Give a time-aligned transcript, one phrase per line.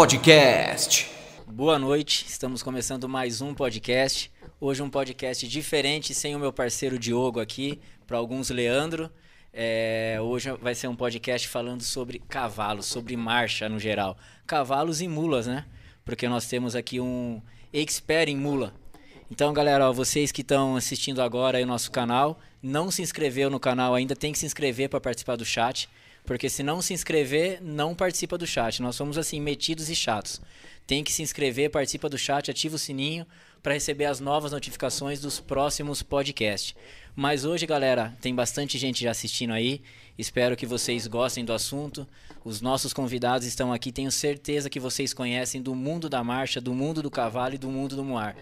[0.00, 1.10] Podcast.
[1.46, 4.32] Boa noite, estamos começando mais um podcast.
[4.58, 9.10] Hoje um podcast diferente, sem o meu parceiro Diogo aqui, para alguns Leandro.
[9.52, 14.16] É, hoje vai ser um podcast falando sobre cavalos, sobre marcha no geral.
[14.46, 15.66] Cavalos e mulas, né?
[16.02, 18.72] Porque nós temos aqui um expert em mula.
[19.30, 23.60] Então, galera, ó, vocês que estão assistindo agora o nosso canal, não se inscreveu no
[23.60, 25.90] canal ainda, tem que se inscrever para participar do chat.
[26.24, 28.80] Porque se não se inscrever, não participa do chat.
[28.82, 30.40] Nós somos assim, metidos e chatos.
[30.86, 33.26] Tem que se inscrever, participa do chat, ativa o sininho
[33.62, 36.74] para receber as novas notificações dos próximos podcasts.
[37.14, 39.82] Mas hoje, galera, tem bastante gente já assistindo aí.
[40.16, 42.06] Espero que vocês gostem do assunto.
[42.44, 46.74] Os nossos convidados estão aqui, tenho certeza que vocês conhecem do mundo da marcha, do
[46.74, 48.34] mundo do cavalo e do mundo do moar.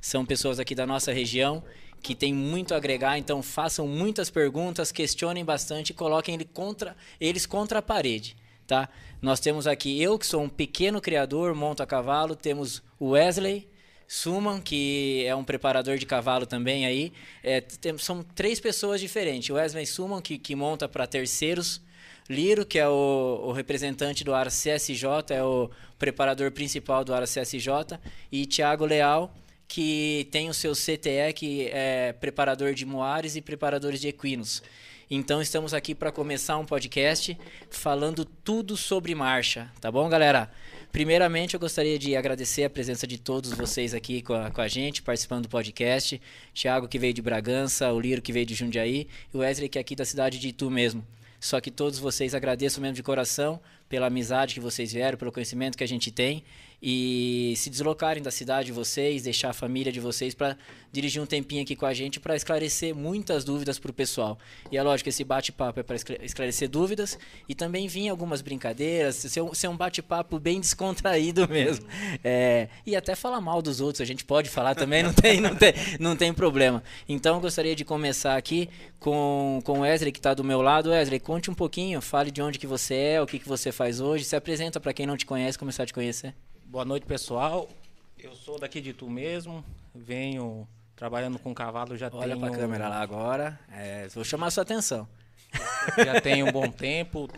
[0.00, 1.62] São pessoas aqui da nossa região
[2.02, 6.96] que tem muito a agregar, então façam muitas perguntas, questionem bastante e coloquem ele contra,
[7.20, 8.36] eles contra a parede.
[8.66, 8.88] Tá?
[9.20, 13.68] Nós temos aqui eu, que sou um pequeno criador, monto a cavalo, temos o Wesley
[14.12, 17.12] Suman, que é um preparador de cavalo também aí.
[17.44, 19.50] É, tem, são três pessoas diferentes.
[19.50, 21.80] O Wesley Suman, que, que monta para terceiros.
[22.28, 27.24] Liro, que é o, o, representante do ARA CSJ, é o preparador principal do ARA
[27.24, 28.00] CSJ.
[28.32, 29.32] E Tiago Leal,
[29.70, 34.64] que tem o seu CTE, que é preparador de moares e preparadores de equinos.
[35.08, 37.38] Então estamos aqui para começar um podcast
[37.70, 40.50] falando tudo sobre marcha, tá bom, galera?
[40.90, 44.66] Primeiramente, eu gostaria de agradecer a presença de todos vocês aqui com a, com a
[44.66, 46.20] gente, participando do podcast.
[46.52, 49.78] Thiago, que veio de Bragança, o Liro, que veio de Jundiaí, e o Wesley, que
[49.78, 51.06] é aqui da cidade de Itu mesmo.
[51.38, 55.78] Só que todos vocês agradeço mesmo de coração pela amizade que vocês vieram, pelo conhecimento
[55.78, 56.42] que a gente tem
[56.82, 60.56] e se deslocarem da cidade de vocês, deixar a família de vocês para
[60.92, 64.38] dirigir um tempinho aqui com a gente para esclarecer muitas dúvidas para o pessoal.
[64.70, 69.42] E é lógico esse bate-papo é para esclarecer dúvidas e também vir algumas brincadeiras, ser
[69.42, 71.86] um, ser um bate-papo bem descontraído mesmo.
[72.24, 75.54] É, e até falar mal dos outros, a gente pode falar também, não tem, não
[75.54, 76.82] tem, não tem problema.
[77.08, 78.68] Então eu gostaria de começar aqui
[78.98, 80.90] com, com o Wesley que está do meu lado.
[80.90, 84.00] Wesley, conte um pouquinho, fale de onde que você é, o que, que você faz
[84.00, 86.34] hoje, se apresenta para quem não te conhece, começar a te conhecer.
[86.70, 87.68] Boa noite, pessoal.
[88.16, 92.22] Eu sou daqui de Tu mesmo, venho trabalhando com cavalo já Olha tenho...
[92.22, 95.08] Olha para a câmera lá agora, é, vou chamar a sua atenção.
[95.98, 97.28] Já tenho um bom tempo.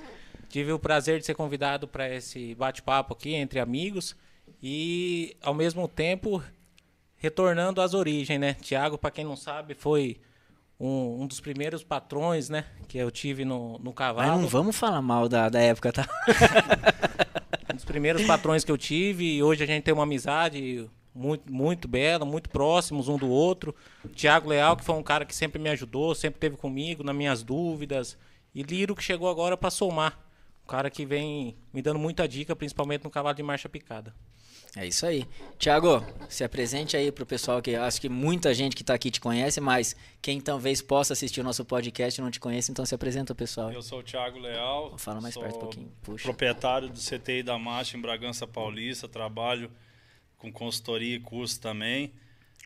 [0.50, 4.14] Tive o prazer de ser convidado para esse bate-papo aqui entre amigos
[4.62, 6.44] e, ao mesmo tempo,
[7.16, 8.52] retornando às origens, né?
[8.60, 10.20] Tiago, para quem não sabe, foi
[10.78, 12.66] um, um, dos primeiros patrões, né?
[12.86, 14.28] Que eu tive no, no cavalo.
[14.28, 16.06] Mas não vamos falar mal da, da época, tá?
[17.92, 22.24] primeiros patrões que eu tive e hoje a gente tem uma amizade muito, muito bela,
[22.24, 23.74] muito próximos um do outro.
[24.14, 27.42] Tiago Leal, que foi um cara que sempre me ajudou, sempre esteve comigo nas minhas
[27.42, 28.16] dúvidas.
[28.54, 30.18] E Liro, que chegou agora para somar.
[30.64, 34.14] Um cara que vem me dando muita dica, principalmente no cavalo de marcha picada.
[34.74, 35.28] É isso aí.
[35.58, 39.20] Tiago, se apresente aí pro pessoal que acho que muita gente que está aqui te
[39.20, 43.34] conhece, mas quem talvez possa assistir o nosso podcast não te conhece, então se apresenta
[43.34, 43.70] o pessoal.
[43.70, 44.96] Eu sou o Thiago Leal.
[44.96, 45.92] Fala mais perto um pouquinho.
[46.00, 46.24] Puxa.
[46.24, 49.70] Proprietário do CTI da Marcha em Bragança Paulista, trabalho
[50.38, 52.10] com consultoria e curso também.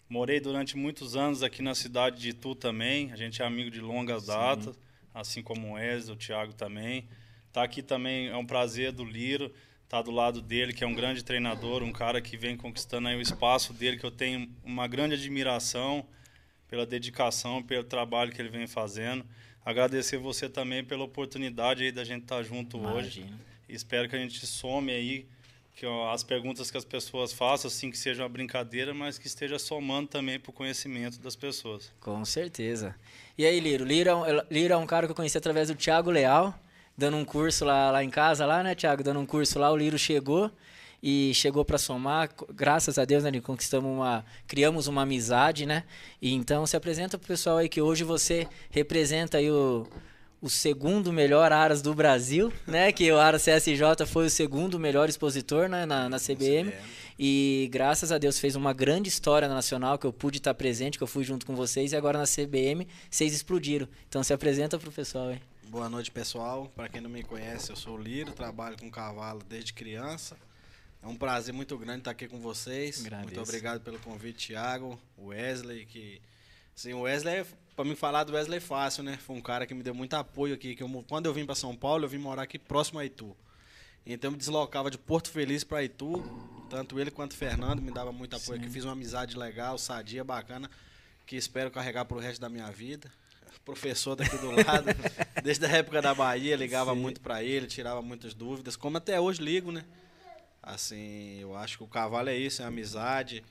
[0.09, 3.11] Morei durante muitos anos aqui na cidade de Itu também.
[3.11, 4.79] A gente é amigo de longas datas,
[5.13, 7.09] assim como o Wesley, o Thiago também.
[7.53, 9.53] Tá aqui também é um prazer do Liro
[9.89, 13.17] tá do lado dele, que é um grande treinador, um cara que vem conquistando aí
[13.17, 16.05] o espaço dele, que eu tenho uma grande admiração
[16.69, 19.25] pela dedicação, pelo trabalho que ele vem fazendo.
[19.65, 22.97] Agradecer você também pela oportunidade aí da gente estar tá junto Imagina.
[22.97, 23.35] hoje.
[23.69, 25.27] Espero que a gente some aí
[25.77, 29.27] que ó, as perguntas que as pessoas façam, assim, que seja uma brincadeira, mas que
[29.27, 31.93] esteja somando também para o conhecimento das pessoas.
[32.01, 32.97] Com certeza.
[33.37, 33.85] E aí, Liro?
[33.85, 36.59] Liro é, Liro é um cara que eu conheci através do Thiago Leal,
[36.97, 39.03] dando um curso lá, lá em casa, lá, né, Thiago?
[39.03, 40.51] Dando um curso lá, o Liro chegou
[41.03, 42.31] e chegou para somar.
[42.55, 45.85] Graças a Deus, né, conquistamos uma, criamos uma amizade, né?
[46.21, 49.87] E então se apresenta pro pessoal aí que hoje você representa aí o,
[50.41, 52.93] o segundo melhor Aras do Brasil, né?
[52.93, 56.73] Que o Aras CSJ foi o segundo melhor expositor né, na, na CBM.
[57.19, 60.99] E graças a Deus fez uma grande história na Nacional, que eu pude estar presente,
[60.99, 63.89] que eu fui junto com vocês, e agora na CBM vocês explodiram.
[64.09, 65.41] Então se apresenta pro pessoal aí.
[65.69, 66.71] Boa noite, pessoal.
[66.77, 70.37] Para quem não me conhece, eu sou o Liro, trabalho com cavalo desde criança.
[71.03, 73.01] É um prazer muito grande estar aqui com vocês.
[73.01, 73.35] Agradeço.
[73.35, 76.21] Muito obrigado pelo convite, Thiago, o Wesley, que
[76.75, 77.45] sim, o Wesley,
[77.77, 79.19] para me falar do Wesley é fácil, né?
[79.19, 81.55] Foi um cara que me deu muito apoio aqui, que eu, quando eu vim para
[81.55, 83.37] São Paulo, eu vim morar aqui próximo a Itu.
[84.07, 86.25] Então eu me deslocava de Porto Feliz para Itu,
[86.71, 88.65] tanto ele quanto o Fernando me dava muito apoio sim.
[88.65, 90.71] aqui, fiz uma amizade legal, sadia, bacana,
[91.27, 93.11] que espero carregar para o resto da minha vida
[93.67, 94.87] professor daqui do lado,
[95.43, 97.01] desde a época da Bahia, ligava Sim.
[97.01, 99.85] muito para ele, tirava muitas dúvidas, como até hoje ligo, né?
[100.63, 103.45] Assim, eu acho que o cavalo é isso, é amizade,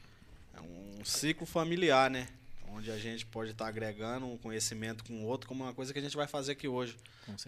[0.54, 2.30] é um ciclo familiar, né?
[2.76, 5.94] Onde a gente pode estar tá agregando um conhecimento com o outro, como uma coisa
[5.94, 6.96] que a gente vai fazer aqui hoje.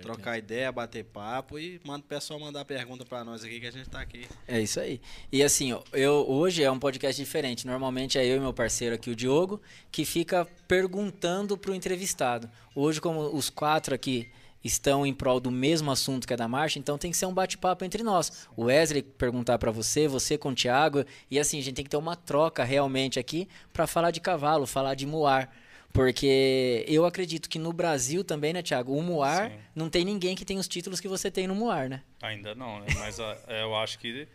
[0.01, 3.71] Trocar ideia, bater papo e manda o pessoal mandar pergunta para nós aqui que a
[3.71, 4.27] gente está aqui.
[4.47, 4.99] É isso aí.
[5.31, 7.67] E assim, eu hoje é um podcast diferente.
[7.67, 12.49] Normalmente é eu e meu parceiro aqui, o Diogo, que fica perguntando para o entrevistado.
[12.73, 14.31] Hoje, como os quatro aqui
[14.63, 17.33] estão em prol do mesmo assunto que é da marcha, então tem que ser um
[17.33, 18.47] bate-papo entre nós.
[18.55, 21.91] O Wesley perguntar para você, você com o Thiago, e assim, a gente tem que
[21.91, 25.53] ter uma troca realmente aqui para falar de cavalo, falar de muar.
[25.93, 28.93] Porque eu acredito que no Brasil também, né, Thiago?
[28.93, 29.57] O Muar, Sim.
[29.73, 32.03] não tem ninguém que tem os títulos que você tem no Muar, né?
[32.21, 32.87] Ainda não, né?
[32.99, 34.27] Mas a, é, eu acho que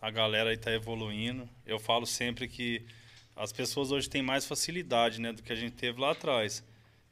[0.00, 1.48] a galera aí tá evoluindo.
[1.66, 2.84] Eu falo sempre que
[3.34, 6.62] as pessoas hoje têm mais facilidade, né, do que a gente teve lá atrás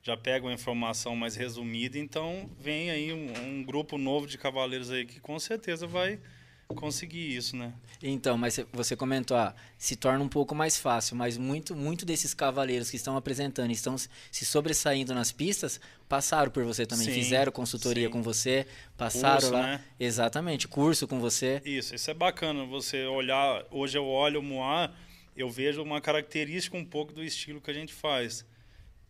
[0.06, 4.88] já pega uma informação mais resumida, então vem aí um, um, grupo novo de cavaleiros
[4.92, 6.20] aí que com certeza vai
[6.68, 7.72] conseguir isso, né?
[8.00, 12.34] Então, mas você comentou, ah, se torna um pouco mais fácil, mas muito, muito desses
[12.34, 17.50] cavaleiros que estão apresentando, estão se sobressaindo nas pistas, passaram por você também, sim, fizeram
[17.50, 18.12] consultoria sim.
[18.12, 18.64] com você,
[18.96, 19.84] passaram curso, lá, né?
[19.98, 21.60] exatamente, curso com você.
[21.64, 22.64] Isso, isso é bacana.
[22.66, 24.92] Você olhar, hoje eu olho o Moá,
[25.36, 28.46] eu vejo uma característica um pouco do estilo que a gente faz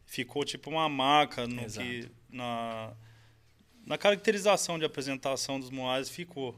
[0.07, 2.93] ficou tipo uma marca no que na
[3.85, 6.57] na caracterização de apresentação dos Moais ficou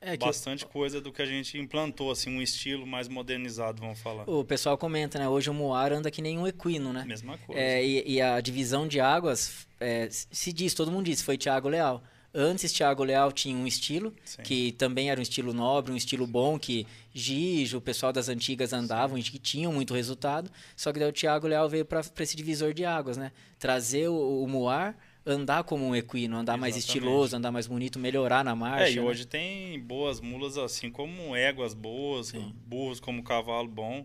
[0.00, 4.28] é bastante coisa do que a gente implantou, assim, um estilo mais modernizado, vamos falar.
[4.28, 5.26] O pessoal comenta, né?
[5.26, 7.04] Hoje o Moar anda que nem um equino, né?
[7.06, 7.60] Mesma coisa.
[7.60, 11.68] É, e, e, a divisão de águas, é, se diz, todo mundo diz, foi Thiago
[11.68, 12.02] Leal.
[12.36, 14.42] Antes, Thiago Leal tinha um estilo, Sim.
[14.42, 16.84] que também era um estilo nobre, um estilo bom, que
[17.14, 20.50] Gijo, o pessoal das antigas andavam e que tinham muito resultado.
[20.74, 23.30] Só que daí o Thiago Leal veio para esse divisor de águas, né?
[23.56, 26.60] Trazer o, o Moar, andar como um equino, andar Exatamente.
[26.60, 28.88] mais estiloso, andar mais bonito, melhorar na marcha.
[28.88, 29.02] É, e né?
[29.02, 32.52] hoje tem boas mulas assim como éguas boas, Sim.
[32.66, 34.04] burros como cavalo bom.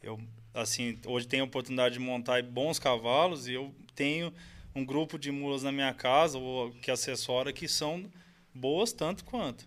[0.00, 0.20] Eu,
[0.54, 4.32] assim, hoje tenho a oportunidade de montar bons cavalos e eu tenho
[4.74, 8.04] um grupo de mulas na minha casa, ou que assessora, que são
[8.54, 9.66] boas tanto quanto.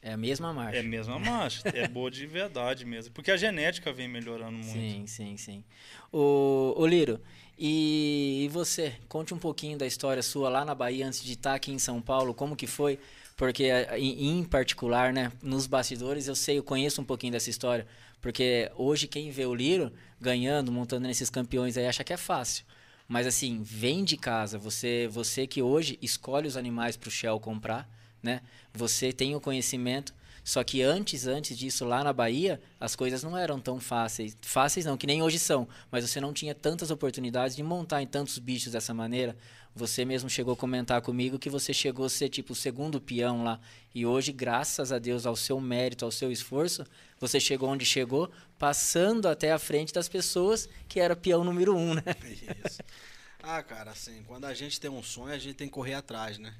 [0.00, 0.78] É a mesma marcha.
[0.78, 1.62] É a mesma marcha.
[1.72, 3.14] é boa de verdade mesmo.
[3.14, 4.72] Porque a genética vem melhorando muito.
[4.72, 5.64] Sim, sim, sim.
[6.12, 7.20] O, o Liro,
[7.56, 8.94] e, e você?
[9.08, 12.02] Conte um pouquinho da história sua lá na Bahia, antes de estar aqui em São
[12.02, 12.34] Paulo.
[12.34, 12.98] Como que foi?
[13.36, 17.86] Porque, em, em particular, né, nos bastidores, eu sei, eu conheço um pouquinho dessa história.
[18.20, 22.64] Porque hoje, quem vê o Liro ganhando, montando nesses campeões aí, acha que é fácil.
[23.08, 24.58] Mas assim, vem de casa.
[24.58, 27.88] Você, você que hoje escolhe os animais para o Shell comprar,
[28.22, 28.40] né?
[28.72, 30.14] Você tem o conhecimento.
[30.44, 34.36] Só que antes, antes disso, lá na Bahia, as coisas não eram tão fáceis.
[34.42, 35.68] Fáceis não, que nem hoje são.
[35.90, 39.36] Mas você não tinha tantas oportunidades de montar em tantos bichos dessa maneira.
[39.74, 43.42] Você mesmo chegou a comentar comigo que você chegou a ser tipo o segundo peão
[43.42, 43.58] lá.
[43.94, 46.84] E hoje, graças a Deus, ao seu mérito, ao seu esforço,
[47.18, 51.94] você chegou onde chegou, passando até a frente das pessoas que era peão número um,
[51.94, 52.02] né?
[52.66, 52.82] Isso.
[53.42, 56.38] Ah, cara, assim, quando a gente tem um sonho, a gente tem que correr atrás,
[56.38, 56.54] né?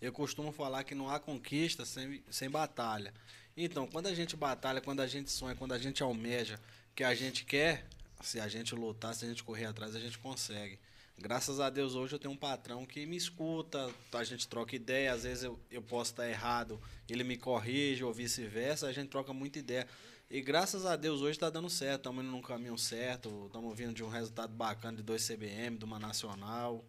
[0.00, 3.12] Eu costumo falar que não há conquista sem, sem batalha.
[3.56, 6.58] Então, quando a gente batalha, quando a gente sonha, quando a gente almeja,
[6.94, 7.86] que a gente quer,
[8.22, 10.78] se a gente lutar, se a gente correr atrás, a gente consegue.
[11.22, 15.12] Graças a Deus hoje eu tenho um patrão que me escuta, a gente troca ideia,
[15.12, 19.30] às vezes eu, eu posso estar errado, ele me corrige ou vice-versa, a gente troca
[19.30, 19.86] muita ideia.
[20.30, 23.92] E graças a Deus hoje está dando certo, estamos indo num caminho certo, estamos vindo
[23.92, 26.82] de um resultado bacana de dois CBM, de uma nacional.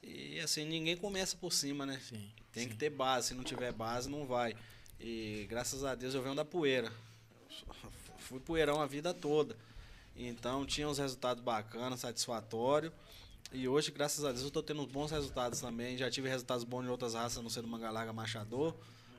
[0.00, 2.00] E assim, ninguém começa por cima, né?
[2.08, 2.68] Sim, Tem sim.
[2.68, 4.54] que ter base, se não tiver base não vai.
[5.00, 6.92] E graças a Deus eu venho da poeira.
[8.18, 9.56] Fui poeirão a vida toda.
[10.14, 12.92] Então tinha uns resultados bacanas, satisfatórios.
[13.52, 15.96] E hoje, graças a Deus, eu estou tendo bons resultados também.
[15.96, 18.74] Já tive resultados bons em outras raças, não sendo Mangalaga Machador.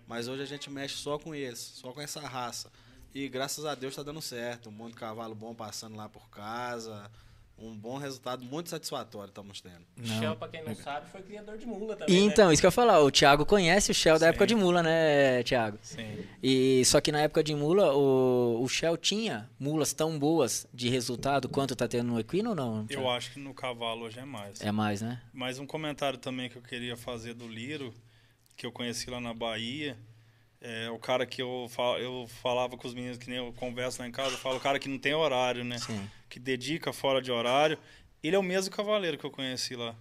[0.08, 2.72] Mas hoje a gente mexe só com eles, só com essa raça.
[3.14, 4.70] E graças a Deus está dando certo.
[4.70, 7.10] Um monte de cavalo bom passando lá por casa
[7.60, 9.82] um bom resultado muito satisfatório estamos tendo.
[9.96, 10.20] Não.
[10.20, 12.16] Shell, para quem não sabe, foi criador de mula também.
[12.16, 12.22] Né?
[12.22, 12.54] Então, né?
[12.54, 14.22] isso que eu ia falar, o Thiago conhece o Shell Sim.
[14.22, 15.78] da época de mula, né, Thiago?
[15.82, 16.26] Sim.
[16.42, 20.90] E só que na época de mula, o, o Shell tinha mulas tão boas de
[20.90, 22.86] resultado quanto tá tendo no equino ou não?
[22.90, 24.62] Eu acho que no cavalo hoje é mais.
[24.62, 25.22] É mais, né?
[25.34, 27.94] Mas um comentário também que eu queria fazer do Liro,
[28.56, 29.98] que eu conheci lá na Bahia,
[30.62, 34.02] é, o cara que eu, fal, eu falava com os meninos, que nem eu converso
[34.02, 35.78] lá em casa, eu falo o cara que não tem horário, né?
[35.78, 36.08] Sim.
[36.30, 37.78] Que dedica fora de horário.
[38.22, 39.96] Ele é o mesmo cavaleiro que eu conheci lá.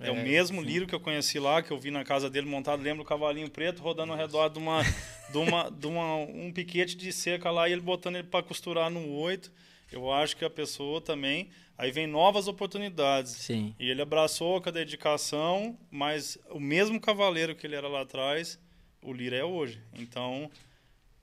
[0.00, 0.66] É, é o mesmo sim.
[0.66, 2.82] Lírio que eu conheci lá, que eu vi na casa dele montado.
[2.82, 4.82] Lembra o cavalinho preto rodando ao redor de uma,
[5.30, 8.90] de uma, de uma um piquete de cerca lá e ele botando ele para costurar
[8.90, 9.52] no oito.
[9.90, 11.50] Eu acho que a pessoa também.
[11.76, 13.32] Aí vem novas oportunidades.
[13.32, 13.74] Sim.
[13.78, 18.58] E ele abraçou com a dedicação, mas o mesmo cavaleiro que ele era lá atrás
[19.02, 19.80] o Lira é hoje.
[19.94, 20.50] Então,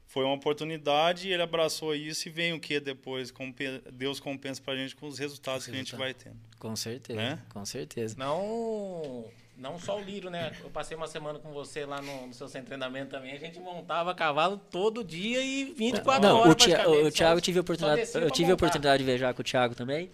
[0.10, 3.32] foi uma oportunidade, ele abraçou isso e vem o que depois?
[3.94, 6.36] Deus compensa pra gente com os resultados que a gente vai tendo.
[6.58, 7.39] Com certeza, né?
[7.48, 8.16] com certeza.
[8.18, 9.25] Não,
[9.56, 10.51] não só o Liro, né?
[10.63, 13.34] Eu passei uma semana com você lá no, no seu centro de treinamento também.
[13.34, 16.54] A gente montava cavalo todo dia e 24 não, horas.
[16.54, 19.46] O, Tia, o Thiago tive a oportunidade, eu tive a oportunidade de viajar com o
[19.46, 20.10] Thiago também.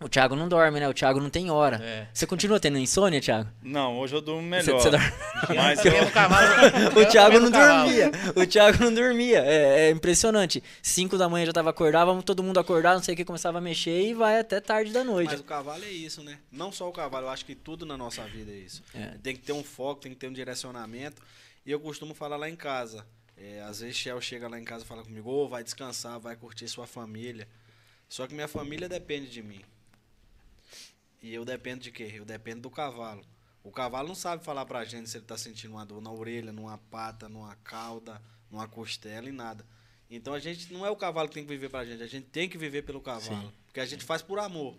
[0.00, 0.88] O Thiago não dorme, né?
[0.88, 1.80] O Thiago não tem hora.
[1.82, 2.06] É.
[2.14, 3.50] Você continua tendo insônia, Thiago?
[3.60, 4.78] Não, hoje eu durmo melhor.
[4.78, 5.12] Você, você dorme...
[5.56, 7.02] Mas eu...
[7.02, 8.10] o Thiago não dormia.
[8.36, 9.42] O Thiago não dormia.
[9.44, 10.62] É, é, impressionante.
[10.82, 13.58] 5 da manhã já tava acordado, vamos todo mundo acordar, não sei o que, começava
[13.58, 15.30] a mexer e vai até tarde da noite.
[15.30, 16.38] Mas o cavalo é isso, né?
[16.52, 18.84] Não só o cavalo, eu acho que tudo na nossa vida é isso.
[18.94, 19.16] É.
[19.20, 21.20] Tem que ter um foco, tem que ter um direcionamento.
[21.66, 23.04] E eu costumo falar lá em casa.
[23.36, 26.20] É, às vezes Shell chega lá em casa e fala comigo, ô, oh, vai descansar,
[26.20, 27.48] vai curtir sua família.
[28.08, 29.60] Só que minha família depende de mim.
[31.22, 32.12] E eu dependo de quê?
[32.14, 33.24] Eu dependo do cavalo.
[33.62, 36.52] O cavalo não sabe falar pra gente se ele tá sentindo uma dor na orelha,
[36.52, 38.20] numa pata, numa cauda,
[38.50, 39.64] numa costela e nada.
[40.10, 42.26] Então a gente não é o cavalo que tem que viver pra gente, a gente
[42.26, 43.42] tem que viver pelo cavalo.
[43.42, 43.52] Sim.
[43.66, 44.74] Porque a gente faz por amor.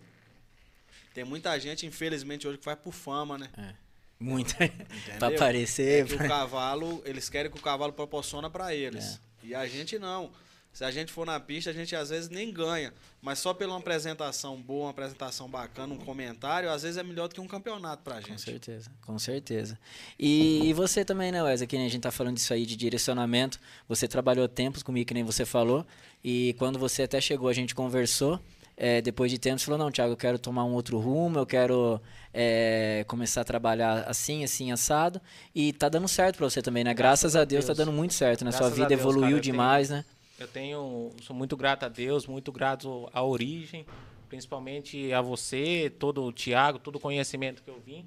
[1.14, 3.48] Tem muita gente, infelizmente, hoje que faz por fama, né?
[3.56, 3.74] É.
[4.18, 4.56] Muita.
[5.18, 6.04] pra aparecer.
[6.04, 9.20] É que o cavalo, eles querem que o cavalo proporciona para eles.
[9.42, 9.46] É.
[9.46, 10.32] E a gente não.
[10.80, 12.90] Se a gente for na pista, a gente às vezes nem ganha.
[13.20, 17.28] Mas só pela uma apresentação boa, uma apresentação bacana, um comentário, às vezes é melhor
[17.28, 18.30] do que um campeonato pra gente.
[18.30, 19.78] Com certeza, com certeza.
[20.18, 21.66] E, e você também, né, Wesley?
[21.66, 23.60] Que a gente tá falando disso aí de direcionamento.
[23.90, 25.84] Você trabalhou tempos comigo, que nem você falou.
[26.24, 28.40] E quando você até chegou, a gente conversou.
[28.74, 32.00] É, depois de tempos, falou: Não, Thiago, eu quero tomar um outro rumo, eu quero
[32.32, 35.20] é, começar a trabalhar assim, assim, assado.
[35.54, 36.94] E tá dando certo pra você também, né?
[36.94, 38.50] Graças, Graças a Deus, Deus, tá dando muito certo, né?
[38.50, 39.98] Graças Sua vida Deus, evoluiu cara, demais, tenho...
[39.98, 40.19] né?
[40.40, 43.84] Eu tenho, sou muito grato a Deus, muito grato à origem,
[44.26, 48.06] principalmente a você, todo o Tiago, todo o conhecimento que eu vim.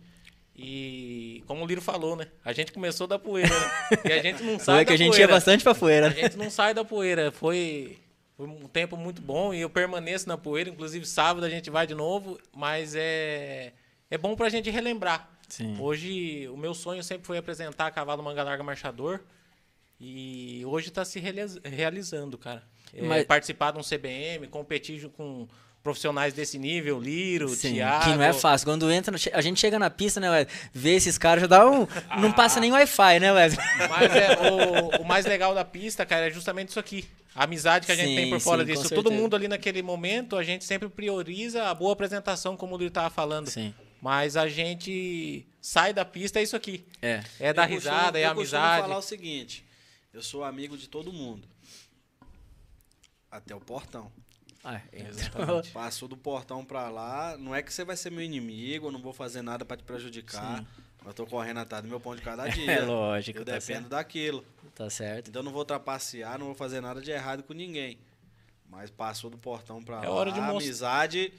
[0.55, 2.27] E como o Liro falou, né?
[2.43, 3.97] A gente começou da poeira, né?
[4.05, 5.31] E a gente não sai Foi que a gente poeira.
[5.31, 6.07] ia bastante pra poeira.
[6.07, 7.31] A gente não sai da poeira.
[7.31, 7.97] Foi,
[8.35, 10.71] foi um tempo muito bom e eu permaneço na poeira.
[10.71, 13.73] Inclusive, sábado a gente vai de novo, mas é,
[14.09, 15.29] é bom pra gente relembrar.
[15.47, 15.75] Sim.
[15.79, 19.21] Hoje, o meu sonho sempre foi apresentar Cavalo Manga Larga Marchador.
[20.05, 21.17] E hoje está se
[21.63, 22.61] realizando, cara.
[22.93, 23.23] É, Mas...
[23.23, 25.47] Participar de um CBM, competir com
[25.81, 28.03] profissionais desse nível, Liro, Sim, Thiago.
[28.03, 28.67] Que não é fácil.
[28.67, 30.55] Quando entra, a gente chega na pista, né, Wesley?
[30.73, 31.87] Vê esses caras, já dá um.
[32.09, 32.19] Ah.
[32.19, 33.65] Não passa nem Wi-Fi, né, Wesley?
[33.89, 34.37] Mas é,
[34.99, 37.05] o, o, mais legal da pista, cara, é justamente isso aqui.
[37.33, 38.93] A amizade que a gente sim, tem por fora sim, disso.
[38.93, 42.89] Todo mundo ali naquele momento, a gente sempre prioriza a boa apresentação, como o Liro
[42.89, 43.47] estava falando.
[43.49, 43.73] Sim.
[44.01, 46.83] Mas a gente sai da pista, é isso aqui.
[47.01, 47.23] É.
[47.39, 48.79] É da risada, é a amizade.
[48.79, 49.65] Eu falar o seguinte.
[50.13, 51.47] Eu sou amigo de todo mundo.
[53.31, 54.11] Até o portão.
[54.63, 55.71] Ah, é, exatamente.
[55.71, 59.01] Passou do portão pra lá, não é que você vai ser meu inimigo, eu não
[59.01, 60.59] vou fazer nada para te prejudicar.
[60.59, 60.67] Sim.
[61.05, 62.71] Eu tô correndo atrás do meu pão de cada dia.
[62.71, 63.39] É lógico.
[63.39, 63.89] Eu tá dependo certo.
[63.89, 64.45] daquilo.
[64.75, 65.29] Tá certo.
[65.29, 67.97] Então eu não vou trapacear, não vou fazer nada de errado com ninguém.
[68.69, 71.33] Mas passou do portão pra é lá, hora de a amizade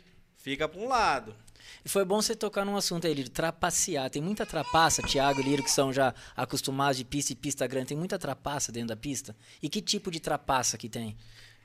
[0.44, 1.34] fica pra um lado.
[1.82, 4.10] E foi bom você tocar num assunto aí, Lírio, trapacear.
[4.10, 7.88] Tem muita trapaça, Thiago e Lírio, que são já acostumados de pista e pista grande.
[7.88, 9.34] Tem muita trapaça dentro da pista?
[9.62, 11.16] E que tipo de trapaça que tem?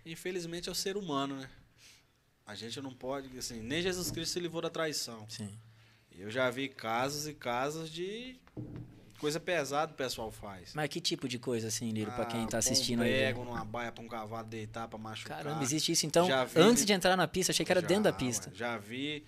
[0.05, 1.50] Infelizmente é o ser humano, né?
[2.45, 5.25] A gente não pode, assim, nem Jesus Cristo se livrou da traição.
[5.27, 5.51] Sim.
[6.17, 8.38] Eu já vi casos e casos de
[9.19, 10.73] coisa pesada o pessoal faz.
[10.73, 13.11] Mas que tipo de coisa, assim, Lírio, ah, pra quem tá assistindo um aí?
[13.11, 15.43] Pego numa baia pra um cavalo deitar pra machucar.
[15.43, 16.27] Caramba, existe isso então?
[16.55, 18.51] Antes de entrar na pista, achei que era já, dentro da pista.
[18.53, 19.23] Já vi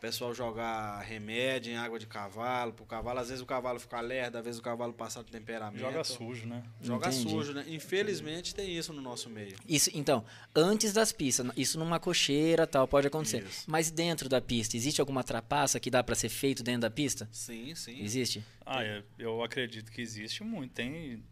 [0.00, 4.38] pessoal jogar remédio em água de cavalo, pro cavalo, às vezes o cavalo fica lerdo,
[4.38, 5.80] às vezes o cavalo passa do temperamento.
[5.80, 6.62] Joga sujo, né?
[6.80, 7.30] Joga Entendi.
[7.30, 7.64] sujo, né?
[7.68, 9.56] Infelizmente tem isso no nosso meio.
[9.68, 13.44] Isso, então, antes das pistas, isso numa cocheira tal, pode acontecer.
[13.44, 13.64] Isso.
[13.70, 17.28] Mas dentro da pista, existe alguma trapaça que dá para ser feito dentro da pista?
[17.30, 18.02] Sim, sim.
[18.02, 18.42] Existe?
[18.64, 20.72] Ah, eu, eu acredito que existe muito.
[20.72, 21.22] Tem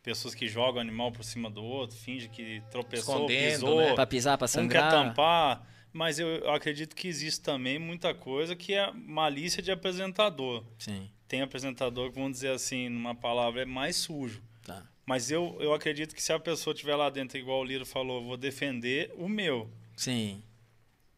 [0.00, 3.80] pessoas que jogam animal por cima do outro, finge que tropeçou, Escondendo, pisou.
[3.80, 3.94] Né?
[3.94, 4.86] Pra pisar, pra sangrar.
[4.86, 5.72] Um quer tampar.
[5.92, 10.64] Mas eu acredito que existe também muita coisa que é malícia de apresentador.
[10.78, 11.10] Sim.
[11.28, 14.42] Tem apresentador que, vamos dizer assim, numa palavra, é mais sujo.
[14.64, 14.86] Tá.
[15.04, 18.24] Mas eu, eu acredito que se a pessoa estiver lá dentro, igual o Liro falou,
[18.24, 19.70] vou defender o meu.
[19.96, 20.42] Sim.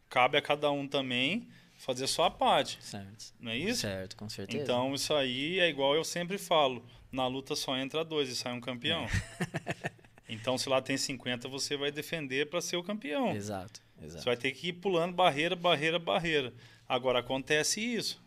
[0.09, 2.83] Cabe a cada um também fazer a sua parte.
[2.83, 3.33] Certo.
[3.39, 3.83] Não é isso?
[3.83, 4.63] Certo, com certeza.
[4.63, 6.85] Então, isso aí é igual eu sempre falo.
[7.13, 9.05] Na luta só entra dois e sai um campeão.
[9.05, 9.91] É.
[10.29, 13.37] então, se lá tem 50, você vai defender para ser o campeão.
[13.37, 13.84] Exato.
[14.05, 14.23] Exato.
[14.23, 16.53] Você vai ter que ir pulando barreira, barreira, barreira.
[16.89, 18.23] Agora acontece isso.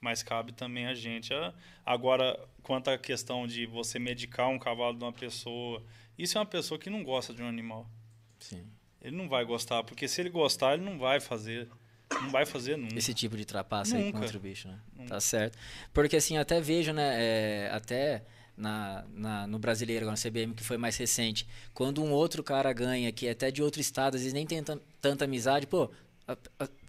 [0.00, 1.32] Mas cabe também a gente.
[1.32, 1.54] A...
[1.84, 5.82] Agora, quanto à questão de você medicar um cavalo de uma pessoa,
[6.18, 7.88] isso é uma pessoa que não gosta de um animal.
[8.38, 8.66] Sim.
[9.00, 11.68] Ele não vai gostar, porque se ele gostar, ele não vai fazer.
[12.10, 12.96] Não vai fazer nunca.
[12.96, 14.18] Esse tipo de trapaça nunca.
[14.18, 14.78] aí contra o bicho, né?
[14.94, 15.10] Nunca.
[15.10, 15.58] Tá certo.
[15.92, 17.14] Porque assim, até vejo, né?
[17.16, 18.24] É, até
[18.56, 21.46] na, na, no brasileiro, na CBM, que foi mais recente.
[21.74, 24.62] Quando um outro cara ganha, que é até de outro estado, às vezes nem tem
[25.00, 25.90] tanta amizade, pô,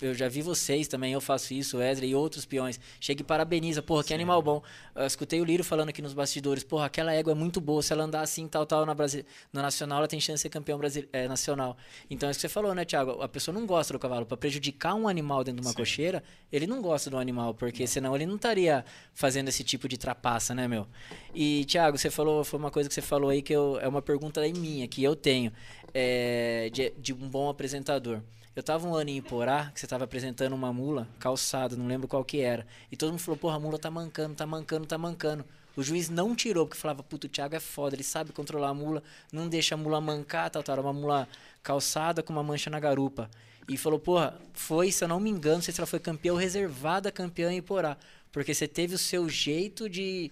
[0.02, 2.80] eu já vi vocês também, eu faço isso, Wesley e outros peões.
[3.00, 4.16] Chega e parabeniza, porra, que Sim.
[4.16, 4.64] animal bom.
[4.96, 7.94] Eu escutei o Liro falando aqui nos bastidores, porra, aquela égua é muito boa, se
[7.94, 10.80] ela andar assim, tal, tal, na Brasi no Nacional, ela tem chance de ser campeão
[10.80, 11.78] brasile é, nacional.
[12.10, 13.22] Então é isso que você falou, né, Thiago?
[13.22, 14.26] A pessoa não gosta do cavalo.
[14.26, 15.78] Para prejudicar um animal dentro de uma Sim.
[15.78, 17.88] cocheira, ele não gosta do animal, porque não.
[17.88, 20.88] senão ele não estaria fazendo esse tipo de trapaça, né, meu?
[21.34, 24.02] E, Thiago, você falou, foi uma coisa que você falou aí que eu, é uma
[24.02, 25.52] pergunta aí minha, que eu tenho,
[25.94, 28.22] é, de, de um bom apresentador.
[28.58, 32.08] Eu tava um ano em Iporá, que você tava apresentando uma mula calçada, não lembro
[32.08, 32.66] qual que era.
[32.92, 35.46] E todo mundo falou, porra, a mula tá mancando, tá mancando, tá mancando.
[35.76, 38.74] O juiz não tirou, porque falava, puto, o Thiago é foda, ele sabe controlar a
[38.74, 40.74] mula, não deixa a mula mancar, tal, tal.
[40.74, 41.30] Era uma mula
[41.62, 43.30] calçada com uma mancha na garupa.
[43.70, 46.32] E falou, porra, foi, se eu não me engano, não sei se ela foi campeã
[46.32, 47.96] ou reservada campeã em Iporá.
[48.32, 50.32] Porque você teve o seu jeito de,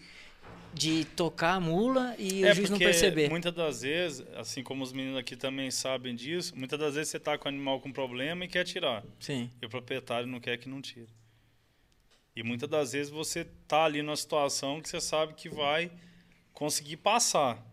[0.76, 3.30] de tocar a mula e é o juiz não perceber.
[3.30, 7.18] Muitas das vezes, assim como os meninos aqui também sabem disso, muitas das vezes você
[7.18, 9.04] está com o animal com problema e quer tirar.
[9.20, 9.50] Sim.
[9.62, 11.10] E o proprietário não quer que não tire.
[12.36, 15.90] E muitas das vezes você está ali numa situação que você sabe que vai
[16.54, 17.66] conseguir passar.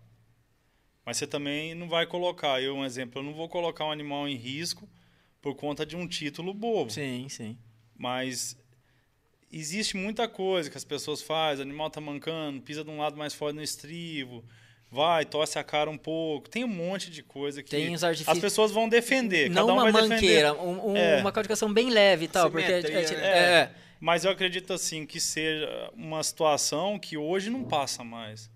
[1.04, 4.28] Mas você também não vai colocar, eu um exemplo, eu não vou colocar um animal
[4.28, 4.88] em risco
[5.40, 6.92] por conta de um título bobo.
[6.92, 7.58] Sim, sim.
[7.98, 8.56] Mas
[9.52, 13.16] existe muita coisa que as pessoas fazem, o animal tá mancando, pisa de um lado
[13.16, 14.44] mais forte no estribo,
[14.90, 16.48] vai, tosse a cara um pouco.
[16.48, 18.30] Tem um monte de coisa que Tem os artific...
[18.30, 19.48] as pessoas vão defender.
[19.48, 20.70] Não Cada um uma vai manqueira, defender.
[20.70, 21.20] Um, um, é.
[21.20, 22.50] uma codificação bem leve e tal.
[22.50, 27.64] porque é, é, é, Mas eu acredito assim que seja uma situação que hoje não
[27.64, 28.50] passa mais.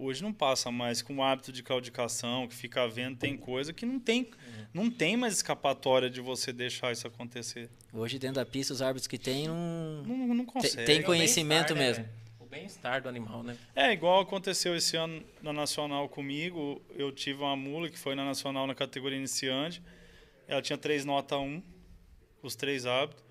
[0.00, 3.84] Hoje não passa mais com o hábito de claudicação, que fica vendo, tem coisa que
[3.84, 4.30] não tem,
[4.72, 7.68] não tem mais escapatória de você deixar isso acontecer.
[7.92, 10.84] Hoje, dentro da pista, os árbitros que tem não, não, não consegue.
[10.84, 12.08] Tem conhecimento né, mesmo.
[12.38, 13.56] o bem-estar do animal, né?
[13.74, 16.80] É, igual aconteceu esse ano na Nacional comigo.
[16.94, 19.82] Eu tive uma mula que foi na Nacional na categoria iniciante.
[20.46, 21.60] Ela tinha três nota 1,
[22.40, 23.24] os três hábitos.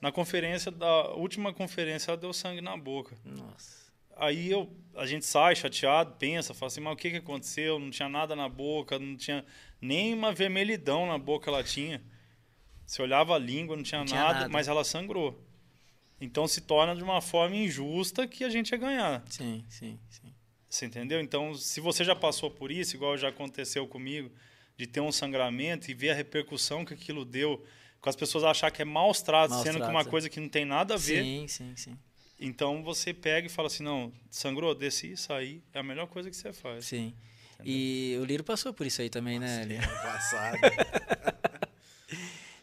[0.00, 3.16] Na conferência, da última conferência, ela deu sangue na boca.
[3.24, 3.87] Nossa
[4.18, 7.78] aí eu, a gente sai chateado, pensa, fala assim, mas o que, que aconteceu?
[7.78, 9.44] Não tinha nada na boca, não tinha
[9.80, 12.02] nem uma vermelhidão na boca ela tinha.
[12.84, 15.42] Você olhava a língua, não tinha, não nada, tinha nada, mas ela sangrou.
[16.20, 19.22] Então se torna de uma forma injusta que a gente ia ganhar.
[19.28, 20.34] Sim, sim, sim.
[20.68, 21.20] Você entendeu?
[21.20, 24.30] Então, se você já passou por isso, igual já aconteceu comigo,
[24.76, 27.64] de ter um sangramento e ver a repercussão que aquilo deu,
[28.00, 30.10] com as pessoas achar que é maus tratos, maus sendo tratos, que uma é.
[30.10, 31.22] coisa que não tem nada a ver.
[31.22, 31.98] Sim, sim, sim.
[32.38, 36.36] Então você pega e fala assim, não, sangrou, desci, saí, é a melhor coisa que
[36.36, 36.84] você faz.
[36.84, 37.12] Sim.
[37.54, 37.74] Entendeu?
[37.74, 39.86] E o Liro passou por isso aí também, né, Nossa, né?
[40.02, 40.58] passado.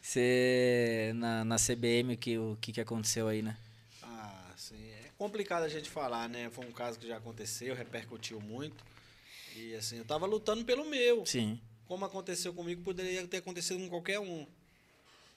[0.02, 3.58] você na, na CBM que o que, que aconteceu aí, né?
[4.02, 6.50] Ah, sim, é complicado a gente falar, né?
[6.52, 8.82] Foi um caso que já aconteceu, repercutiu muito.
[9.58, 11.26] E assim, eu tava lutando pelo meu.
[11.26, 11.60] Sim.
[11.86, 14.48] Como aconteceu comigo, poderia ter acontecido com qualquer um.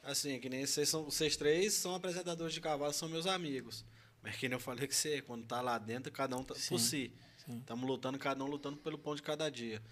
[0.04, 3.84] Assim, que nem vocês, são, vocês três são apresentadores de cavalo, são meus amigos.
[4.22, 6.68] Mas que nem eu falei que você, quando tá lá dentro, cada um tá sim,
[6.68, 7.12] por si.
[7.48, 9.82] Estamos lutando, cada um lutando pelo pão de cada dia.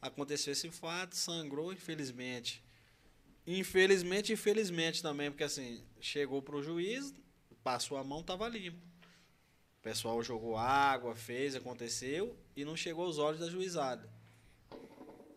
[0.00, 2.62] Aconteceu esse fato, sangrou, infelizmente.
[3.46, 7.14] Infelizmente, infelizmente também, porque assim, chegou pro juiz,
[7.62, 8.78] passou a mão, tava limpo.
[9.78, 14.10] O pessoal jogou água, fez, aconteceu, e não chegou aos olhos da juizada.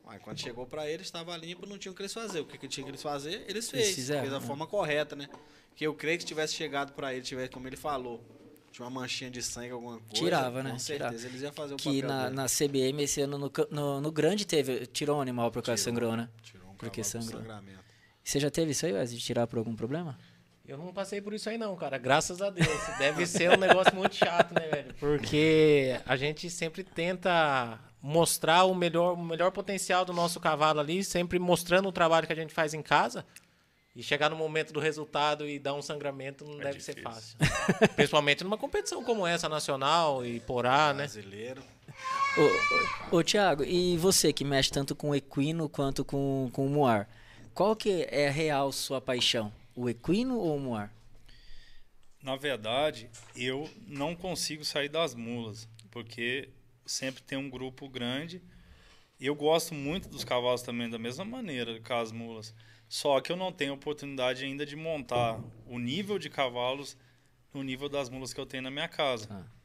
[0.07, 2.39] Aí quando chegou para eles, estava limpo, não tinha o que eles fazer.
[2.39, 3.83] O que, que tinha que eles fazer, eles fez.
[3.83, 4.47] Eles fizeram, fez da né?
[4.47, 5.29] forma correta, né?
[5.79, 8.21] Que eu creio que se tivesse chegado para ele, tivesse, como ele falou,
[8.69, 10.13] tinha uma manchinha de sangue, alguma coisa.
[10.13, 10.71] Tirava, né?
[10.71, 11.27] Com certeza Tirava.
[11.27, 14.45] eles iam fazer o que papel na, na CBM esse ano no, no, no, grande
[14.45, 16.27] teve, tirou um animal por causa sangrou, né?
[16.43, 17.39] Tirou um Porque sangrou.
[17.39, 17.79] sangramento.
[18.21, 20.19] Você já teve isso aí, Wesley, de tirar por algum problema?
[20.67, 21.97] Eu não passei por isso aí não, cara.
[21.97, 22.67] Graças a Deus.
[22.97, 24.93] Deve ser um negócio muito chato, né, velho?
[24.99, 31.05] Porque a gente sempre tenta mostrar o melhor, o melhor potencial do nosso cavalo ali,
[31.05, 33.25] sempre mostrando o trabalho que a gente faz em casa.
[33.99, 36.93] E chegar no momento do resultado e dar um sangramento não é deve difícil.
[36.93, 37.37] ser fácil.
[37.97, 40.99] Principalmente numa competição como essa, nacional e porá, né?
[40.99, 41.61] Brasileiro.
[42.37, 46.65] Ô, ô, ô, Thiago, e você que mexe tanto com o equino quanto com, com
[46.65, 47.09] o moar,
[47.53, 49.51] qual que é a real sua paixão?
[49.75, 50.93] O equino ou o moar?
[52.23, 56.47] Na verdade, eu não consigo sair das mulas, porque
[56.85, 58.41] sempre tem um grupo grande.
[59.19, 62.55] Eu gosto muito dos cavalos também da mesma maneira com as mulas.
[62.89, 66.97] Só que eu não tenho oportunidade ainda de montar o nível de cavalos
[67.53, 69.27] no nível das mulas que eu tenho na minha casa.
[69.29, 69.59] Ah.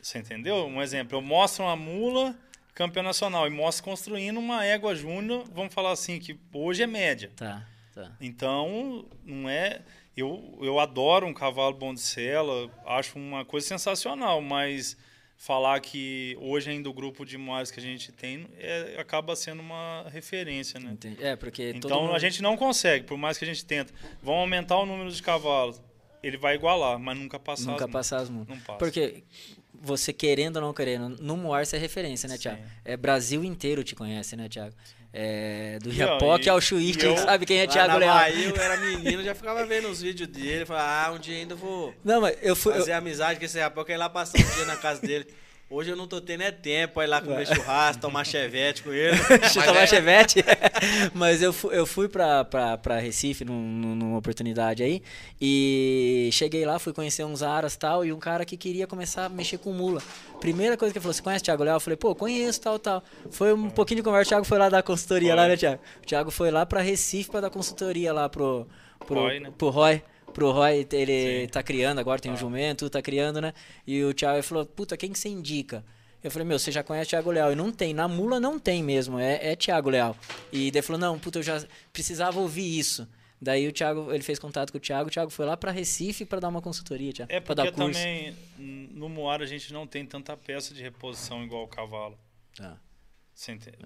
[0.00, 0.64] Você entendeu?
[0.66, 2.36] Um exemplo, eu mostro uma mula
[2.74, 7.30] campeã nacional e mostro construindo uma égua júnior, vamos falar assim, que hoje é média.
[7.36, 8.12] Tá, tá.
[8.20, 9.82] Então, não é...
[10.16, 14.94] Eu, eu adoro um cavalo bom de sela, acho uma coisa sensacional, mas
[15.36, 19.60] falar que hoje ainda o grupo de muares que a gente tem é, acaba sendo
[19.60, 20.92] uma referência, né?
[20.92, 21.22] Entendi.
[21.22, 22.14] É, porque então mundo...
[22.14, 23.92] a gente não consegue, por mais que a gente tenta.
[24.22, 25.80] Vão aumentar o número de cavalos,
[26.22, 28.56] ele vai igualar, mas nunca passar nunca as passar as multas.
[28.56, 28.78] Não passa.
[28.78, 29.24] Porque
[29.72, 32.62] você querendo ou não querendo, no Moar você é referência, né, Tiago?
[32.84, 34.74] É Brasil inteiro te conhece, né, Tiago?
[35.14, 38.16] É, do Iapoque ao Chuí, quem sabe quem é Thiago Leal.
[38.16, 41.54] Aí eu era menino, já ficava vendo os vídeos dele, falava, ah, um dia ainda
[41.54, 42.96] vou não, mas eu fui, fazer eu...
[42.96, 45.26] amizade com esse rapaz, eu ia lá passar um dia na casa dele.
[45.74, 48.92] Hoje eu não tô tendo é tempo pra ir lá comer churrasco, tomar chevette com
[48.92, 49.16] ele.
[49.54, 49.86] tomar é.
[49.86, 50.44] chevette?
[51.14, 55.02] Mas eu fui, eu fui pra, pra, pra Recife num, numa oportunidade aí.
[55.40, 58.04] E cheguei lá, fui conhecer uns aras e tal.
[58.04, 60.02] E um cara que queria começar a mexer com mula.
[60.38, 61.76] Primeira coisa que ele falou: Você conhece o Thiago Léo?
[61.76, 63.02] Eu falei: Pô, conheço, tal, tal.
[63.30, 64.28] Foi um pouquinho de conversa.
[64.28, 65.36] O Thiago foi lá dar consultoria foi.
[65.36, 65.80] lá, né, Thiago?
[66.02, 68.68] O Thiago foi lá pra Recife pra dar consultoria lá pro,
[69.06, 69.50] pro, Roy, né?
[69.56, 71.48] pro Roy pro Roy, ele Sim.
[71.48, 72.34] tá criando agora, tem ah.
[72.34, 73.52] um jumento, tá criando, né?
[73.86, 75.84] E o Thiago falou, puta, quem que você indica?
[76.22, 77.52] Eu falei, meu, você já conhece Thiago Leal?
[77.52, 80.16] E não tem, na mula não tem mesmo, é, é Thiago Leal.
[80.52, 83.08] E ele falou, não, puta, eu já precisava ouvir isso.
[83.40, 86.24] Daí o Thiago, ele fez contato com o Thiago, o Thiago foi lá para Recife
[86.24, 88.00] para dar uma consultoria, Thiago, É porque dar curso.
[88.00, 92.16] também no Moara a gente não tem tanta peça de reposição igual o cavalo.
[92.60, 92.76] Ah.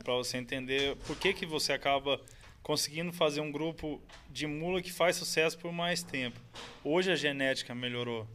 [0.04, 2.20] Para você entender por que, que você acaba
[2.66, 6.40] conseguindo fazer um grupo de mula que faz sucesso por mais tempo.
[6.82, 8.26] Hoje a genética melhorou.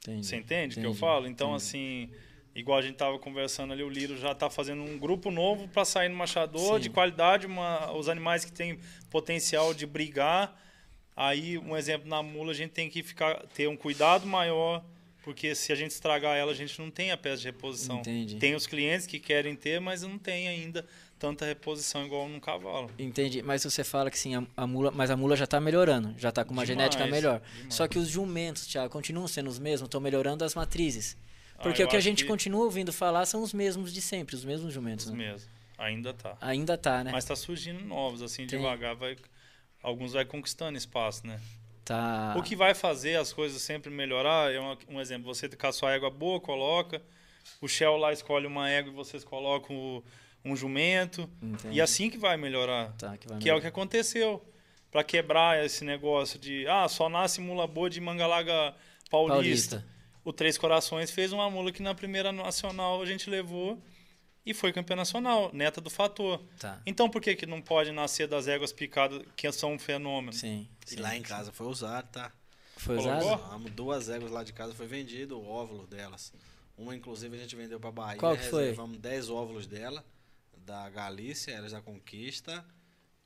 [0.00, 0.26] Entendi.
[0.26, 1.26] Você entende o que eu falo?
[1.26, 1.64] Então, Entendi.
[1.64, 2.10] assim,
[2.54, 5.82] igual a gente estava conversando ali, o Liro já está fazendo um grupo novo para
[5.86, 6.80] sair no machador, Sim.
[6.82, 10.54] de qualidade, uma, os animais que têm potencial de brigar.
[11.16, 14.84] Aí, um exemplo, na mula, a gente tem que ficar, ter um cuidado maior,
[15.22, 18.00] porque se a gente estragar ela, a gente não tem a peça de reposição.
[18.00, 18.36] Entendi.
[18.36, 20.86] Tem os clientes que querem ter, mas não tem ainda
[21.24, 22.90] tanta reposição igual num cavalo.
[22.98, 23.42] Entendi.
[23.42, 26.28] Mas você fala que sim, a, a mula, mas a mula já está melhorando, já
[26.28, 27.40] está com uma demais, genética melhor.
[27.40, 27.74] Demais.
[27.74, 31.16] Só que os jumentos, Thiago, continuam sendo os mesmos, estão melhorando as matrizes.
[31.56, 32.28] Ah, Porque ah, o que a gente que...
[32.28, 35.06] continua ouvindo falar são os mesmos de sempre, os mesmos jumentos.
[35.06, 35.18] Os né?
[35.18, 35.48] mesmos.
[35.78, 36.36] Ainda tá.
[36.40, 37.10] Ainda tá, né?
[37.10, 38.58] Mas tá surgindo novos, assim, Tem.
[38.58, 39.16] devagar vai
[39.82, 41.40] alguns vai conquistando espaço, né?
[41.84, 42.34] Tá.
[42.38, 45.72] O que vai fazer as coisas sempre melhorar é um, um exemplo, você com a
[45.72, 47.02] sua égua boa, coloca,
[47.60, 50.04] o Shell lá escolhe uma égua e vocês colocam o
[50.44, 51.28] um jumento.
[51.42, 51.76] Entendi.
[51.76, 52.92] E assim que vai melhorar.
[52.92, 54.44] Tá, que, vai que é o que aconteceu.
[54.90, 58.74] Para quebrar esse negócio de, ah, só nasce mula boa de Mangalaga
[59.10, 59.78] Paulista.
[59.78, 59.94] Paulista.
[60.24, 63.82] O Três Corações fez uma mula que na primeira nacional a gente levou
[64.46, 66.40] e foi campeã nacional, neta do fator.
[66.60, 66.80] Tá.
[66.86, 70.32] Então por que, que não pode nascer das éguas picadas, que são um fenômeno?
[70.32, 70.68] Sim.
[70.90, 72.30] E lá em casa foi usado, tá?
[72.76, 73.70] Foi usado?
[73.70, 76.32] Duas éguas lá de casa foi vendido o óvulo delas.
[76.76, 78.18] Uma, inclusive, a gente vendeu para Bahia.
[78.18, 78.62] Qual que foi?
[78.62, 80.04] Reservamos 10 óvulos dela
[80.64, 82.64] da Galícia, Eras da Conquista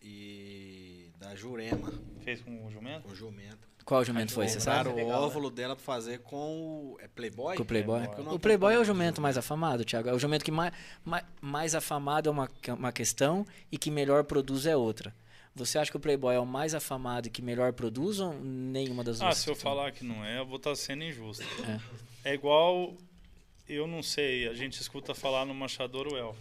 [0.02, 1.92] e da Jurema.
[2.20, 3.02] Fez com o jumento?
[3.02, 3.68] Com o jumento.
[3.84, 4.90] Qual jumento foi, você sabe?
[4.90, 6.98] o óvulo dela pra fazer com o...
[7.00, 7.56] É Playboy?
[7.56, 8.02] Com o Playboy.
[8.02, 10.10] É, o Playboy é o jumento mais afamado, Thiago.
[10.10, 14.24] É o jumento que mais, mais, mais afamado é uma, uma questão e que melhor
[14.24, 15.14] produz é outra.
[15.54, 19.02] Você acha que o Playboy é o mais afamado e que melhor produz ou nenhuma
[19.02, 19.32] das duas?
[19.32, 21.44] Ah, se eu falar que não é, eu vou estar sendo injusto.
[22.24, 22.32] É.
[22.32, 22.94] é igual,
[23.66, 26.38] eu não sei, a gente escuta falar no Machador o Elfo.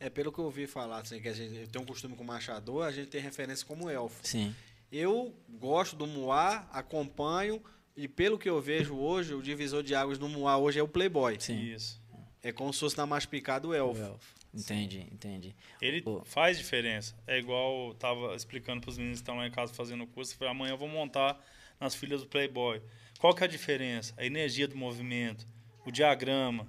[0.00, 2.26] É pelo que eu ouvi falar, assim, que a gente tem um costume com o
[2.26, 4.20] machador, a gente tem referência como elfo.
[4.22, 4.54] Sim.
[4.90, 7.62] Eu gosto do Moá, acompanho,
[7.96, 10.88] e pelo que eu vejo hoje, o divisor de águas do Moá hoje é o
[10.88, 11.36] Playboy.
[11.40, 11.58] Sim.
[11.60, 12.02] Isso.
[12.42, 14.00] É como se fosse na mais picada o elfo.
[14.00, 14.34] O elfo.
[14.52, 15.08] Entendi, Sim.
[15.10, 15.56] entendi.
[15.80, 16.22] Ele Pô.
[16.24, 17.16] faz diferença.
[17.26, 20.06] É igual eu tava explicando para os meninos que estão lá em casa fazendo o
[20.06, 21.44] curso, falei, amanhã eu vou montar
[21.80, 22.80] nas filhas do Playboy.
[23.18, 24.14] Qual que é a diferença?
[24.16, 25.46] A energia do movimento,
[25.84, 26.68] o diagrama,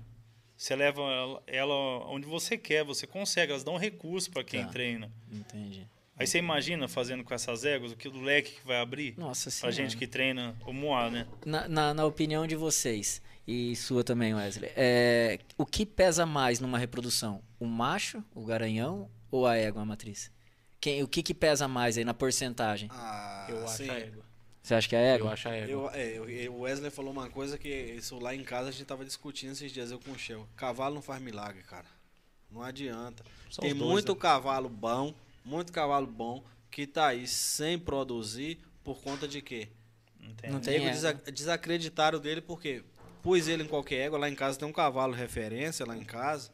[0.58, 1.02] você leva
[1.48, 1.76] ela
[2.08, 4.72] onde você quer, você consegue, elas dão recurso para quem tá.
[4.72, 5.12] treina.
[5.32, 5.88] Entendi.
[6.18, 9.16] Aí você imagina fazendo com essas éguas o que o leque que vai abrir?
[9.18, 11.28] Nossa Pra gente que treina o Moá, né?
[11.46, 16.62] Na, na, na, opinião de vocês, e sua também, Wesley, é, o que pesa mais
[16.62, 17.42] numa reprodução?
[17.60, 20.32] O macho, o garanhão ou a égua, a matriz?
[20.80, 22.88] Quem, o que, que pesa mais aí na porcentagem?
[22.94, 24.25] Ah, eu acho a égua.
[24.66, 25.28] Você acha que é égua?
[25.28, 25.72] Eu acho a égua.
[25.72, 29.06] Eu, é, o Wesley falou uma coisa que isso lá em casa a gente tava
[29.06, 30.48] discutindo esses dias eu com o Shell.
[30.56, 31.86] Cavalo não faz milagre, cara.
[32.50, 33.24] Não adianta.
[33.52, 34.20] São Tem dois, muito né?
[34.20, 35.14] cavalo bom,
[35.46, 39.68] muito cavalo bom que tá aí sem produzir por conta de quê?
[40.20, 40.50] Não tem.
[40.50, 42.82] Não desa desacreditaram dele porque
[43.22, 44.18] pus ele em qualquer égua.
[44.18, 46.50] Lá em casa tem um cavalo referência lá em casa.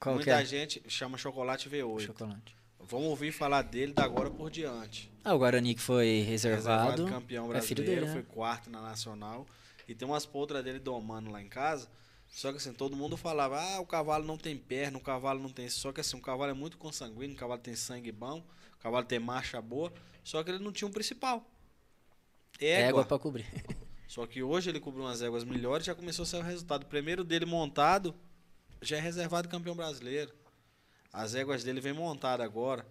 [0.00, 0.44] Qual Muita é?
[0.46, 2.00] gente chama chocolate V8.
[2.00, 2.56] Chocolate.
[2.88, 5.10] Vamos ouvir falar dele da agora por diante.
[5.24, 6.90] Ah, o Guarani que foi reservado.
[6.90, 8.12] reservado campeão brasileiro, é dele, né?
[8.12, 9.46] foi quarto na Nacional.
[9.88, 11.88] E tem umas potras dele domando lá em casa.
[12.28, 15.50] Só que assim, todo mundo falava, ah, o cavalo não tem perna, o cavalo não
[15.50, 15.68] tem.
[15.68, 19.04] Só que assim, o cavalo é muito consanguíneo, o cavalo tem sangue bom, o cavalo
[19.04, 21.44] tem marcha boa, só que ele não tinha um principal.
[22.60, 22.88] Égua.
[22.88, 23.46] Égua pra cobrir.
[24.08, 26.84] Só que hoje ele cobriu umas éguas melhores e já começou a sair o resultado.
[26.84, 28.14] O primeiro dele montado
[28.80, 30.32] já é reservado campeão brasileiro.
[31.18, 32.84] As éguas dele vem montada agora.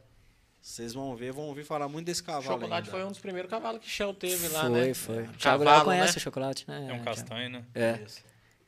[0.59, 2.43] Vocês vão ver, vão ouvir falar muito desse cavalo.
[2.43, 2.89] Chocolate ainda.
[2.91, 4.93] foi um dos primeiros cavalos que Shell teve lá, foi, né?
[4.93, 5.23] Foi, foi.
[5.25, 6.17] O Cavalo, Thiago conhece né?
[6.17, 6.87] o chocolate, né?
[6.89, 7.63] É um castanho, né?
[7.75, 7.99] É.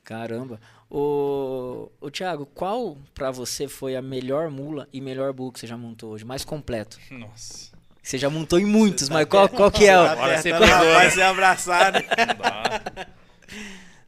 [0.04, 0.60] Caramba.
[0.88, 5.66] O, o Thiago, qual pra você foi a melhor mula e melhor bull que você
[5.66, 6.24] já montou hoje?
[6.24, 6.96] Mais completo.
[7.10, 7.72] Nossa.
[8.00, 9.98] Você já montou em muitos, mas qual, qual que é?
[9.98, 11.10] o- Agora você pegou, vai né?
[11.10, 12.00] se abraçar, né?
[12.28, 13.06] Não dá.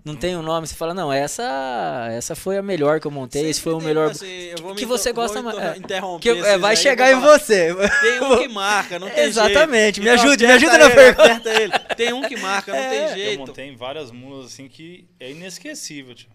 [0.05, 3.49] Não tem um nome, você fala, não, essa essa foi a melhor que eu montei,
[3.51, 4.11] esse foi o Sempre melhor.
[4.11, 5.79] assim, eu vou que me você gosta mais.
[5.79, 7.75] interromper que eu- é, vai chegar em você.
[8.01, 10.05] Tem um que marca, não tem Exatamente, jeito.
[10.05, 11.51] me ajude, me ajuda na pergunta.
[11.61, 11.73] Ele.
[11.97, 12.89] Tem um que marca, não É.
[12.89, 13.39] tem Eu jeito.
[13.41, 16.29] montei em várias mulas assim que é inesquecível, tio.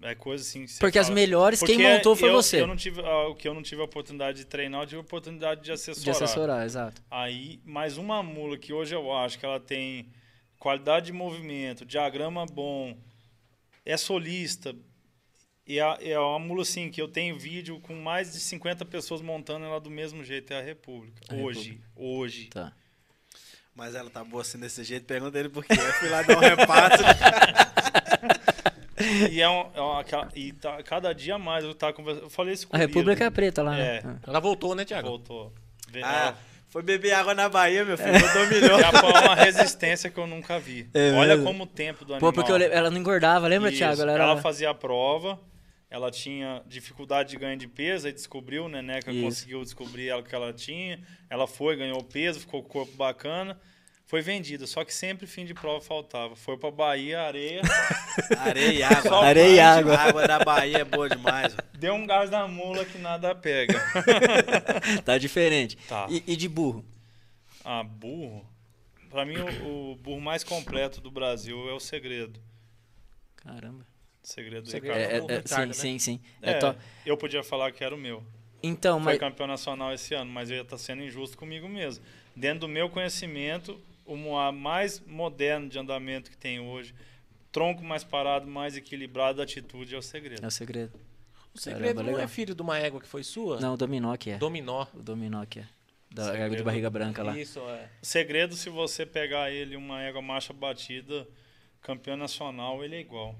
[0.00, 2.60] É coisa assim que Porque as fala- melhores, quem Porque montou foi eu- você.
[2.60, 4.98] Eu não tive, ah, o que eu não tive a oportunidade de treinar, eu tive
[4.98, 6.04] a oportunidade de assessorar.
[6.04, 7.02] De assessorar, exato.
[7.10, 10.06] Aí, mais uma mula que hoje eu acho que ela tem
[10.58, 12.96] qualidade de movimento, diagrama bom,
[13.84, 14.74] é solista.
[15.66, 19.20] E é, é uma mula assim que eu tenho vídeo com mais de 50 pessoas
[19.20, 21.20] montando ela do mesmo jeito, é a República.
[21.28, 22.46] A hoje, hoje.
[22.46, 22.72] Tá.
[23.74, 25.74] Mas ela tá boa assim desse jeito, pergunta ele por quê.
[25.74, 27.04] Eu fui lá dar um repasse.
[29.30, 32.24] E é, um, é uma, e tá, cada dia mais eu tava conversando.
[32.24, 33.98] Eu falei isso com A República é preta lá, né?
[33.98, 34.02] É.
[34.26, 35.08] Ela voltou, né, Thiago?
[35.08, 35.52] Voltou.
[36.02, 36.34] Ah,
[36.68, 38.12] foi beber água na Bahia, meu filho.
[38.20, 38.46] Botou É.
[38.48, 38.78] milhão.
[38.78, 40.88] Já foi uma resistência que eu nunca vi.
[40.94, 41.44] É Olha mesmo?
[41.44, 42.32] como o tempo do Pô, animal.
[42.32, 43.78] porque eu le- ela não engordava, lembra, Isso.
[43.78, 44.02] Thiago?
[44.02, 44.36] Ela Ela, era...
[44.42, 45.38] fazia a prova,
[45.90, 48.82] ela tinha dificuldade de ganho de peso, aí descobriu, né?
[48.82, 49.22] Neca Isso.
[49.22, 51.00] conseguiu descobrir ela que ela tinha.
[51.30, 53.58] Ela foi, ganhou peso, ficou com o corpo bacana.
[54.08, 56.34] Foi vendida, só que sempre fim de prova faltava.
[56.34, 57.60] Foi pra Bahia, areia,
[58.40, 59.02] Areia e água.
[59.02, 59.94] Só Areia e água.
[59.94, 61.54] A água da Bahia é boa demais.
[61.74, 63.74] deu um gás na mula que nada pega.
[65.04, 65.76] tá diferente.
[65.86, 66.06] Tá.
[66.08, 66.82] E, e de burro?
[67.62, 68.46] Ah, burro.
[69.10, 72.40] Pra mim, o, o burro mais completo do Brasil é o segredo.
[73.36, 73.86] Caramba.
[74.22, 74.94] Segredo do Segredo.
[74.96, 75.12] Ricardo.
[75.12, 75.98] É, é, o é, Ricardo, sim, né?
[75.98, 76.20] sim, sim.
[76.40, 78.24] É, É to- eu podia falar que era o meu.
[78.62, 79.20] Então, Foi mas...
[79.20, 82.02] campeão nacional esse ano, mas eu ia estar sendo injusto comigo mesmo.
[82.34, 86.94] Dentro do meu conhecimento, o moá mais moderno de andamento que tem hoje,
[87.52, 90.42] tronco mais parado, mais equilibrado, atitude é o segredo.
[90.42, 90.98] É o segredo.
[91.54, 92.24] O segredo Caramba, não legal.
[92.24, 93.60] é filho de uma égua que foi sua?
[93.60, 94.38] Não, o dominó que é.
[94.38, 94.86] Dominó.
[94.94, 95.66] O dominó que é.
[96.10, 96.44] Da Segredo.
[96.44, 97.38] égua de barriga branca lá.
[97.38, 97.90] Isso, é.
[98.02, 101.28] O segredo, se você pegar ele, uma égua marcha batida,
[101.82, 103.38] campeão nacional, ele é igual.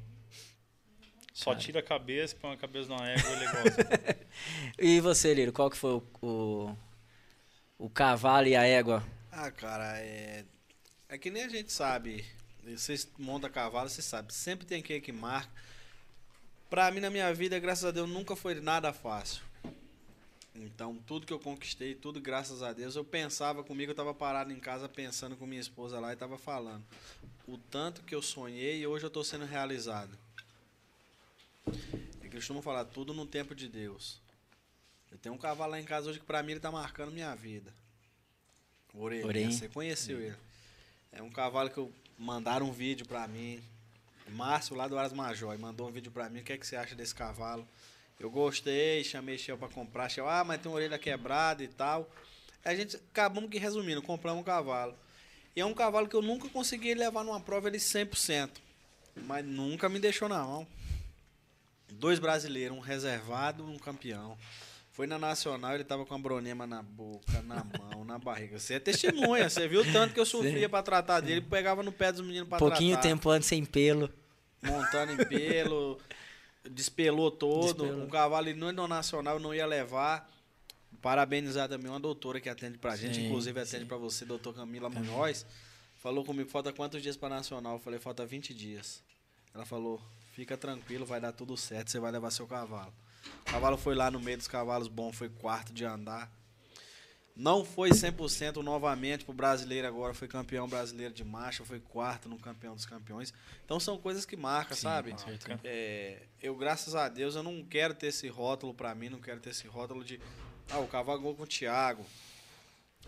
[1.33, 1.63] Só Cara.
[1.63, 3.65] tira a cabeça, põe a cabeça numa égua, ele é igual.
[4.79, 6.77] E você, Liro, qual que foi o, o,
[7.79, 9.03] o cavalo e a égua?
[9.33, 10.45] Ah, cara, é.
[11.09, 12.25] É que nem a gente sabe.
[12.63, 14.33] Vocês montam cavalo, você sabe.
[14.35, 15.51] Sempre tem quem que marca.
[16.69, 19.43] Pra mim, na minha vida, graças a Deus, nunca foi nada fácil.
[20.55, 24.53] Então, tudo que eu conquistei, tudo graças a Deus, eu pensava comigo, eu tava parado
[24.53, 26.85] em casa pensando com minha esposa lá e tava falando.
[27.47, 30.19] O tanto que eu sonhei e hoje eu tô sendo realizado.
[32.21, 34.21] É eu costumo falar, tudo no tempo de Deus.
[35.11, 37.35] Eu tenho um cavalo lá em casa hoje que pra mim ele tá marcando minha
[37.35, 37.73] vida.
[38.93, 39.51] Orelha.
[39.51, 40.48] você conheceu ele.
[41.13, 43.63] É um cavalo que eu mandaram um vídeo pra mim.
[44.31, 46.41] Márcio lá do Aras Major mandou um vídeo pra mim.
[46.41, 47.67] O que, é que você acha desse cavalo?
[48.21, 50.09] Eu gostei, chamei Shell pra comprar.
[50.09, 52.11] Shell, ah, mas tem uma orelha quebrada e tal.
[52.65, 54.95] A gente acabamos que resumindo, compramos um cavalo.
[55.55, 58.51] E é um cavalo que eu nunca consegui levar numa prova ele 100%.
[59.25, 60.67] Mas nunca me deixou na mão.
[61.91, 64.37] Dois brasileiros, um reservado um campeão.
[64.99, 68.59] Foi na Nacional, ele tava com a bronema na boca, na mão, na barriga.
[68.59, 71.93] Você é testemunha, você viu o tanto que eu sofria pra tratar dele, pegava no
[71.93, 73.09] pé dos meninos pra Pouquinho tratar.
[73.09, 74.11] tempo antes sem pelo.
[74.61, 76.01] Montando em pelo,
[76.69, 77.85] despelou todo.
[77.85, 78.07] Despelou.
[78.07, 80.29] Um cavalo ele não no Nacional, não ia levar.
[81.01, 84.91] Parabenizar também uma doutora que atende pra gente, Sim, inclusive atende pra você, doutor Camila
[84.91, 85.47] Munhoz.
[86.03, 87.75] Falou comigo, falta quantos dias pra Nacional?
[87.75, 89.01] Eu falei, falta 20 dias.
[89.55, 92.93] Ela falou, fica tranquilo, vai dar tudo certo, você vai levar seu cavalo.
[93.43, 96.31] O cavalo foi lá no meio dos cavalos bom, foi quarto de andar.
[97.39, 102.37] Não foi 100% novamente pro brasileiro agora, foi campeão brasileiro de marcha, foi quarto no
[102.37, 103.33] campeão dos campeões.
[103.65, 105.15] Então são coisas que marcam, Sim, sabe?
[105.63, 109.39] É, eu, graças a Deus, eu não quero ter esse rótulo pra mim, não quero
[109.39, 110.21] ter esse rótulo de
[110.69, 112.05] ah, o cavalo ganhou com o Thiago,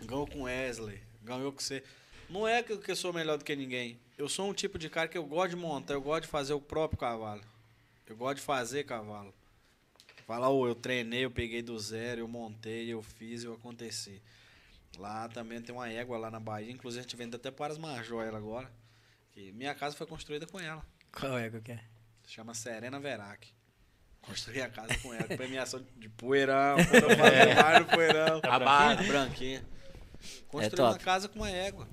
[0.01, 1.83] ganhou com o Wesley, ganhou com você.
[2.29, 3.99] Não é que que eu sou melhor do que ninguém.
[4.17, 6.53] Eu sou um tipo de cara que eu gosto de montar, eu gosto de fazer
[6.53, 7.41] o próprio cavalo.
[8.07, 9.33] Eu gosto de fazer cavalo.
[10.25, 14.21] Falar, ô, eu treinei, eu peguei do zero, eu montei, eu fiz, eu aconteci.
[14.97, 17.77] Lá também tem uma égua lá na Bahia, inclusive a gente vende até para as
[17.79, 18.69] Major ela agora.
[19.31, 20.85] Que minha casa foi construída com ela.
[21.11, 21.79] Qual égua que é?
[22.27, 23.47] Chama Serena Verac.
[24.21, 28.41] Construí a casa com ela, premiação de poeirão, mais no poeirão.
[28.43, 29.03] A A barra.
[29.03, 29.63] branquinha.
[30.47, 30.93] Construí top.
[30.93, 31.87] uma casa com uma égua.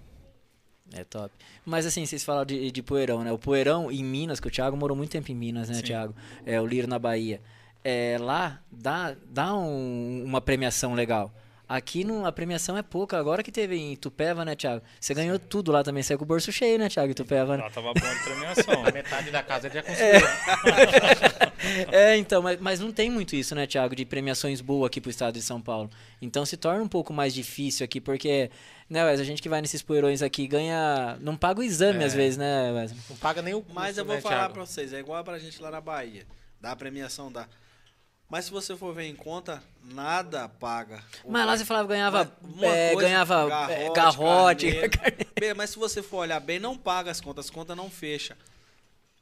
[0.93, 1.35] É top.
[1.65, 3.31] Mas assim, vocês falaram de, de Poeirão, né?
[3.33, 5.83] O Poeirão em Minas, que o Thiago morou muito tempo em Minas, né, Sim.
[5.83, 6.15] Thiago?
[6.47, 7.43] É, o Liro na Bahia.
[7.91, 11.33] É, lá dá, dá um, uma premiação legal.
[11.67, 13.19] Aqui no, a premiação é pouca.
[13.19, 14.83] Agora que teve em Tupéva, né, Thiago?
[15.01, 15.45] Você ganhou Sim.
[15.49, 16.03] tudo lá também.
[16.03, 17.57] Saiu com o bolso cheio, né, Thiago, em Tupéva?
[17.57, 17.63] Né?
[17.63, 18.83] Lá tava bom de premiação.
[18.93, 20.29] Metade da casa já conseguiu.
[21.91, 25.01] É, é então, mas, mas não tem muito isso, né, Thiago, de premiações boas aqui
[25.01, 25.89] pro estado de São Paulo.
[26.21, 28.51] Então se torna um pouco mais difícil aqui, porque,
[28.91, 31.17] né, Wes, a gente que vai nesses poeirões aqui ganha.
[31.23, 32.07] Não paga o exame é.
[32.07, 32.93] às vezes, né, Wes?
[33.09, 34.53] Não paga nem o custo, Mas eu vou né, falar Thiago?
[34.53, 36.27] pra vocês, é igual pra gente lá na Bahia.
[36.61, 37.47] Dá a premiação, dá.
[38.29, 41.03] Mas se você for ver em conta, nada paga.
[41.27, 44.71] Mas lá você falava ganhava, é, ganhava garrote.
[44.71, 47.89] garrote bem, mas se você for olhar bem, não paga as contas, as contas não
[47.89, 48.37] fecha.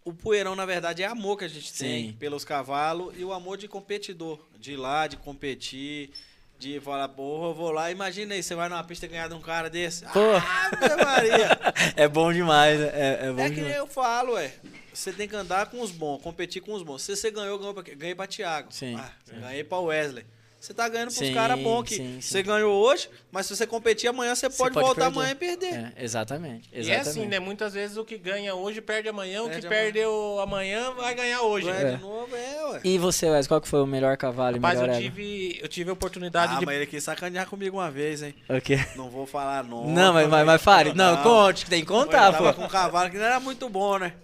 [0.05, 2.17] O poeirão, na verdade, é amor que a gente tem Sim.
[2.17, 4.41] pelos cavalos e o amor de competidor.
[4.59, 6.11] De ir lá, de competir,
[6.59, 7.91] de falar, porra, eu vou lá.
[7.91, 10.05] Imagina aí, você vai numa pista ganhar de um cara desse.
[10.07, 10.21] Pô.
[10.37, 11.59] Ah, Maria!
[11.97, 13.77] é bom demais, é, é bom É que demais.
[13.77, 14.53] eu falo, é
[14.93, 17.03] você tem que andar com os bons, competir com os bons.
[17.03, 18.73] Se você ganhou, ganhou pra, ganhei pra Thiago.
[18.73, 18.97] Sim.
[18.99, 20.25] Ah, ganhei pra Wesley.
[20.67, 22.21] Você tá ganhando pros caras bons que sim, sim.
[22.21, 25.17] você ganhou hoje, mas se você competir amanhã, você, você pode, pode, voltar perder.
[25.17, 25.73] amanhã e perder.
[25.97, 26.89] É, exatamente, exatamente.
[26.89, 27.39] E é assim, né?
[27.39, 29.83] Muitas vezes o que ganha hoje perde amanhã, perde o que amanhã.
[29.85, 31.69] perdeu amanhã vai ganhar hoje.
[31.69, 31.95] Ganha é.
[31.95, 32.81] de novo, é, ué.
[32.83, 35.91] E você, Wesley, qual que foi o melhor cavalo Rapaz, melhor eu tive, eu tive
[35.91, 36.67] a oportunidade ah, de...
[36.67, 38.35] mas ele quis sacanear comigo uma vez, hein?
[38.49, 38.85] O quê?
[38.97, 39.93] Não vou falar nome.
[39.93, 40.93] Não, mas, mas, mas fale.
[40.95, 42.53] Não, não, conte, que tem que contar, pô.
[42.53, 44.15] com um cavalo que não era muito bom, né?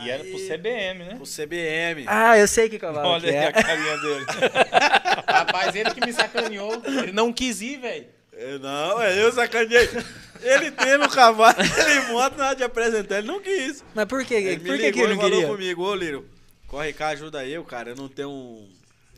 [0.00, 1.14] E era pro CBM, né?
[1.14, 2.04] Pro CBM.
[2.06, 3.46] Ah, eu sei que cavalo Olha que é.
[3.46, 4.26] a carinha dele.
[5.26, 6.82] Rapaz, ele que me sacaneou.
[6.84, 8.06] Ele não quis ir, velho.
[8.60, 9.88] Não, é eu sacaneei.
[10.42, 13.82] Ele tem no cavalo, ele monta na hora de apresentar, ele não quis.
[13.94, 14.34] Mas por que?
[14.34, 15.40] Ele por que, que ele não queria?
[15.42, 16.28] falou comigo, ô Lírio,
[16.68, 17.90] corre cá, ajuda eu, cara.
[17.90, 18.68] Eu não tenho um...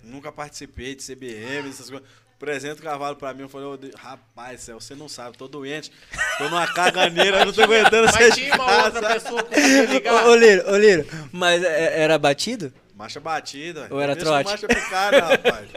[0.04, 2.08] Nunca participei de CBM, essas coisas
[2.38, 3.42] apresenta o cavalo pra mim.
[3.42, 5.90] Eu falei, oh, rapaz, céu, você não sabe, tô doente.
[6.38, 10.26] Tô numa caganeira, não tô aguentando Mas Mas tinha uma outra pessoa que ligar.
[10.26, 12.72] Ô, Liro, ô, Liro, mas é, era batido?
[12.98, 13.86] Marcha batida.
[13.92, 14.48] Ou era trote?
[14.48, 15.68] marcha picada, rapaz.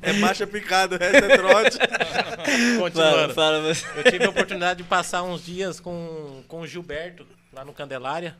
[0.00, 1.78] É marcha picada, o resto é trote.
[2.78, 3.34] Continuando.
[3.34, 3.84] Fala, fala você.
[3.96, 8.36] Eu tive a oportunidade de passar uns dias com, com o Gilberto, lá no Candelária.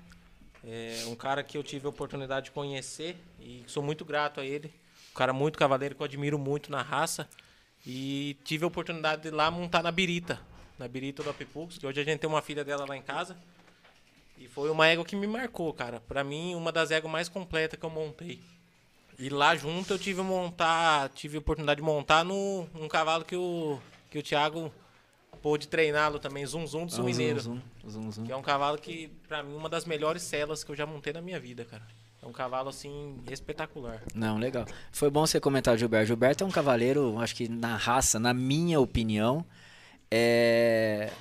[0.64, 4.44] É um cara que eu tive a oportunidade de conhecer e sou muito grato a
[4.46, 4.72] ele.
[5.10, 7.28] Um cara muito cavaleiro que eu admiro muito na raça.
[7.84, 10.38] E tive a oportunidade de ir lá montar na Birita,
[10.78, 13.36] na Birita do Apipux, que hoje a gente tem uma filha dela lá em casa.
[14.38, 16.00] E foi uma égua que me marcou, cara.
[16.00, 18.40] Para mim, uma das éguas mais completas que eu montei.
[19.18, 23.36] E lá junto eu tive montar, tive a oportunidade de montar no um cavalo que
[23.36, 23.78] o
[24.10, 24.72] que o Thiago
[25.42, 27.40] pôde treiná-lo também, Zum Zum do Sul Mineiro.
[27.40, 28.24] Zum, zum, zum.
[28.24, 31.12] Que é um cavalo que para mim uma das melhores celas que eu já montei
[31.12, 31.86] na minha vida, cara.
[32.24, 34.00] É um cavalo, assim, espetacular.
[34.14, 34.64] Não, legal.
[34.90, 36.06] Foi bom você comentar o Gilberto.
[36.06, 39.44] Gilberto é um cavaleiro, acho que na raça, na minha opinião,
[40.10, 41.12] é...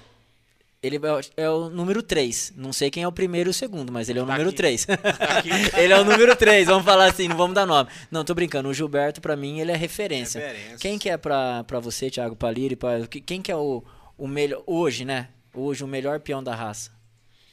[0.83, 0.99] Ele
[1.37, 2.53] é o número 3.
[2.57, 4.49] Não sei quem é o primeiro e o segundo, mas ele é o tá número
[4.49, 4.57] aqui.
[4.57, 4.85] 3.
[4.85, 4.97] Tá
[5.79, 7.89] ele é o número 3, vamos falar assim, não vamos dar nome.
[8.11, 8.67] Não, tô brincando.
[8.67, 10.41] O Gilberto, para mim, ele é referência.
[10.41, 10.77] referência.
[10.79, 12.75] Quem que é pra, pra você, Thiago Paliri?
[12.75, 13.81] Pra, quem que é o,
[14.17, 15.29] o melhor, hoje, né?
[15.53, 16.91] Hoje, o melhor peão da raça?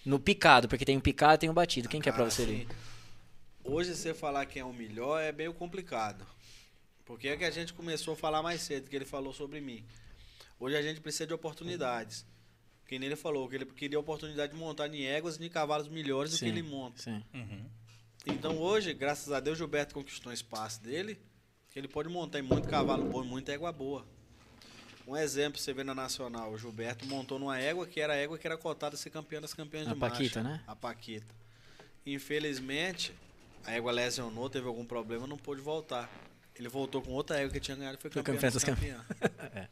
[0.05, 1.89] No picado, porque tem o picado e tem o batido.
[1.89, 2.69] Quem ah, que é pra ah, você ali?
[3.63, 6.27] Hoje você falar quem é o melhor é meio complicado.
[7.05, 9.85] Porque é que a gente começou a falar mais cedo, que ele falou sobre mim.
[10.59, 12.27] Hoje a gente precisa de oportunidades.
[12.91, 15.87] Quem ele falou, que ele queria a oportunidade de montar em éguas e em cavalos
[15.87, 17.01] melhores sim, do que ele monta.
[17.01, 17.23] Sim.
[17.33, 17.65] Uhum.
[18.27, 21.17] Então hoje, graças a Deus, Gilberto conquistou um espaço dele,
[21.69, 24.05] que ele pode montar em muito cavalo bom e muita égua boa.
[25.07, 28.37] Um exemplo, você vê na Nacional, o Gilberto montou numa égua que era a égua
[28.37, 30.61] que era cotada a ser campeã das campeãs a de Paquita, né?
[30.67, 31.33] A Paquita.
[32.05, 33.15] Infelizmente,
[33.65, 36.11] a égua lesionou, teve algum problema, não pôde voltar.
[36.57, 38.51] Ele voltou com outra égua que tinha ganhado e foi campeão.
[38.51, 39.01] Foi campeão.
[39.55, 39.69] é.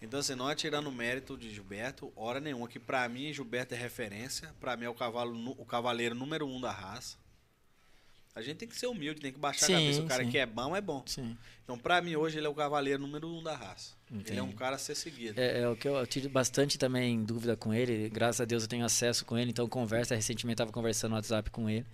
[0.00, 4.54] Então, assim, não atirando mérito de Gilberto, hora nenhuma, que para mim Gilberto é referência,
[4.60, 7.16] para mim é o cavalo o cavaleiro número um da raça.
[8.34, 10.02] A gente tem que ser humilde, tem que baixar sim, a cabeça.
[10.02, 10.30] O cara sim.
[10.30, 11.02] que é bom é bom.
[11.06, 11.36] Sim.
[11.64, 13.94] Então, para mim, hoje, ele é o cavaleiro número um da raça.
[14.10, 14.30] Entendi.
[14.30, 15.40] Ele é um cara a ser seguido.
[15.40, 18.08] É, é o que eu, eu, tive bastante também dúvida com ele.
[18.08, 20.14] Graças a Deus eu tenho acesso com ele, então conversa.
[20.14, 21.84] Recentemente estava conversando no WhatsApp com ele.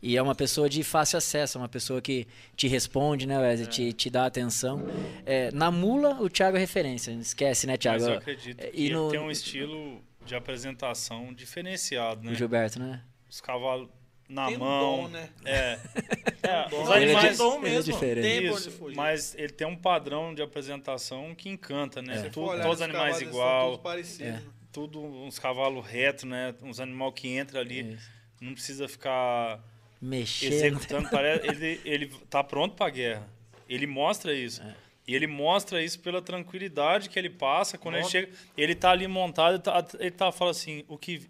[0.00, 2.26] E é uma pessoa de fácil acesso, é uma pessoa que
[2.56, 3.66] te responde, né, Wesley?
[3.66, 3.70] É.
[3.70, 4.86] Te, te dá atenção.
[5.26, 7.10] É, na mula, o Thiago é referência.
[7.12, 8.02] Esquece, né, Thiago?
[8.02, 9.06] Mas eu acredito é, e no...
[9.06, 12.30] ele tem um estilo de apresentação diferenciado, né?
[12.30, 13.02] O Gilberto, né?
[13.28, 13.88] Os cavalos
[14.28, 15.00] na tem mão.
[15.00, 15.30] Um dom, né?
[15.44, 15.78] É.
[16.42, 17.66] é os animais ele é, dom mesmo.
[17.66, 18.46] Ele é diferente.
[18.46, 22.26] Isso, mas ele tem um padrão de apresentação que encanta, né?
[22.26, 22.30] É.
[22.30, 23.80] Tudo, todos os animais igual.
[24.20, 24.42] É.
[24.70, 26.54] Tudo uns cavalos retos, né?
[26.62, 27.94] Uns animais que entra ali.
[27.94, 28.10] Isso.
[28.40, 29.60] Não precisa ficar
[30.00, 30.52] mexendo.
[30.52, 33.28] Executando, parece, ele, ele tá pronto para a guerra.
[33.68, 34.62] Ele mostra isso.
[34.62, 34.74] É.
[35.08, 38.30] E ele mostra isso pela tranquilidade que ele passa quando ele chega.
[38.54, 41.26] Ele tá ali montado, ele tá, ele tá fala assim, o que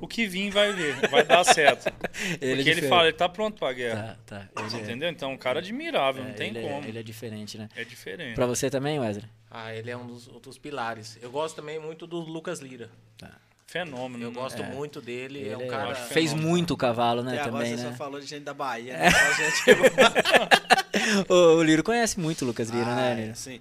[0.00, 1.92] o que vir vai ver, vai dar certo.
[2.40, 4.18] ele Porque ele fala, ele tá pronto pra guerra.
[4.26, 4.64] Tá, tá.
[4.64, 5.08] Ele é entendeu?
[5.08, 6.84] Então, um cara admirável, é, não tem ele como.
[6.84, 7.68] É, ele é diferente, né?
[7.76, 8.34] É diferente.
[8.34, 9.28] Pra você também, Wesley?
[9.50, 11.18] Ah, ele é um dos, dos pilares.
[11.22, 12.90] Eu gosto também muito do Lucas Lira.
[13.16, 13.30] Tá.
[13.66, 14.24] Fenômeno.
[14.24, 14.66] Eu gosto é.
[14.66, 15.40] muito dele.
[15.40, 15.94] Ele é um cara.
[15.94, 17.36] Fez muito cavalo, né?
[17.36, 17.90] E agora também, você né?
[17.90, 19.08] só falou de gente da Bahia, né?
[21.28, 23.36] o, o Liro conhece muito o Lucas Lira, né, ah, né, Liro?
[23.36, 23.60] Sim.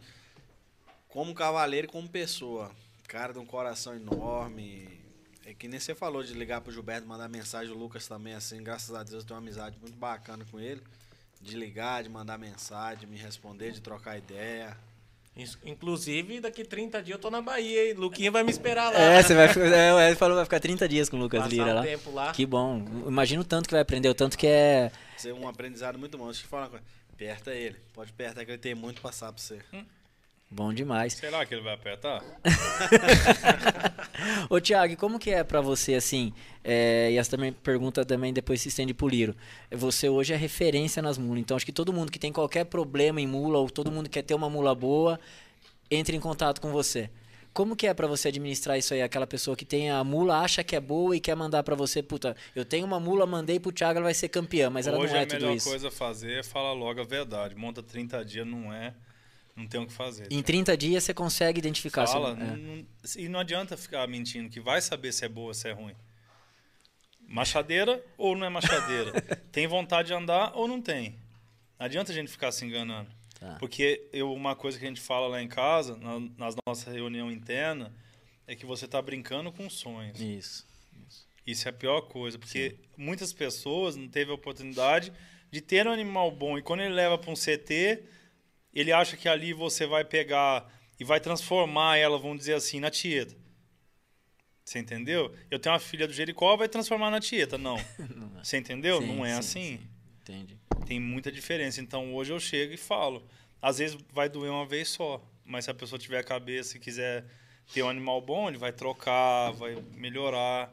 [1.09, 2.71] Como cavaleiro e como pessoa.
[3.05, 4.97] Cara de um coração enorme.
[5.48, 8.62] É que nem você falou de ligar pro Gilberto, mandar mensagem, o Lucas também, assim,
[8.62, 10.82] graças a Deus eu tenho uma amizade muito bacana com ele.
[11.39, 14.76] De ligar, de mandar mensagem, de me responder, de trocar ideia.
[15.64, 17.93] Inclusive, daqui 30 dias eu tô na Bahia, hein?
[17.93, 19.00] Luquinha vai me esperar lá.
[19.00, 21.56] É, você vai, é, ele falou que vai ficar 30 dias com o Lucas Passar
[21.56, 21.84] Lira um lá.
[21.84, 22.32] tempo lá.
[22.34, 22.84] Que bom.
[23.08, 24.91] Imagina o tanto que vai aprender, o tanto que é.
[25.16, 26.26] Ser um aprendizado muito bom.
[26.26, 26.86] Deixa eu te falar uma coisa.
[27.14, 27.78] Aperta ele.
[27.93, 29.62] Pode apertar que ele tem muito pra passar pra você.
[29.72, 29.86] Hum.
[30.50, 31.14] Bom demais.
[31.14, 32.24] Será que ele vai apertar?
[34.50, 36.34] Ô Thiago, como que é para você assim?
[36.64, 39.36] É, e essa também pergunta também depois se estende pro Liro.
[39.70, 43.20] Você hoje é referência nas mulas, então acho que todo mundo que tem qualquer problema
[43.20, 45.20] em mula ou todo mundo que quer ter uma mula boa,
[45.91, 47.10] entre em contato com você.
[47.54, 49.02] Como que é para você administrar isso aí?
[49.02, 52.02] Aquela pessoa que tem a mula, acha que é boa e quer mandar para você,
[52.02, 55.12] puta, eu tenho uma mula, mandei pro Thiago, ela vai ser campeã, mas ela Hoje
[55.12, 55.45] não é tudo isso.
[55.45, 57.56] Hoje a melhor coisa a fazer é falar logo a verdade.
[57.56, 58.93] Monta 30 dias, não é
[59.58, 60.28] não tem o que fazer.
[60.32, 62.05] Em 30 dias você consegue identificar.
[62.05, 62.39] Fala, se...
[62.39, 62.86] não, é.
[63.18, 65.95] e não adianta ficar mentindo, que vai saber se é boa ou se é ruim.
[67.28, 69.20] Machadeira ou não é machadeira?
[69.51, 71.16] tem vontade de andar ou não tem?
[71.80, 73.10] Não adianta a gente ficar se enganando.
[73.39, 73.58] Tá.
[73.60, 77.32] Porque eu, uma coisa que a gente fala lá em casa, na, nas nossas reunião
[77.32, 77.91] interna,
[78.45, 80.20] é que você está brincando com sonhos.
[80.22, 80.68] Isso,
[81.08, 81.28] isso.
[81.45, 82.78] Isso é a pior coisa, porque Sim.
[82.95, 85.12] muitas pessoas não teve a oportunidade
[85.51, 86.58] de ter um animal bom.
[86.58, 88.03] E quando ele leva para um CT,
[88.80, 90.69] ele acha que ali você vai pegar
[90.99, 93.36] e vai transformar ela, vamos dizer assim, na tieta.
[94.63, 95.34] Você entendeu?
[95.49, 97.57] Eu tenho uma filha do Jericó, vai transformar na tieta.
[97.57, 97.78] Não.
[98.15, 98.43] não é.
[98.43, 98.99] Você entendeu?
[98.99, 99.61] Sim, não é sim, assim.
[99.61, 99.88] Sim.
[100.21, 100.57] Entendi.
[100.86, 101.80] Tem muita diferença.
[101.80, 103.25] Então hoje eu chego e falo.
[103.61, 105.23] Às vezes vai doer uma vez só.
[105.45, 107.23] Mas se a pessoa tiver a cabeça e quiser
[107.73, 110.69] ter um animal bom, ele vai trocar, vai melhorar.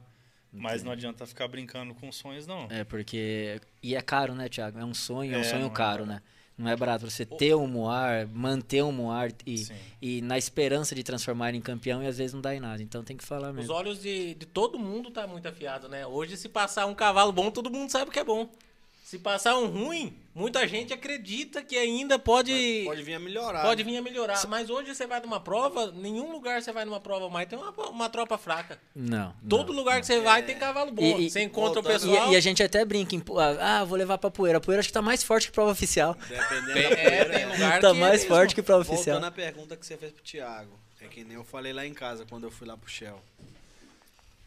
[0.52, 2.66] Mas não adianta ficar brincando com sonhos, não.
[2.70, 3.60] É, porque.
[3.82, 4.78] E é caro, né, Thiago?
[4.78, 6.06] É um sonho, é um é, sonho caro, é.
[6.06, 6.22] né?
[6.56, 9.66] Não é barato você ter um Moar, manter um Moar e,
[10.00, 12.80] e na esperança de transformar em campeão e às vezes não dá em nada.
[12.80, 13.72] Então tem que falar mesmo.
[13.72, 16.06] Os olhos de, de todo mundo tá muito afiado, né?
[16.06, 18.48] Hoje, se passar um cavalo bom, todo mundo sabe que é bom.
[19.14, 22.82] Se passar um ruim, muita gente acredita que ainda pode.
[22.84, 23.62] Pode vir a melhorar.
[23.62, 24.44] Pode vir a melhorar.
[24.48, 27.70] Mas hoje você vai numa prova, nenhum lugar você vai numa prova mais tem uma,
[27.90, 28.76] uma tropa fraca.
[28.92, 29.32] Não.
[29.48, 30.00] Todo não, lugar não.
[30.00, 31.00] que você vai tem cavalo bom.
[31.00, 32.28] E, você encontra voltando, o pessoal.
[32.28, 33.22] E, e, a gente até brinca em.
[33.60, 34.58] Ah, vou levar pra poeira.
[34.58, 36.16] A poeira acho que tá mais forte que prova oficial.
[36.28, 37.12] Dependendo tem, da poeira.
[37.14, 39.20] É, tem lugar tá mais é forte que prova oficial.
[39.20, 40.76] Voltando à pergunta que você fez pro Thiago.
[41.00, 43.22] É que nem eu falei lá em casa quando eu fui lá pro Shell.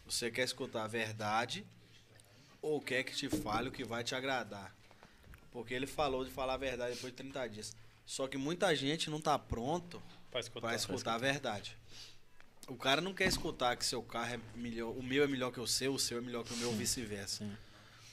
[0.06, 1.64] Você quer escutar a verdade
[2.68, 4.74] ou quer que te fale o que vai te agradar?
[5.50, 7.76] Porque ele falou de falar a verdade depois de 30 dias.
[8.04, 11.76] Só que muita gente não está pronto para escutar, escutar, a verdade.
[12.66, 15.60] O cara não quer escutar que seu carro é melhor, o meu é melhor que
[15.60, 17.44] o seu, o seu é melhor que o meu, vice-versa.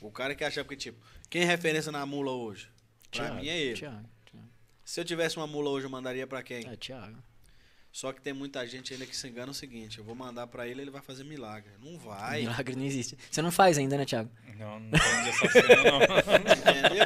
[0.01, 0.97] O cara quer achar porque, tipo,
[1.29, 2.69] quem é referência na mula hoje?
[3.11, 3.79] Pra Thiago, mim é ele.
[3.79, 4.49] Thiago, Thiago.
[4.83, 6.65] Se eu tivesse uma mula hoje, eu mandaria para quem?
[6.67, 7.17] É, Thiago.
[7.95, 10.67] Só que tem muita gente ainda que se engana o seguinte: eu vou mandar para
[10.67, 11.71] ele, ele vai fazer milagre.
[11.81, 12.41] Não vai.
[12.41, 13.17] Milagre não existe.
[13.31, 14.29] Você não faz ainda, né, Thiago?
[14.59, 16.01] Não, não tem essa cena, não.
[16.03, 17.05] Entendeu?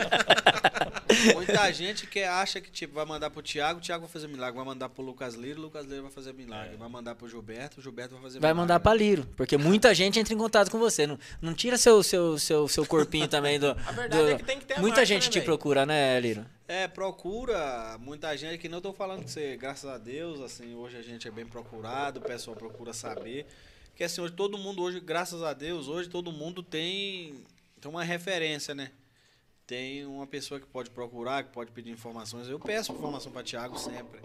[1.33, 4.55] Muita gente que acha que tipo, vai mandar pro Thiago, o Thiago vai fazer milagre.
[4.55, 6.75] Vai mandar pro Lucas Liro, o Lucas Liro vai fazer milagre.
[6.75, 6.77] É.
[6.77, 8.55] Vai mandar pro Gilberto, o Gilberto vai fazer vai milagre.
[8.55, 11.07] Vai mandar pra Liro, porque muita gente entra em contato com você.
[11.07, 13.71] Não, não tira seu, seu, seu, seu corpinho também do.
[13.87, 14.29] A verdade do...
[14.29, 16.45] é que tem que ter Muita marca, gente né, te procura, né, Liro?
[16.67, 20.97] É, procura muita gente que não estou falando que você, graças a Deus, assim, hoje
[20.97, 23.47] a gente é bem procurado, o pessoal procura saber.
[23.95, 27.43] Que assim, hoje todo mundo hoje, graças a Deus, hoje todo mundo tem,
[27.81, 28.91] tem uma referência, né?
[29.69, 32.47] Tem uma pessoa que pode procurar, que pode pedir informações.
[32.47, 34.19] Eu peço informação para Tiago sempre.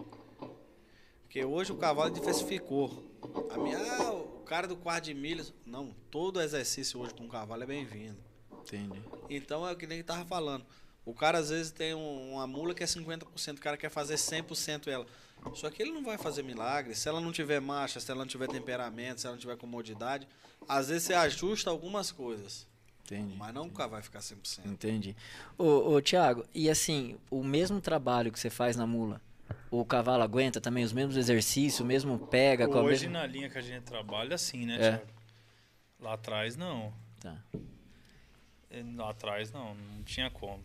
[1.21, 3.05] Porque hoje o cavalo diversificou.
[3.51, 5.53] A minha, ah, o cara do quarto de milhas.
[5.63, 8.17] Não, todo exercício hoje com o cavalo é bem-vindo.
[8.63, 8.99] Entendi.
[9.29, 10.65] Então é o que nem tava falando.
[11.05, 14.15] O cara às vezes tem um, uma mula que é 50%, o cara quer fazer
[14.15, 15.05] 100% ela.
[15.53, 16.95] Só que ele não vai fazer milagre.
[16.95, 20.27] Se ela não tiver marcha, se ela não tiver temperamento, se ela não tiver comodidade,
[20.67, 22.65] às vezes você ajusta algumas coisas.
[23.05, 23.35] Entendi.
[23.37, 24.65] Mas nunca vai ficar 100%.
[24.65, 25.15] Entendi.
[25.57, 29.21] Ô, ô Tiago, e assim, o mesmo trabalho que você faz na mula,
[29.69, 32.67] o cavalo aguenta também os mesmos exercícios, o mesmo pega?
[32.67, 33.19] Hoje mesma...
[33.19, 35.01] na linha que a gente trabalha, assim, né, é.
[35.99, 36.91] Lá atrás, não.
[37.19, 37.37] Tá.
[38.95, 39.75] Lá atrás, não.
[39.75, 40.63] Não tinha como.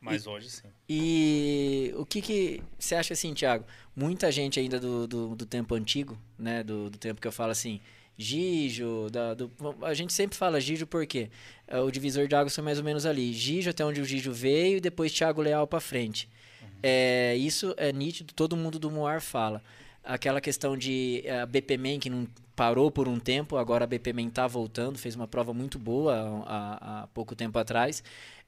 [0.00, 0.68] Mas e, hoje sim.
[0.88, 3.64] E o que que você acha assim, Thiago?
[3.94, 6.62] Muita gente ainda do, do, do tempo antigo, né?
[6.62, 7.80] Do, do, tempo que eu falo assim,
[8.16, 9.50] Gijo, da, do,
[9.82, 11.30] a gente sempre fala Gijo porque
[11.66, 13.32] é, o divisor de águas foi mais ou menos ali.
[13.32, 16.28] Gijo até onde o Gijo veio e depois Thiago Leal para frente.
[16.60, 16.68] Uhum.
[16.82, 19.62] É, isso é nítido, todo mundo do Moar fala.
[20.04, 24.46] Aquela questão de a BPMan que não parou por um tempo, agora a BPMan está
[24.46, 28.02] voltando, fez uma prova muito boa há, há pouco tempo atrás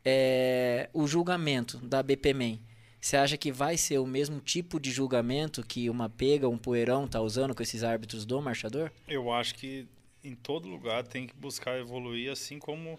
[0.04, 2.60] é, o julgamento da BPMEN,
[3.04, 7.04] você acha que vai ser o mesmo tipo de julgamento que uma pega, um poeirão
[7.04, 8.90] está usando com esses árbitros do marchador?
[9.06, 9.86] Eu acho que
[10.24, 12.98] em todo lugar tem que buscar evoluir, assim como,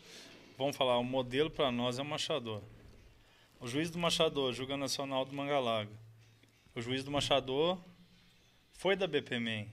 [0.60, 2.62] vamos falar, o modelo para nós é o marchador.
[3.60, 5.89] O juiz do marchador julga nacional do Mangalaga.
[6.76, 7.76] O juiz do marchador
[8.74, 9.68] foi da BPMEN.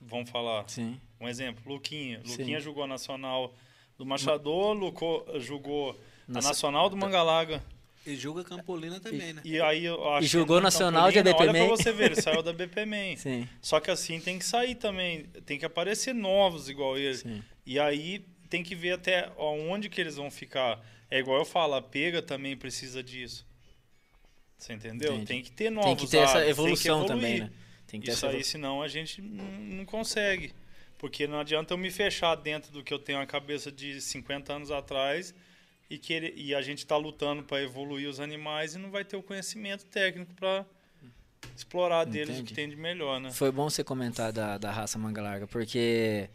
[0.00, 0.68] Vamos falar.
[0.68, 1.00] Sim.
[1.20, 2.20] Um exemplo, Luquinha.
[2.26, 2.64] Luquinha Sim.
[2.64, 3.54] julgou nacional
[3.96, 5.96] do Machador, Lucou, julgou
[6.26, 6.48] Nossa.
[6.48, 7.62] a Nacional do Mangalaga.
[8.06, 9.42] E julga Campolina também, né?
[9.44, 12.40] E aí eu acho E julgou Nacional de ABP Olha pra você ver, ele saiu
[12.40, 13.16] da BPMan.
[13.18, 13.48] Sim.
[13.60, 17.16] Só que assim tem que sair também, tem que aparecer novos igual ele.
[17.16, 17.42] Sim.
[17.66, 20.80] E aí tem que ver até onde que eles vão ficar.
[21.10, 23.44] É igual eu falo, a pega também precisa disso.
[24.56, 25.12] Você entendeu?
[25.12, 25.26] Entendi.
[25.26, 27.50] Tem que ter novos Tem que ter essa evolução também, né?
[27.88, 30.52] Tem que ter Isso essa aí, senão a gente não, não consegue.
[30.96, 34.52] Porque não adianta eu me fechar dentro do que eu tenho a cabeça de 50
[34.52, 35.34] anos atrás
[35.88, 39.04] e, que ele, e a gente está lutando para evoluir os animais e não vai
[39.04, 40.64] ter o conhecimento técnico para
[41.54, 42.42] explorar deles Entendi.
[42.42, 43.30] o que tem de melhor, né?
[43.30, 46.28] Foi bom você comentar da, da raça manga larga, porque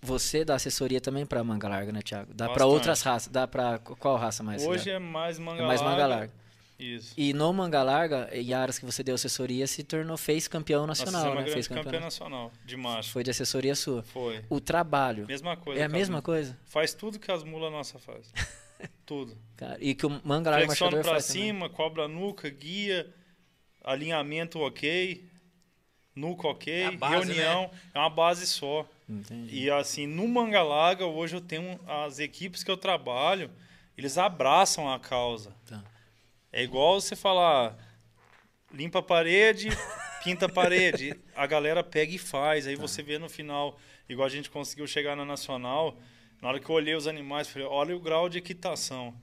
[0.00, 2.32] você dá assessoria também para manga larga, né, Thiago?
[2.32, 4.64] Dá para outras raças, dá para qual raça mais?
[4.64, 5.96] Hoje é mais manga é mais larga.
[5.96, 6.46] Manga larga.
[6.78, 7.14] Isso.
[7.16, 11.34] E no Manga Larga, em Aras que você deu assessoria, se tornou fez campeão nacional,
[11.34, 11.50] Nossa, né?
[11.50, 13.12] Fez campeão, campeão nacional de macho.
[13.12, 14.02] Foi de assessoria sua.
[14.02, 14.44] Foi.
[14.50, 15.26] O trabalho.
[15.26, 15.80] Mesma coisa.
[15.80, 16.56] É a mesma coisa.
[16.66, 18.30] Faz tudo que as mulas nossas fazem.
[19.06, 19.36] tudo.
[19.56, 21.76] Cara, e que o Manga Larga Flexiona pra cima, também.
[21.76, 23.12] cobra a nuca, guia,
[23.82, 25.24] alinhamento ok,
[26.14, 27.70] nuca ok, é base, reunião, né?
[27.94, 28.88] é uma base só.
[29.08, 29.64] Entendi.
[29.64, 33.50] E assim, no Manga Larga, hoje eu tenho as equipes que eu trabalho,
[33.96, 35.54] eles abraçam a causa.
[35.66, 35.82] Tá.
[36.52, 37.76] É igual você falar,
[38.72, 39.68] limpa a parede,
[40.24, 41.14] pinta a parede.
[41.36, 42.66] A galera pega e faz.
[42.66, 42.80] Aí tá.
[42.80, 45.98] você vê no final, igual a gente conseguiu chegar na Nacional,
[46.40, 49.14] na hora que eu olhei os animais, falei, olha o grau de equitação.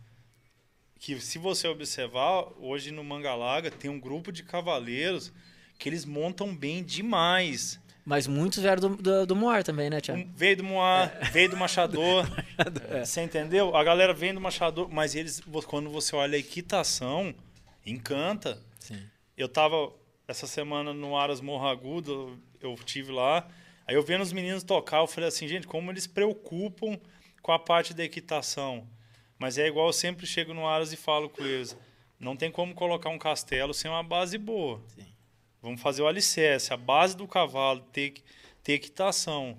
[1.00, 5.34] Que se você observar, hoje no Mangalaga tem um grupo de cavaleiros
[5.78, 7.80] que eles montam bem demais.
[8.06, 10.30] Mas muitos vieram do, do, do Moar também, né, Tiago?
[10.36, 11.26] veio do Moar, é.
[11.30, 12.26] veio do Machador.
[12.90, 13.06] é.
[13.06, 13.76] Você entendeu?
[13.76, 17.34] A galera vem do Machador, mas eles, quando você olha a equitação,
[17.86, 18.62] encanta.
[18.80, 19.02] Sim.
[19.38, 19.92] Eu tava
[20.28, 23.48] essa semana no Aras Morro Agudo, eu tive lá.
[23.88, 27.00] Aí eu vendo os meninos tocar, eu falei assim, gente, como eles preocupam
[27.42, 28.88] com a parte da equitação.
[29.38, 31.78] Mas é igual eu sempre chego no Aras e falo com eles.
[32.20, 34.82] Não tem como colocar um castelo sem uma base boa.
[34.88, 35.06] Sim.
[35.62, 38.14] Vamos fazer o alicerce, a base do cavalo, ter,
[38.64, 39.58] ter equitação,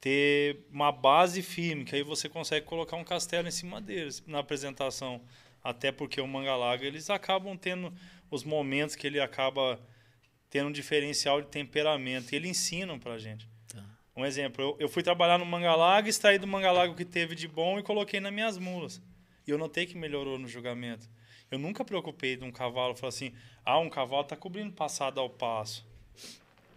[0.00, 4.38] ter uma base firme, que aí você consegue colocar um castelo em cima deles na
[4.38, 5.20] apresentação.
[5.62, 7.92] Até porque o Mangalaga, eles acabam tendo
[8.30, 9.78] os momentos que ele acaba
[10.52, 12.30] tendo um diferencial de temperamento.
[12.30, 13.48] E eles ensinam pra gente.
[13.66, 13.82] Tá.
[14.14, 17.48] Um exemplo, eu, eu fui trabalhar no Mangalaga, extraí do Mangalaga o que teve de
[17.48, 19.00] bom e coloquei nas minhas mulas.
[19.46, 21.08] E eu notei que melhorou no julgamento.
[21.50, 23.32] Eu nunca preocupei de um cavalo falar assim:
[23.64, 25.86] ah, um cavalo está cobrindo passada ao passo.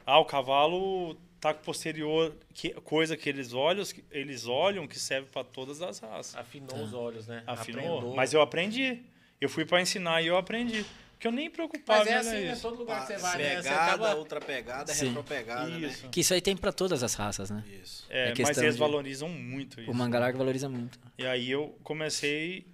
[0.05, 5.27] Ah, o cavalo tá com posterior, que, coisa que eles olham, eles olham que serve
[5.29, 6.33] para todas as raças.
[6.33, 6.77] Afinou tá.
[6.77, 7.43] os olhos, né?
[7.45, 7.97] Afinou.
[7.97, 8.15] Aprendou.
[8.15, 9.03] Mas eu aprendi.
[9.41, 10.85] Eu fui para ensinar e eu aprendi.
[11.15, 11.99] Porque eu nem preocupava.
[11.99, 12.55] Mas é assim, né?
[12.61, 13.61] Todo lugar que você vai, pegada, né?
[13.61, 14.15] Você acaba...
[14.15, 15.07] outra pegada, Sim.
[15.07, 15.87] retropegada, né?
[15.87, 16.03] isso.
[16.03, 16.09] Né?
[16.11, 17.63] Que isso aí tem para todas as raças, né?
[17.81, 18.05] Isso.
[18.09, 18.79] É, é mas eles de...
[18.79, 19.89] valorizam muito isso.
[19.89, 20.99] O Mangalarga valoriza muito.
[21.17, 22.67] E aí eu comecei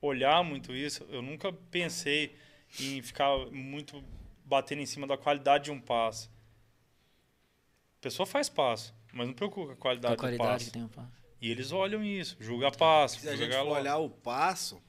[0.00, 1.06] olhar muito isso.
[1.10, 2.34] Eu nunca pensei
[2.80, 4.02] em ficar muito
[4.44, 6.30] batendo em cima da qualidade de um passo.
[7.98, 10.64] A pessoa faz passo, mas não preocupa com a qualidade, a qualidade do passo.
[10.66, 11.18] Que tem um passo.
[11.40, 13.20] E eles olham isso, julga passo.
[13.20, 14.82] Se a gente for olhar o passo,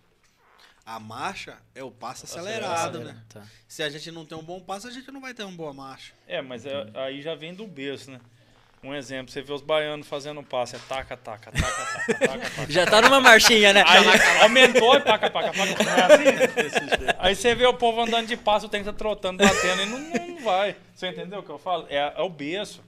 [0.89, 3.23] a marcha é o passo acelerado, acelerado né?
[3.29, 3.43] Tá.
[3.67, 5.71] Se a gente não tem um bom passo, a gente não vai ter uma boa
[5.71, 6.13] marcha.
[6.27, 8.19] É, mas é, aí já vem do berço, né?
[8.81, 12.49] Um exemplo, você vê os baianos fazendo um passe, é taca, taca, taca, taca, taca,
[12.49, 12.71] taca.
[12.71, 13.83] Já tá numa marchinha, né?
[13.85, 14.05] Aí
[14.41, 15.83] aumentou e paca, paca, paca.
[15.83, 17.05] Não é assim?
[17.19, 19.99] Aí você vê o povo andando de passo, o tempo tá trotando, batendo, e não,
[19.99, 20.77] não vai.
[20.95, 21.85] Você entendeu o que eu falo?
[21.89, 22.81] É, é o berço.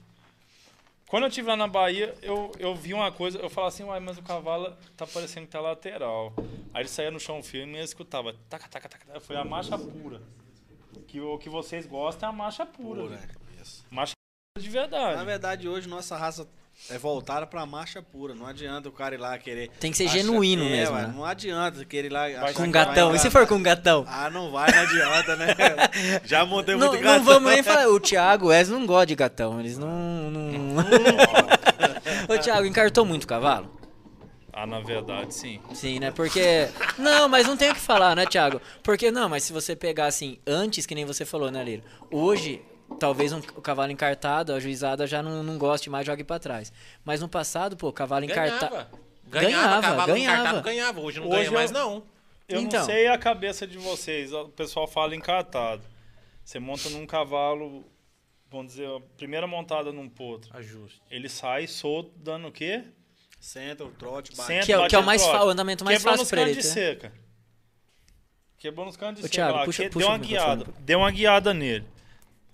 [1.12, 4.00] Quando eu estive lá na Bahia, eu, eu vi uma coisa, eu falava assim, uai,
[4.00, 6.32] mas o cavalo tá parecendo que tá lateral.
[6.72, 9.20] Aí ele saía no chão firme e eu escutava, taca, taca, taca.
[9.20, 10.22] Foi a marcha pura.
[11.06, 13.02] Que o que vocês gostam é a marcha pura.
[13.02, 13.20] pura.
[13.90, 14.14] Marcha
[14.58, 15.16] de verdade.
[15.16, 16.48] Na verdade, hoje nossa raça
[16.90, 18.34] é voltada pra marcha pura.
[18.34, 19.70] Não adianta o cara ir lá querer.
[19.80, 20.94] Tem que ser genuíno é, mesmo.
[20.94, 21.12] ué, né?
[21.14, 22.26] Não adianta querer ir lá.
[22.26, 23.14] achar Com que gatão.
[23.14, 24.04] E se for com gatão?
[24.08, 25.54] Ah, não vai, não adianta, né?
[26.24, 27.24] Já montei Não, muito não gatão.
[27.24, 27.88] vamos nem falar.
[27.88, 29.60] O Thiago, o Wesley não gosta de gatão.
[29.60, 29.88] Eles não.
[30.30, 30.76] não...
[32.28, 33.82] Ô, Thiago, encartou muito o cavalo?
[34.52, 35.60] Ah, na verdade, sim.
[35.72, 36.10] Sim, né?
[36.10, 36.68] Porque.
[36.98, 38.60] Não, mas não tem o que falar, né, Thiago?
[38.82, 41.82] Porque não, mas se você pegar assim, antes, que nem você falou, né, Liro?
[42.10, 42.60] Hoje,
[43.06, 46.72] talvez um, o cavalo encartado, a juizada já não, não goste mais, jogue pra trás.
[47.04, 48.70] Mas no passado, pô, o cavalo encartado.
[48.70, 48.90] Ganhava.
[49.28, 50.40] Ganhava, Ganhava, cavalo ganhava.
[50.40, 51.00] encartado ganhava.
[51.00, 52.02] Hoje não Hoje ganha mais, eu- não.
[52.48, 52.80] Eu Então.
[52.80, 54.32] não sei a cabeça de vocês.
[54.32, 55.82] O pessoal fala encartado.
[56.44, 57.84] Você monta num cavalo,
[58.50, 60.54] vamos dizer, a primeira montada num potro.
[60.56, 61.00] Ajuste.
[61.10, 62.84] Ele sai solto, dando o quê?
[63.40, 64.46] Senta o trote, bate.
[64.46, 65.38] Senta, Que é, o- bate que é o mais trote.
[65.38, 66.50] fa- o andamento mais Quebrou fácil pra ele.
[66.52, 66.62] de né?
[66.62, 67.12] seca.
[68.58, 70.66] Quebrou nos canos de Ô, seca Thiago, puxa- que puxa deu uma o guiada.
[70.80, 71.84] Deu uma guiada nele.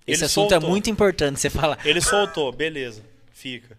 [0.08, 0.70] Esse Ele assunto é soltou.
[0.70, 1.78] muito importante você falar.
[1.86, 3.02] Ele soltou, beleza.
[3.32, 3.78] Fica.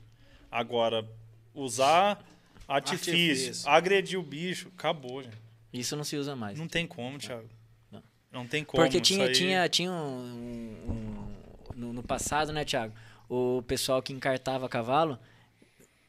[0.51, 1.05] Agora,
[1.53, 2.23] usar
[2.67, 3.69] artifício, Artifício.
[3.69, 5.37] agredir o bicho, acabou, gente.
[5.73, 6.57] Isso não se usa mais.
[6.57, 7.47] Não tem como, Thiago.
[7.91, 8.03] Não.
[8.31, 8.81] Não tem como.
[8.83, 11.35] Porque tinha, aí- tinha, tinha um, um- um-
[11.75, 12.93] no, no passado, né, Thiago?
[13.27, 15.17] O pessoal que encartava cavalo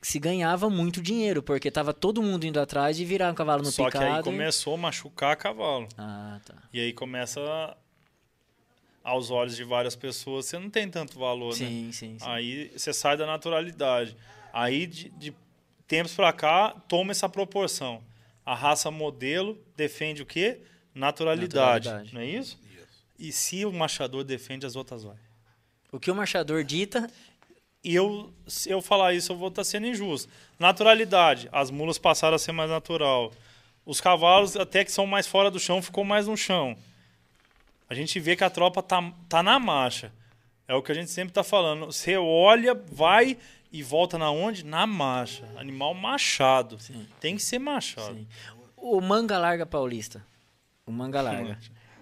[0.03, 3.71] se ganhava muito dinheiro, porque tava todo mundo indo atrás de virar um cavalo no
[3.71, 4.05] Só picado.
[4.07, 5.87] que aí e- começou a machucar cavalo.
[5.99, 6.55] Ah, tá.
[6.73, 7.41] E aí começa,
[9.03, 11.67] aos olhos de várias pessoas, você não tem tanto valor, né?
[11.67, 12.27] Sim, sim, sim.
[12.29, 14.17] Aí você sai da naturalidade.
[14.53, 15.35] Aí, de, de
[15.87, 18.03] tempos pra cá, toma essa proporção.
[18.45, 20.61] A raça modelo defende o quê?
[20.95, 21.89] Naturalidade.
[21.89, 22.15] Naturalidade.
[22.15, 22.59] Não é isso?
[23.19, 25.17] E se o machador defende, as outras vai.
[25.93, 27.09] O que o marchador dita,
[27.83, 30.31] E eu, se eu falar isso, eu vou estar sendo injusto.
[30.59, 31.49] Naturalidade.
[31.51, 33.33] As mulas passaram a ser mais natural.
[33.87, 36.77] Os cavalos, até que são mais fora do chão, ficou mais no chão.
[37.91, 40.13] A gente vê que a tropa tá, tá na marcha.
[40.69, 41.87] É o que a gente sempre tá falando.
[41.87, 43.37] Você olha, vai
[43.73, 44.65] e volta na onde?
[44.65, 45.45] Na marcha.
[45.57, 46.79] Animal machado.
[47.19, 48.15] Tem que ser machado.
[48.15, 48.29] sim.
[48.77, 50.25] o manga larga paulista.
[50.87, 51.59] O manga larga.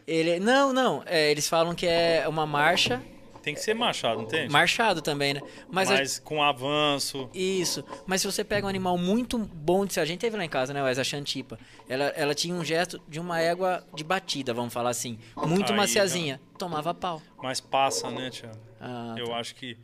[0.07, 3.03] Ele, não, não, é, eles falam que é uma marcha,
[3.49, 4.49] Tem que ser machado, não tem?
[4.49, 5.43] marchado também, né?
[5.71, 7.31] Mas, a- Mas com avanço.
[7.33, 7.83] Isso.
[8.07, 10.49] Mas se você pega um animal muito bom de ser, a gente teve lá em
[10.49, 11.59] casa, né, Wes, a Xantipa.
[11.89, 15.19] Ela, ela tinha um gesto de uma égua de batida, vamos falar assim.
[15.47, 16.39] Muito Aí, maciazinha.
[16.59, 17.23] Tomava pau.
[17.43, 18.59] Mas passa, né, Tiago?
[18.81, 19.77] Ah, Eu acho que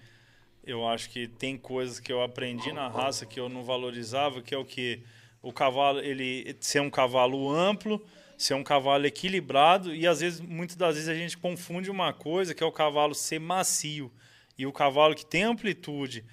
[0.66, 4.54] eu acho que tem coisas que eu aprendi na raça que eu não valorizava, que
[4.54, 5.02] é o que
[5.42, 8.00] o cavalo ele ser um cavalo amplo,
[8.36, 12.54] ser um cavalo equilibrado e às vezes muitas das vezes a gente confunde uma coisa
[12.54, 14.10] que é o cavalo ser macio
[14.58, 16.24] e o cavalo que tem amplitude,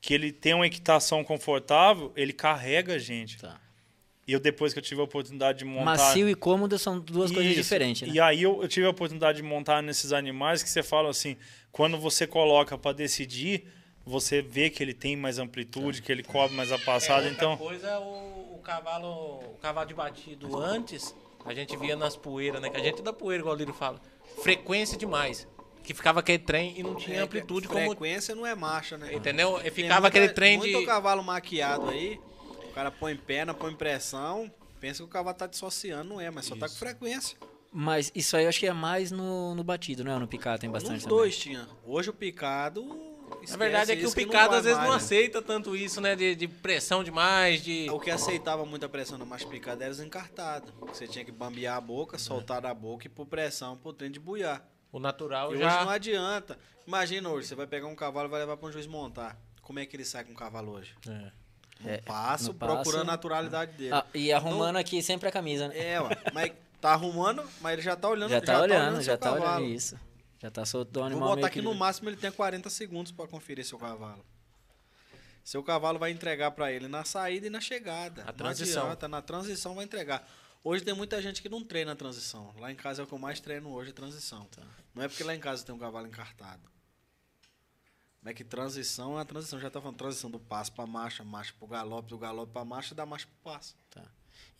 [0.00, 3.38] que ele tem uma equitação confortável, ele carrega a gente.
[3.38, 3.60] Tá.
[4.26, 7.32] E eu depois que eu tive a oportunidade de montar Macio e cômodo são duas
[7.32, 7.62] coisas isso.
[7.62, 8.14] diferentes, né?
[8.14, 11.36] E aí eu, eu tive a oportunidade de montar nesses animais que você fala assim,
[11.72, 13.66] quando você coloca para decidir,
[14.06, 17.44] você vê que ele tem mais amplitude, que ele cobre mais a passada, É, outra
[17.44, 22.60] então coisa, o, o cavalo, o cavalo de batido antes, a gente via nas poeiras,
[22.60, 22.68] né?
[22.70, 24.00] Que a gente é da poeira, igual o Lírio fala.
[24.42, 25.46] Frequência demais.
[25.82, 27.80] Que ficava aquele trem e não tinha É, amplitude como.
[27.86, 29.14] Frequência não é marcha, né?
[29.14, 29.58] Entendeu?
[29.64, 30.86] E ficava muita- aquele trem muito de.
[30.86, 32.20] cavalo maquiado aí,
[32.68, 36.44] o cara põe perna, põe pressão, pensa que o cavalo tá dissociando, não é, mas
[36.44, 37.36] só tá com frequência.
[37.72, 40.18] Mas isso aí eu acho que é mais no, no batido, não é?
[40.18, 41.16] No picado tem bastante Nos também.
[41.18, 41.66] dois tinha.
[41.86, 42.84] Hoje o picado.
[43.48, 45.06] Na verdade é que o esquece picado às vezes não mais, né?
[45.06, 46.14] aceita tanto isso, né?
[46.16, 47.88] De, de pressão demais, de.
[47.90, 50.72] O que aceitava muita pressão na marcha picada era os encartados.
[50.80, 54.20] Você tinha que bambear a boca, soltar da boca e pôr pressão pro trem de
[54.20, 54.62] buiar.
[54.92, 55.66] O natural E já.
[55.66, 56.58] hoje não adianta.
[56.86, 59.38] Imagina hoje, você vai pegar um cavalo e vai levar para um juiz montar.
[59.62, 60.94] Como é que ele sai com o cavalo hoje?
[61.08, 61.30] É.
[61.80, 62.74] No É, passo, no passo.
[62.74, 63.94] procurando a naturalidade dele.
[63.94, 65.78] Ah, e arrumando aqui sempre a camisa, né?
[65.78, 66.10] É, ué.
[66.34, 69.56] Mas tá arrumando, mas ele já tá olhando já tá olhando, já seu tá cavalo.
[69.64, 69.96] olhando isso.
[70.40, 71.64] Já tá soltando o Vou animal botar meio aqui que...
[71.64, 74.24] no máximo ele tem 40 segundos para conferir seu cavalo.
[75.44, 78.24] Seu cavalo vai entregar para ele na saída e na chegada.
[78.26, 78.84] A transição.
[78.84, 80.26] Adianta, na transição vai entregar.
[80.62, 82.54] Hoje tem muita gente que não treina a transição.
[82.58, 84.46] Lá em casa é o que eu mais treino hoje, é transição.
[84.94, 86.70] Não é porque lá em casa tem um cavalo encartado.
[88.22, 89.58] Mas é que transição é a transição.
[89.58, 92.94] Já tá falando transição do passo para marcha, marcha pro galope, do galope para marcha,
[92.94, 93.74] da marcha pro passo.
[93.90, 94.04] Tá.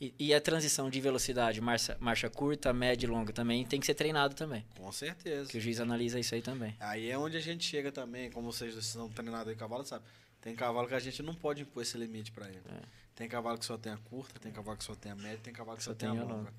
[0.01, 3.85] E, e a transição de velocidade, marcha, marcha curta, média e longa também tem que
[3.85, 4.65] ser treinado também.
[4.75, 5.47] Com certeza.
[5.47, 6.75] Que o juiz analisa isso aí também.
[6.79, 10.03] Aí é onde a gente chega também, como vocês são treinados aí cavalo, sabe?
[10.41, 12.63] Tem cavalo que a gente não pode impor esse limite pra ele.
[12.67, 12.81] É.
[13.13, 15.53] Tem cavalo que só tem a curta, tem cavalo que só tem a média, tem
[15.53, 16.35] cavalo que só, Só tem a tem a longa.
[16.35, 16.53] longa.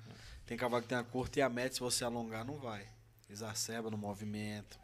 [0.45, 2.87] Tem cavalo que tem a curta e a média, se você alongar, não vai.
[3.29, 4.79] Exacerba no movimento,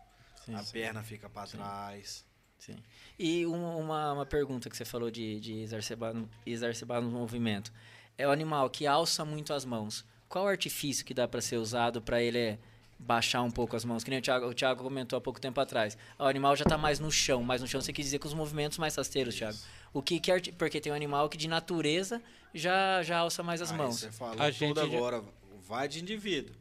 [0.45, 2.25] Sim, a sim, perna fica pra trás.
[2.57, 2.75] sim.
[3.17, 6.13] E um- uma, uma pergunta que você falou de, de exacerbar,
[6.45, 7.71] exacerbar no movimento.
[8.19, 10.03] É o animal que alça muito as mãos.
[10.27, 12.59] Qual o artifício que dá para ser usado para ele
[12.99, 15.57] baixar um pouco as mãos, que nem o Thiago, o Thiago comentou há pouco tempo
[15.61, 15.97] atrás.
[16.19, 18.33] O animal já está mais no chão, mais no chão você quer dizer com os
[18.33, 19.57] movimentos mais rasteiros, Thiago.
[19.93, 22.21] O que quer, porque tem um animal que de natureza
[22.53, 24.01] já, já alça mais as Aí mãos.
[24.01, 25.23] Você falou A tudo gente já- agora,
[25.65, 26.53] vai de indivíduo.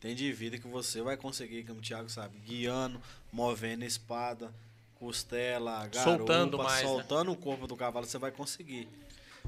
[0.00, 3.00] Tem indivíduo que você vai conseguir, como o Thiago sabe, guiando,
[3.32, 4.52] movendo a espada,
[4.96, 6.88] costela, garupa, Soltando mais, né?
[6.88, 8.88] soltando o corpo do cavalo, você vai conseguir.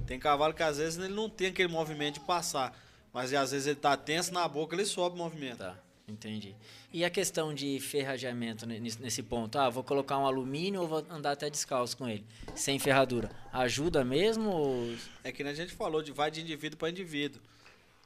[0.07, 2.79] Tem cavalo que às vezes ele não tem aquele movimento de passar,
[3.13, 5.59] mas às vezes ele tá tenso na boca, ele sobe o movimento.
[5.59, 5.77] Tá,
[6.09, 6.55] entendi.
[6.93, 9.59] E a questão de ferrageamento ne- nesse, ponto?
[9.59, 12.25] Ah, vou colocar um alumínio ou vou andar até descalço com ele,
[12.55, 13.31] sem ferradura.
[13.53, 14.51] Ajuda mesmo?
[14.51, 14.97] Ou...
[15.23, 17.43] É que a gente falou, de vai de indivíduo para indivíduo.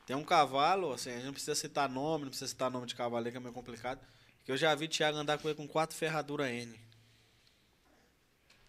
[0.05, 2.95] Tem um cavalo, assim, a gente não precisa citar nome, não precisa citar nome de
[2.97, 4.01] cavalo, aí, que é meio complicado.
[4.45, 6.75] Que eu já vi Thiago andar com ele com quatro ferraduras N.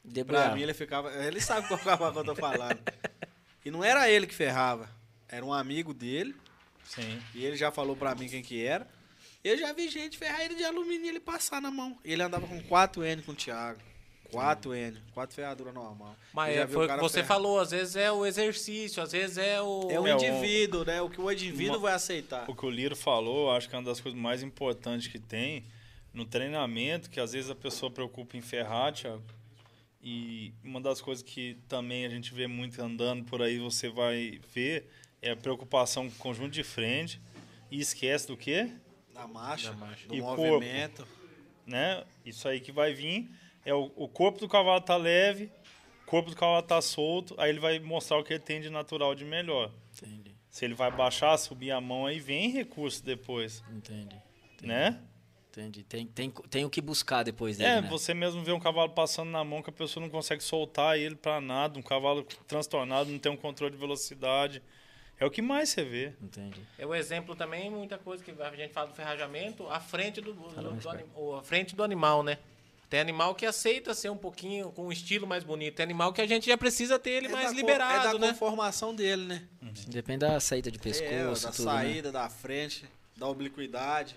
[0.04, 0.56] Pra Debruar.
[0.56, 1.12] mim ele ficava.
[1.26, 2.80] Ele sabe qual cavalo que eu tô falando.
[3.66, 4.90] E não era ele que ferrava.
[5.30, 6.36] Era um amigo dele.
[6.84, 7.22] Sim.
[7.34, 8.88] E ele já falou pra mim quem que era.
[9.44, 11.98] Eu já vi gente ferrar ele de alumínio e ele passar na mão.
[12.04, 13.80] E ele andava com 4N com o Thiago.
[14.32, 14.98] 4N.
[15.14, 16.16] 4 ferraduras normal.
[16.34, 17.28] Mas é, foi o que cara você ferrar.
[17.28, 19.88] falou, às vezes é o exercício, às vezes é o.
[19.92, 21.02] É o É, o- indivíduo, né?
[21.02, 22.50] O que o indivíduo Uma- vai aceitar.
[22.50, 25.20] O que o Liro falou, eu acho que é uma das coisas mais importantes que
[25.20, 25.66] tem
[26.14, 29.24] no treinamento, que às vezes a pessoa preocupa em ferrar, Thiago.
[30.04, 34.40] E uma das coisas que também a gente vê muito andando por aí, você vai
[34.54, 34.90] ver,
[35.22, 37.22] é a preocupação com o conjunto de frente.
[37.72, 38.70] E esquece do quê?
[39.14, 40.08] Da marcha, Da marcha.
[40.08, 41.08] do E movimento.
[41.66, 42.04] Né?
[42.26, 43.30] Isso aí que vai vir
[43.66, 45.50] é o, o corpo do cavalo tá leve,
[46.04, 48.70] o corpo do cavalo tá solto, aí ele vai mostrar o que ele tem de
[48.70, 49.72] natural de melhor.
[49.98, 54.14] Entendi, Se ele vai baixar, subir a mão, aí vem recurso depois, entendi.
[54.62, 55.02] né?
[55.56, 55.84] Entendi.
[55.84, 57.88] Tem, tem, tem o que buscar depois dele, É, né?
[57.88, 61.16] você mesmo vê um cavalo passando na mão que a pessoa não consegue soltar ele
[61.16, 64.62] pra nada, um cavalo transtornado, não tem um controle de velocidade.
[65.20, 66.14] É o que mais você vê.
[66.22, 66.60] Entendi.
[66.78, 70.34] É o exemplo também, muita coisa que a gente fala do ferrajamento, a frente do,
[70.34, 70.90] do- do perto.
[70.90, 72.40] anim- o- a frente do animal, né?
[72.90, 75.76] Tem animal que aceita ser um pouquinho com um estilo mais bonito.
[75.76, 78.20] Tem animal que a gente já precisa ter ele É mais da liberado, É da
[78.20, 78.28] né?
[78.30, 79.44] conformação dele, né?
[79.88, 81.74] Depende da saída de pescoço, é, da tudo, né?
[81.74, 82.86] saída, da frente,
[83.16, 84.16] da obliquidade.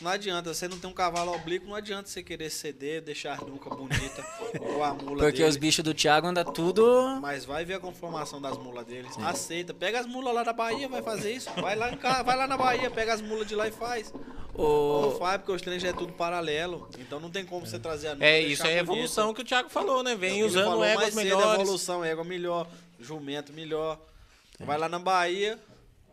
[0.00, 3.44] Não adianta, você não tem um cavalo oblíquo, não adianta você querer ceder, deixar a
[3.44, 4.24] nuca bonita
[4.58, 5.48] ou a mula Porque dele.
[5.50, 7.18] os bichos do Thiago andam tudo...
[7.20, 9.06] Mas vai ver a conformação das mulas dele.
[9.22, 9.74] Aceita.
[9.74, 11.50] Pega as mulas lá da Bahia, vai fazer isso.
[11.60, 14.10] Vai lá, em casa, vai lá na Bahia, pega as mulas de lá e faz.
[14.54, 15.02] O...
[15.02, 16.88] Não faz, porque os treinos já é tudo paralelo.
[16.98, 18.92] Então não tem como você trazer a nuca É, isso é a bonito.
[18.92, 20.12] evolução que o Thiago falou, né?
[20.12, 21.60] É o Vem ele usando falou éguas mais cedo, melhores.
[21.60, 22.66] evolução, égua melhor,
[22.98, 24.00] jumento melhor.
[24.58, 25.58] Vai lá na Bahia,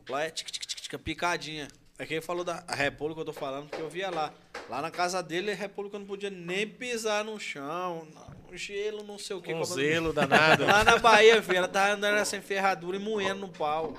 [0.10, 1.68] lá é tic, tic, tic, tic, picadinha.
[2.00, 4.32] É que ele falou da república que eu tô falando, porque eu via lá.
[4.70, 8.08] Lá na casa dele, a república não podia nem pisar no chão,
[8.50, 9.52] no gelo, não sei o que.
[9.52, 10.64] Um zelo danado.
[10.66, 13.93] Lá na Bahia, filho, ela tava andando sem ferradura e moendo no pau.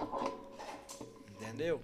[1.41, 1.83] Entendeu?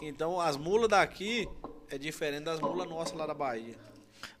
[0.00, 1.48] Então, as mulas daqui
[1.90, 3.74] é diferente das mulas nossas lá da Bahia.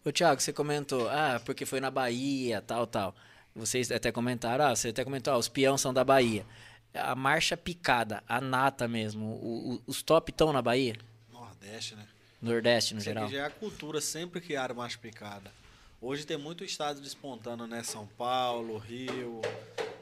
[0.04, 3.14] Ô, Thiago, você comentou, ah, porque foi na Bahia, tal, tal.
[3.54, 6.46] Vocês até comentaram, ah, você até comentou, ah, os peão são da Bahia.
[6.92, 10.96] A marcha picada, a nata mesmo, o- o- os top estão na Bahia?
[11.32, 12.06] Nordeste, né?
[12.42, 13.24] Nordeste, no Isso geral?
[13.24, 15.52] aqui já é a cultura, sempre criaram marcha picada.
[16.00, 17.82] Hoje tem muito estado despontando, né?
[17.82, 19.40] São Paulo, Rio.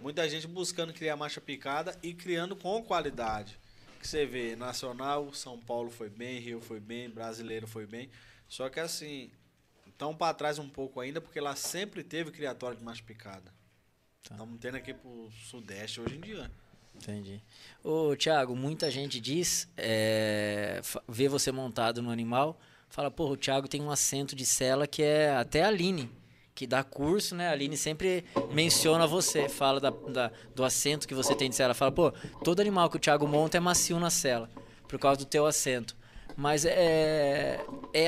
[0.01, 3.59] Muita gente buscando criar marcha picada e criando com qualidade.
[4.01, 8.09] Que você vê, nacional, São Paulo foi bem, Rio foi bem, brasileiro foi bem.
[8.49, 9.31] Só que assim,
[9.89, 13.53] estão para trás um pouco ainda, porque lá sempre teve criatório de marcha picada.
[14.23, 14.37] Tá.
[14.37, 16.49] Estamos tendo aqui pro Sudeste hoje em dia.
[17.01, 17.41] Entendi.
[17.83, 22.59] Ô, Thiago, muita gente diz, é, vê você montado no animal,
[22.91, 26.11] fala, pô, o Thiago tem um assento de cela que é até a Aline,
[26.55, 27.49] que dá curso, né?
[27.49, 31.73] A Aline sempre menciona você, fala da, da- do assento que você tem de cela.
[31.73, 32.11] Fala, pô,
[32.43, 34.51] todo animal que o Thiago monta é macio na cela,
[34.89, 35.97] por causa do teu assento.
[36.37, 37.59] Mas é,
[37.93, 38.07] é,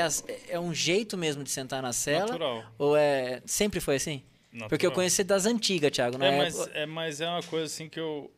[0.48, 2.26] é um jeito mesmo de sentar na cela?
[2.32, 2.64] Natural.
[2.78, 3.40] Ou é.
[3.44, 4.22] Sempre foi assim?
[4.68, 4.92] Porque eu Natural.
[4.92, 6.18] conheci das antigas, Thiago.
[6.18, 8.30] Na É mas, é, mas é uma coisa assim que eu.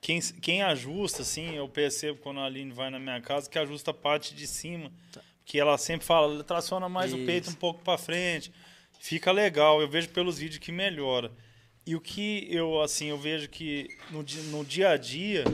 [0.00, 3.90] Quem, quem ajusta, assim, eu percebo quando a Aline vai na minha casa que ajusta
[3.90, 4.90] a parte de cima.
[5.44, 7.56] Que ela sempre fala, traciona mais o peito Isso.
[7.56, 8.52] um pouco para frente.
[8.98, 11.30] Fica legal, eu vejo pelos vídeos que melhora.
[11.86, 15.44] E o que eu, assim, eu vejo que no, no dia a dia,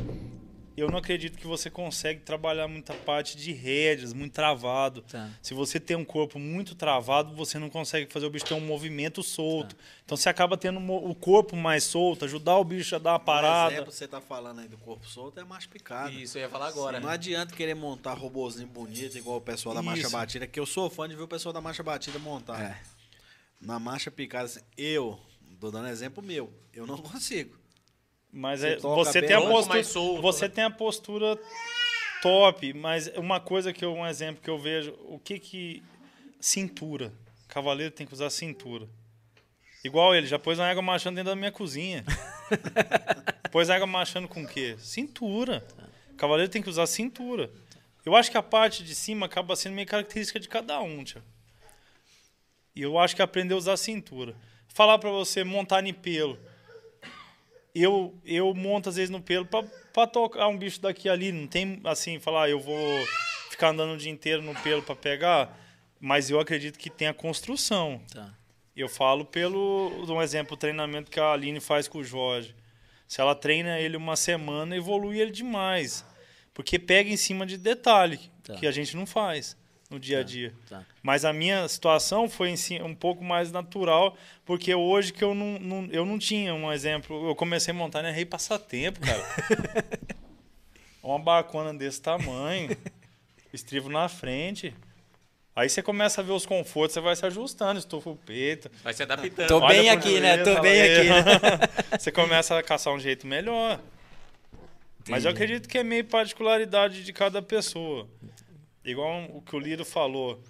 [0.77, 5.01] eu não acredito que você consegue trabalhar muita parte de rédeas, muito travado.
[5.03, 5.31] Tá.
[5.41, 8.61] Se você tem um corpo muito travado, você não consegue fazer o bicho ter um
[8.61, 9.75] movimento solto.
[9.75, 9.83] Tá.
[10.05, 13.25] Então você acaba tendo o corpo mais solto, ajudar o bicho a dar uma Por
[13.25, 13.73] parada.
[13.73, 16.11] exemplo, você tá falando aí do corpo solto, é marcha picada.
[16.11, 17.01] Isso, eu ia falar agora.
[17.01, 20.11] Não adianta querer montar robozinho bonito, igual o pessoal da Marcha Isso.
[20.11, 22.61] Batida, que eu sou fã de ver o pessoal da Marcha Batida montar.
[22.61, 22.81] É.
[23.59, 25.19] Na Marcha Picada, assim, eu,
[25.59, 27.57] tô dando exemplo meu, eu não consigo.
[28.39, 30.55] Mas Você é- você tem a postura, solto, você né?
[30.55, 31.39] tem a postura
[32.21, 35.83] top, mas uma coisa que eu, um exemplo que eu vejo, o que que
[36.39, 37.11] cintura.
[37.49, 38.87] Cavaleiro tem que usar cintura.
[39.83, 42.05] Igual ele, já pôs uma água machando dentro da minha cozinha.
[43.51, 44.77] pôs água machando com o quê?
[44.79, 45.67] Cintura.
[46.19, 47.51] Cavaleiro tem que usar cintura.
[48.05, 51.23] Eu acho que a parte de cima acaba sendo meio característica de cada um, tia.
[52.75, 54.37] E eu acho que aprender a usar cintura.
[54.69, 56.39] Falar para você montar em pelo.
[57.79, 61.33] Eu, eu monto às vezes no pelo para tocar um bicho daqui ali.
[61.33, 63.07] Não tem assim, falar, ah, eu vou
[63.51, 65.59] ficar andando o dia inteiro no pelo para pegar.
[66.01, 68.01] Mas eu acredito que tem a construção.
[68.13, 68.33] Tá.
[68.75, 72.55] Eu falo pelo um exemplo, o treinamento que a Aline faz com o Jorge.
[73.09, 76.05] Se ela treina ele uma semana, evolui ele demais.
[76.53, 78.55] Porque pega em cima de detalhe tá.
[78.55, 79.57] que a gente não faz
[79.91, 80.55] no dia a tá, dia.
[80.69, 80.85] Tá.
[81.03, 85.59] Mas a minha situação foi si, um pouco mais natural, porque hoje que eu não,
[85.59, 87.29] não, eu não tinha um exemplo.
[87.29, 89.25] Eu comecei a montar na Rei Passatempo, cara.
[91.03, 92.77] Uma bacana desse tamanho,
[93.53, 94.75] estrivo na frente.
[95.55, 98.71] Aí você começa a ver os confortos, você vai se ajustando, estufa o peito.
[98.83, 99.49] Vai se adaptando.
[99.49, 100.39] Tô bem aqui, né?
[100.39, 101.23] Tô bem aqui, né?
[101.99, 103.81] você começa a caçar um jeito melhor.
[105.01, 105.13] Entendi.
[105.13, 108.07] Mas eu acredito que é meio particularidade de cada pessoa.
[108.87, 110.41] Igual o que o Liro falou.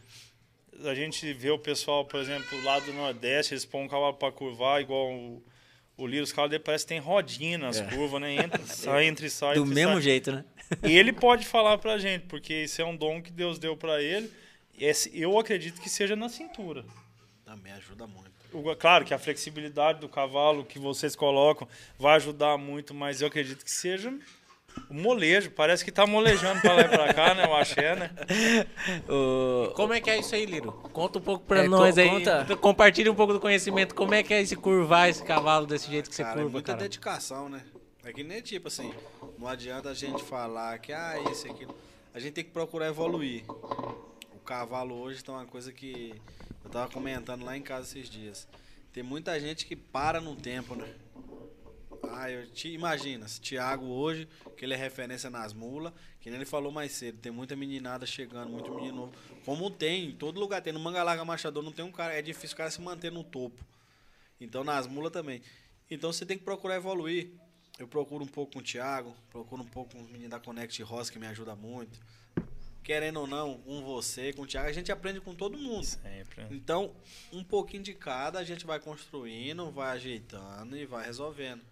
[0.85, 4.31] A gente vê o pessoal, por exemplo, lá do Nordeste, eles põem um cavalo para
[4.31, 5.43] curvar, igual o,
[5.97, 7.85] o Liro, os cavalos dele parece que tem rodinha nas é.
[7.87, 8.35] curvas, né?
[8.35, 9.55] Entra, sai, entra e sai.
[9.55, 10.03] Do entra mesmo sai.
[10.03, 10.45] jeito, né?
[10.83, 14.03] E ele pode falar pra gente, porque isso é um dom que Deus deu para
[14.03, 14.31] ele
[14.79, 16.85] esse, eu acredito que seja na cintura.
[17.45, 18.37] Também ajuda muito.
[18.79, 21.69] Claro que a flexibilidade do cavalo que vocês colocam
[21.99, 24.13] vai ajudar muito, mas eu acredito que seja
[24.89, 25.51] o molejo.
[25.51, 27.47] Parece que tá molejando para lá e para cá, né?
[27.47, 28.11] O axé, né?
[29.09, 29.73] O...
[29.75, 30.73] Como é que é isso aí, Liro?
[30.93, 32.09] Conta um pouco para é, nós aí.
[32.09, 32.57] Conta.
[32.57, 33.95] Compartilha um pouco do conhecimento.
[33.95, 36.53] Como é que é esse curvar esse cavalo desse jeito que cara, você curva, é
[36.53, 36.83] muita cara?
[36.83, 37.63] dedicação, né?
[38.05, 38.93] É que nem tipo assim,
[39.37, 41.67] não adianta a gente falar que ah, esse aqui.
[42.15, 43.45] A gente tem que procurar evoluir
[44.47, 46.15] cavalo hoje tá uma coisa que
[46.65, 48.47] eu tava comentando lá em casa esses dias.
[48.93, 50.89] Tem muita gente que para no tempo, né?
[52.11, 56.45] Ah, eu te imagina, Thiago hoje, que ele é referência nas mulas, que nem ele
[56.45, 59.13] falou mais cedo, tem muita meninada chegando, muito menino novo.
[59.45, 62.23] Como tem, em todo lugar tem, no Manga Larga Machador não tem um cara, é
[62.23, 63.65] difícil o cara se manter no topo.
[64.41, 65.43] Então nas mulas também.
[65.91, 67.31] Então você tem que procurar evoluir.
[67.79, 70.83] Eu procuro um pouco com o Thiago, procuro um pouco com os meninos da Connect
[70.83, 72.01] Ross, que me ajuda muito
[72.87, 75.85] querendo ou não, com você, com o Thiago, a gente aprende com todo mundo.
[75.85, 76.47] Sempre.
[76.53, 76.95] Então,
[77.33, 81.63] um pouquinho de cada, a gente vai construindo, vai ajeitando e vai resolvendo.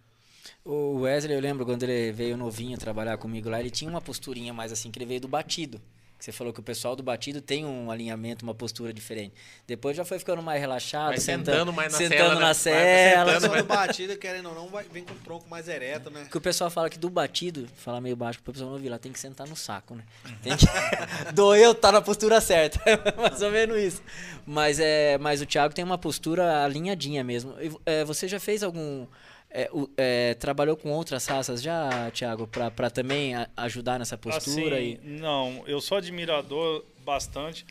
[0.65, 4.53] O Wesley, eu lembro quando ele veio novinho trabalhar comigo lá, ele tinha uma posturinha
[4.53, 5.81] mais assim, que ele veio do batido.
[6.25, 9.35] Você falou que o pessoal do batido tem um alinhamento, uma postura diferente.
[9.67, 12.35] Depois já foi ficando mais relaxado, vai sentando, sentando mais na sentando cela.
[12.35, 12.55] Na né?
[12.55, 13.33] cela.
[13.35, 13.63] Sentando, mas...
[13.63, 16.27] do batido, querendo ou não, vai, vem com o tronco mais ereto, né?
[16.31, 18.99] Que o pessoal fala que do batido, fala meio baixo, o pessoal não ouvir lá,
[18.99, 20.05] tem que sentar no saco, né?
[20.43, 20.65] Tem que...
[21.35, 22.81] Doeu, tá na postura certa.
[23.21, 24.03] mais ou menos isso.
[24.47, 27.55] Mas, é, mas o Thiago tem uma postura alinhadinha mesmo.
[27.85, 29.07] É, você já fez algum
[29.55, 34.77] é, é, trabalhou com outras raças já, Thiago, para também a, ajudar nessa postura?
[34.77, 35.07] Assim, e...
[35.07, 37.65] Não, eu sou admirador bastante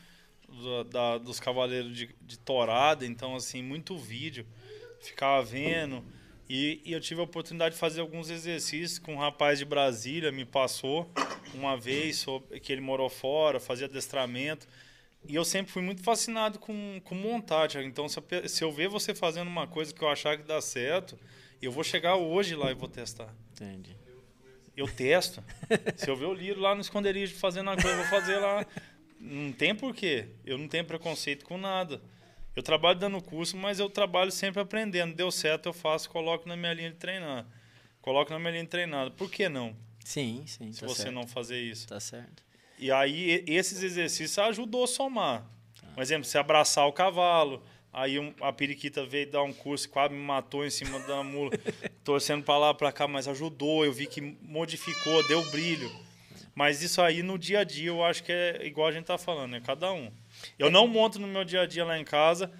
[0.48, 4.46] do, da, dos cavaleiros de, de torada, então, assim, muito vídeo,
[5.02, 6.02] ficava vendo.
[6.50, 10.32] E, e, eu tive a oportunidade de fazer alguns exercícios com um rapaz de Brasília,
[10.32, 11.12] me passou
[11.54, 14.66] uma vez sobre, que ele morou fora, fazia adestramento.
[15.28, 17.86] E eu sempre fui muito fascinado com, com montagem.
[17.86, 20.62] Então, se eu, se eu ver você fazendo uma coisa que eu achar que dá
[20.62, 21.18] certo,
[21.66, 23.34] eu vou chegar hoje lá e vou testar.
[23.52, 23.96] Entendi.
[24.76, 25.44] Eu testo.
[25.96, 28.66] Se eu ver o Liro lá no esconderijo fazendo uma coisa, eu vou fazer lá.
[29.20, 30.28] Não tem porquê.
[30.46, 32.02] Eu não tenho preconceito com nada.
[32.56, 35.16] Eu trabalho dando curso, mas eu trabalho sempre aprendendo.
[35.16, 37.46] Deu certo, eu faço, coloco na minha linha de treinar.
[38.02, 39.12] Coloco na minha linha de treinada.
[39.12, 39.76] Por que não?
[40.04, 40.72] Sim, sim.
[40.74, 41.16] Se tá você certo.
[41.16, 41.88] não fazer isso.
[41.88, 42.44] Tá certo.
[42.78, 45.46] E aí, esses exercícios ajudou a somar.
[45.80, 45.88] Tá.
[45.94, 47.64] Por exemplo, se abraçar o cavalo,
[47.94, 51.52] Aí um, a periquita veio dar um curso, quase me matou em cima da mula,
[52.04, 53.86] torcendo para lá para cá, mas ajudou.
[53.86, 55.92] Eu vi que modificou, deu brilho.
[56.56, 59.18] Mas isso aí no dia a dia eu acho que é igual a gente tá
[59.18, 60.12] falando, é cada um.
[60.58, 62.52] Eu não monto no meu dia a dia lá em casa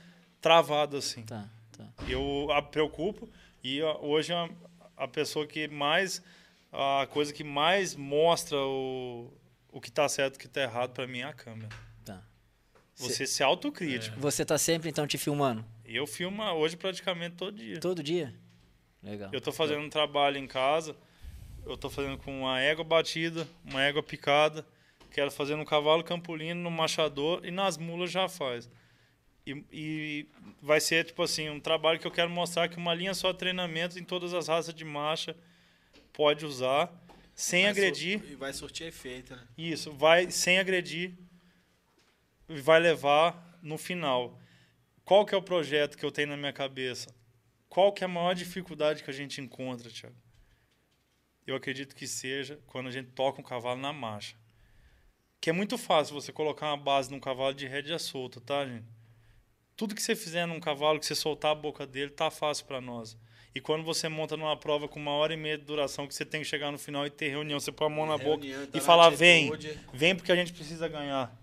[0.42, 1.24] travado assim.
[1.24, 1.86] Tá, tá.
[2.08, 3.30] Eu a preocupo
[3.64, 4.50] e hoje a,
[4.98, 6.22] a pessoa que mais
[6.72, 9.32] a coisa que mais mostra o,
[9.72, 11.70] o que está certo e o que está errado para mim é a câmera.
[12.96, 14.18] Você ser autocrítico.
[14.18, 14.20] É.
[14.20, 15.66] Você tá sempre, então, te filmando?
[15.86, 17.80] Eu filmo hoje praticamente todo dia.
[17.80, 18.34] Todo dia?
[19.02, 19.30] Legal.
[19.34, 20.96] Eu tô fazendo um trabalho em casa,
[21.66, 24.66] eu tô fazendo com uma égua batida, uma égua picada,
[25.12, 28.70] quero fazer no cavalo campolino, no machador e nas mulas já faz.
[29.46, 30.28] E, e,
[30.62, 33.38] vai ser, tipo assim, um trabalho que eu quero mostrar que uma linha só de
[33.38, 35.36] treinamento em todas as raças de marcha
[36.14, 36.92] pode usar
[37.36, 38.24] sem vai agredir.
[38.30, 39.42] E vai surtir efeito, né?
[39.58, 41.14] Isso, vai sem agredir
[42.62, 44.40] vai levar no final.
[45.06, 47.14] Qual que é o projeto que eu tenho na minha cabeça?
[47.68, 50.16] Qual que é a maior dificuldade que a gente encontra, Tiago?
[51.46, 54.36] Eu acredito que seja quando a gente toca um cavalo na marcha.
[55.42, 58.86] Que é muito fácil você colocar uma base num cavalo de rédea solta, tá, gente?
[59.76, 62.80] Tudo que você fizer num cavalo, que você soltar a boca dele, tá fácil para
[62.80, 63.18] nós.
[63.56, 66.26] E quando você monta numa prova com uma hora e meia de duração, que você
[66.26, 68.72] tem que chegar no final e ter reunião, você põe a mão na reunião, boca
[68.72, 69.52] tá e falar: vem,
[69.94, 71.36] vem porque a gente precisa ganhar.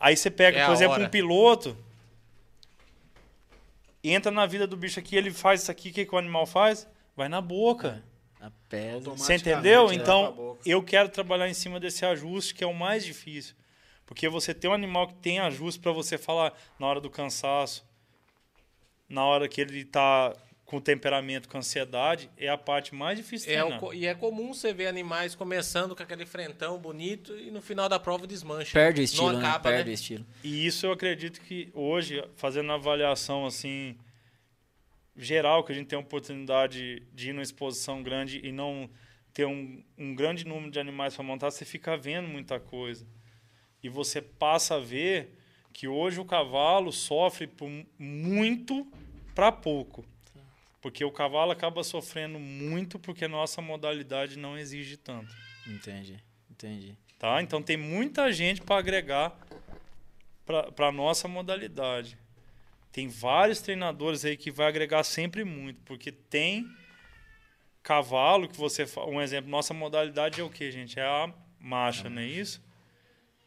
[0.00, 1.76] Aí você pega, é por exemplo, um piloto,
[4.02, 6.46] entra na vida do bicho aqui, ele faz isso aqui, o que, que o animal
[6.46, 6.88] faz?
[7.14, 8.02] Vai na boca.
[8.40, 9.10] A pedra.
[9.10, 9.92] Você entendeu?
[9.92, 13.54] Então, eu quero trabalhar em cima desse ajuste, que é o mais difícil.
[14.06, 17.84] Porque você tem um animal que tem ajuste para você falar na hora do cansaço,
[19.06, 20.34] na hora que ele está
[20.70, 24.72] com temperamento, com ansiedade, é a parte mais difícil é o, E é comum você
[24.72, 28.72] ver animais começando com aquele frentão bonito e no final da prova desmancha.
[28.72, 29.38] Perde o estilo, né?
[29.40, 29.76] acaba, né?
[29.76, 29.90] Perde né?
[29.90, 30.26] o estilo.
[30.44, 33.98] E isso eu acredito que hoje, fazendo uma avaliação assim
[35.16, 38.88] geral, que a gente tem a oportunidade de ir numa exposição grande e não
[39.32, 43.04] ter um, um grande número de animais para montar, você fica vendo muita coisa.
[43.82, 45.36] E você passa a ver
[45.72, 47.68] que hoje o cavalo sofre por
[47.98, 48.86] muito
[49.34, 50.04] para pouco.
[50.80, 55.34] Porque o cavalo acaba sofrendo muito porque a nossa modalidade não exige tanto.
[55.66, 56.18] Entendi,
[56.50, 56.96] entendi.
[57.18, 57.42] Tá?
[57.42, 59.36] Então tem muita gente para agregar
[60.46, 62.18] para a nossa modalidade.
[62.90, 66.66] Tem vários treinadores aí que vai agregar sempre muito, porque tem
[67.82, 68.84] cavalo que você.
[69.06, 70.98] Um exemplo, nossa modalidade é o que, gente?
[70.98, 72.62] É a marcha, não é isso?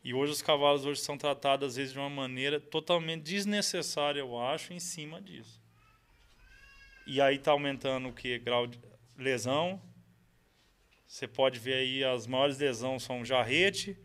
[0.03, 4.37] E hoje os cavalos hoje são tratados, às vezes, de uma maneira totalmente desnecessária, eu
[4.37, 5.62] acho, em cima disso.
[7.05, 8.39] E aí está aumentando o que?
[8.39, 8.79] Grau de
[9.17, 9.81] lesão.
[11.05, 13.95] Você pode ver aí as maiores lesões são jarrete,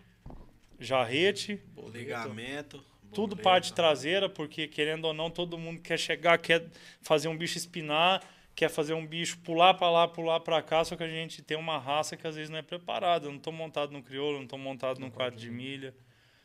[0.79, 1.61] jarrete,
[1.93, 2.85] ligamento,
[3.15, 6.67] tudo parte traseira, porque querendo ou não, todo mundo quer chegar, quer
[7.01, 8.23] fazer um bicho espinar,
[8.55, 11.57] quer fazer um bicho pular para lá, pular para cá, só que a gente tem
[11.57, 13.27] uma raça que às vezes não é preparada.
[13.27, 15.95] Eu não estou montado no crioulo, não estou montado num quarto de milha.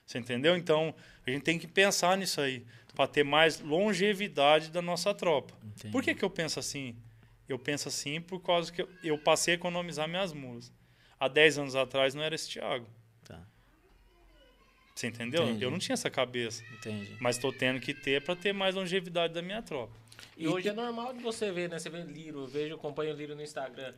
[0.05, 0.55] Você entendeu?
[0.55, 0.93] Então,
[1.25, 2.65] a gente tem que pensar nisso aí,
[2.95, 5.53] para ter mais longevidade da nossa tropa.
[5.63, 5.91] Entendi.
[5.91, 6.95] Por que, que eu penso assim?
[7.47, 10.71] Eu penso assim por causa que eu passei a economizar minhas mulas.
[11.19, 12.87] Há 10 anos atrás não era esse Thiago.
[14.95, 15.43] Você entendeu?
[15.43, 15.63] Entendi.
[15.63, 16.63] Eu não tinha essa cabeça.
[16.71, 17.17] Entendi.
[17.19, 19.93] Mas estou tendo que ter para ter mais longevidade da minha tropa.
[20.37, 21.79] E, e hoje é normal de você ver, né?
[21.79, 23.93] Você vê Liro, eu vejo, acompanho o Liro no Instagram.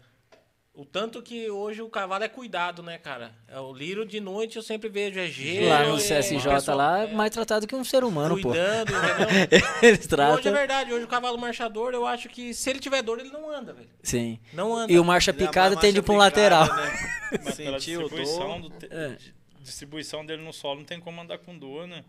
[0.75, 3.31] O tanto que hoje o cavalo é cuidado, né, cara?
[3.47, 5.69] É o Liro de noite eu sempre vejo é gelo.
[5.69, 6.35] Lá no CSJ
[6.67, 8.99] é, lá é mais tratado que um ser humano, cuidando, pô.
[9.33, 9.69] Entendeu?
[9.81, 10.35] Eles tratam.
[10.35, 13.29] Hoje é verdade, hoje o cavalo marchador, eu acho que se ele tiver dor, ele
[13.29, 13.87] não anda, velho.
[14.03, 14.37] Sim.
[14.51, 14.91] Não anda.
[14.91, 16.67] E o marcha picada tende para um lateral.
[16.67, 17.39] Né?
[17.45, 18.87] Mas pela distribuição do te...
[18.91, 19.17] é
[19.65, 22.05] distribuição dele no solo não tem como andar com dor, né?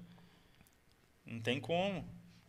[1.24, 2.04] Não tem como.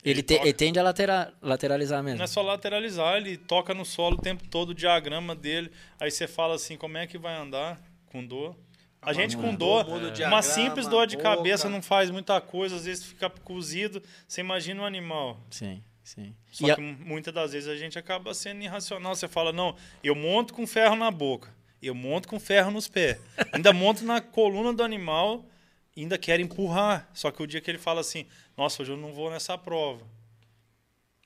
[0.07, 2.19] Ele, ele, te, ele tende a latera, lateralizar mesmo.
[2.19, 5.69] Não é só lateralizar, ele toca no solo o tempo todo, o diagrama dele.
[5.99, 8.55] Aí você fala assim, como é que vai andar com dor?
[9.01, 9.85] A gente com dor,
[10.19, 10.27] é.
[10.27, 11.35] uma simples dor de boca.
[11.35, 14.01] cabeça não faz muita coisa, às vezes fica cozido.
[14.27, 15.39] Você imagina um animal.
[15.51, 16.33] Sim, sim.
[16.51, 16.83] Só e que a...
[16.83, 19.13] muitas das vezes a gente acaba sendo irracional.
[19.13, 21.53] Você fala, não, eu monto com ferro na boca.
[21.81, 23.19] Eu monto com ferro nos pés.
[23.51, 25.45] Ainda monto na coluna do animal,
[26.01, 27.09] ainda quero empurrar.
[27.13, 28.25] Só que o dia que ele fala assim,
[28.55, 30.05] nossa, hoje eu não vou nessa prova.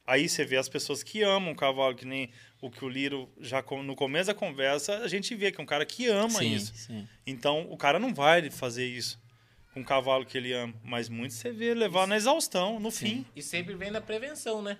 [0.06, 3.30] Aí você vê as pessoas que amam o cavalo, que nem o que o Liro
[3.40, 6.54] já no começo da conversa, a gente vê que é um cara que ama sim,
[6.54, 6.74] isso.
[6.76, 7.08] Sim.
[7.26, 9.20] Então o cara não vai fazer isso
[9.74, 13.06] com o cavalo que ele ama, mas muito você vê levar na exaustão, no sim.
[13.06, 13.26] fim.
[13.36, 14.78] E sempre vem da prevenção, né?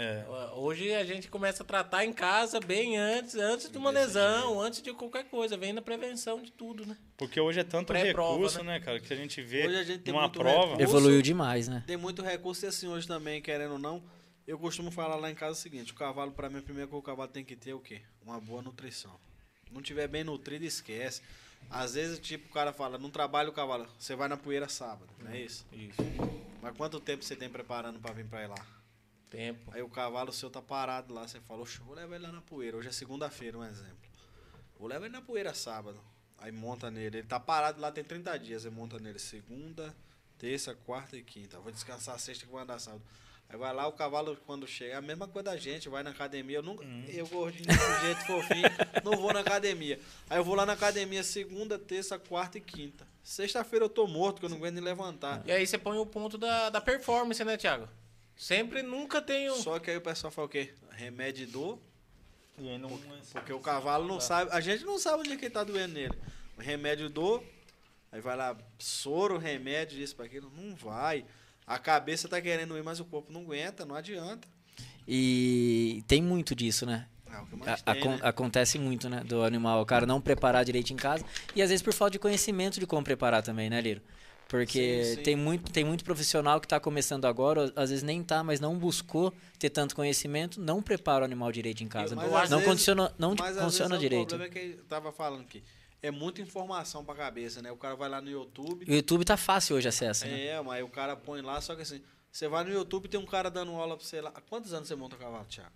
[0.00, 0.24] É.
[0.54, 4.80] Hoje a gente começa a tratar em casa bem antes, antes de uma lesão, antes
[4.80, 6.96] de qualquer coisa, vem na prevenção de tudo, né?
[7.16, 8.74] Porque hoje é tanto recurso, né?
[8.74, 8.80] né?
[8.80, 10.76] cara, que a gente vê hoje a gente tem uma prova.
[10.76, 11.82] Recurso, Evoluiu demais, né?
[11.84, 14.00] Tem muito recurso e assim hoje também, querendo ou não,
[14.46, 17.02] eu costumo falar lá em casa o seguinte, o cavalo para mim, primeiro que o
[17.02, 18.00] cavalo tem que ter o quê?
[18.24, 19.18] Uma boa nutrição.
[19.72, 21.22] Não tiver bem nutrido, esquece.
[21.68, 25.10] Às vezes, tipo, o cara fala, não trabalha o cavalo, você vai na poeira sábado,
[25.18, 25.66] não é isso?
[25.72, 26.00] Isso.
[26.62, 28.77] Mas quanto tempo você tem preparando para vir para lá?
[29.30, 29.70] Tempo.
[29.72, 32.76] Aí o cavalo seu tá parado lá, você falou, vou levar ele lá na poeira.
[32.76, 34.08] Hoje é segunda-feira, um exemplo.
[34.78, 36.00] Vou levar ele na poeira sábado.
[36.38, 37.18] Aí monta nele.
[37.18, 38.62] Ele tá parado lá tem 30 dias.
[38.62, 39.94] Você monta nele segunda,
[40.38, 41.58] terça, quarta e quinta.
[41.58, 43.02] Vou descansar sexta que vou andar sábado.
[43.50, 46.10] Aí vai lá, o cavalo, quando chega, é a mesma coisa da gente, vai na
[46.10, 46.58] academia.
[46.58, 46.84] Eu nunca.
[46.84, 47.04] Hum.
[47.08, 48.68] Eu gordinho desse jeito fofinho,
[49.02, 49.98] não vou na academia.
[50.28, 53.06] Aí eu vou lá na academia segunda, terça, quarta e quinta.
[53.22, 55.42] Sexta-feira eu tô morto, que eu não aguento nem levantar.
[55.46, 57.88] E aí você põe o ponto da, da performance, né, Thiago?
[58.38, 59.56] Sempre nunca tenho.
[59.56, 60.72] Só que aí o pessoal fala o quê?
[60.92, 61.78] Remédio dor
[62.56, 62.88] Não,
[63.32, 64.50] porque o cavalo não sabe.
[64.52, 66.14] A gente não sabe onde é que ele tá doendo nele.
[66.56, 67.42] O remédio do.
[68.12, 70.50] Aí vai lá, soro, remédio, isso para aquilo.
[70.56, 71.24] Não vai.
[71.66, 74.46] A cabeça tá querendo ir, mas o corpo não aguenta, não adianta.
[75.06, 77.06] E tem muito disso, né?
[77.66, 78.18] É a, tem, né?
[78.22, 79.22] Acontece muito, né?
[79.24, 81.24] Do animal, o cara não preparar direito em casa.
[81.54, 84.00] E às vezes por falta de conhecimento de como preparar também, né, Liro?
[84.48, 85.22] Porque sim, sim.
[85.22, 88.78] Tem, muito, tem muito profissional que está começando agora, às vezes nem tá, mas não
[88.78, 92.16] buscou ter tanto conhecimento, não prepara o animal direito em casa.
[92.16, 94.22] Mas, não, não vezes, condiciona, não funciona direito.
[94.22, 95.62] O problema é que ele tava falando aqui.
[96.00, 97.70] É muita informação pra cabeça, né?
[97.70, 98.86] O cara vai lá no YouTube.
[98.88, 100.46] O YouTube tá fácil hoje acesso, né?
[100.46, 102.00] É, mas o cara põe lá, só que assim,
[102.32, 104.30] você vai no YouTube tem um cara dando aula pra você lá.
[104.34, 105.72] Há quantos anos você monta cavalo, Thiago?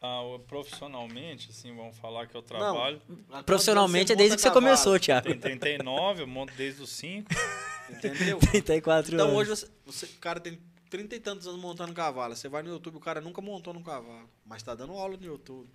[0.00, 3.00] Ah, profissionalmente, assim, vamos falar que eu trabalho.
[3.28, 5.28] Não, profissionalmente é desde que você começou, Thiago.
[5.28, 7.28] Tem 39, eu monto desde os 5.
[7.88, 8.38] Entendeu?
[8.38, 9.32] 34 então, anos.
[9.32, 10.58] Então hoje você, você, o cara tem
[10.90, 12.34] 30 e tantos anos montando cavalo.
[12.34, 15.24] Você vai no YouTube, o cara nunca montou no cavalo, mas tá dando aula no
[15.24, 15.68] YouTube.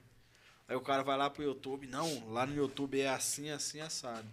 [0.67, 4.27] Aí o cara vai lá pro YouTube, não, lá no YouTube é assim, assim, assado.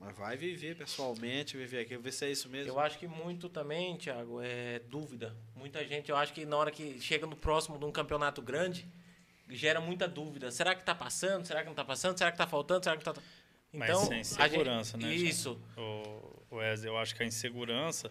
[0.00, 2.72] Mas vai viver pessoalmente, viver aqui, ver se é isso mesmo.
[2.72, 5.34] Eu acho que muito também, Thiago, é dúvida.
[5.56, 8.86] Muita gente, eu acho que na hora que chega no próximo de um campeonato grande,
[9.50, 10.50] gera muita dúvida.
[10.50, 11.44] Será que tá passando?
[11.46, 12.16] Será que não tá passando?
[12.16, 12.84] Será que tá faltando?
[12.84, 13.12] Será que tá.
[13.72, 15.06] Então, Mas sem segurança, gente...
[15.06, 15.14] né?
[15.14, 15.60] Isso.
[15.76, 18.10] O Wesley, eu acho que a insegurança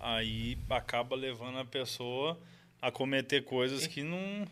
[0.00, 2.38] aí acaba levando a pessoa
[2.80, 4.46] a cometer coisas que não.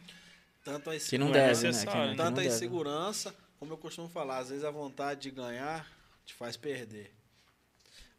[0.62, 1.86] Tanto a que não, deve, é né?
[1.86, 5.86] Que não, Tanto a insegurança, como eu costumo falar, às vezes a vontade de ganhar
[6.26, 7.14] te faz perder.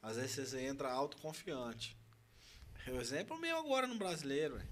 [0.01, 1.95] Às vezes você entra autoconfiante.
[2.87, 4.69] O exemplo meu agora no brasileiro, véio.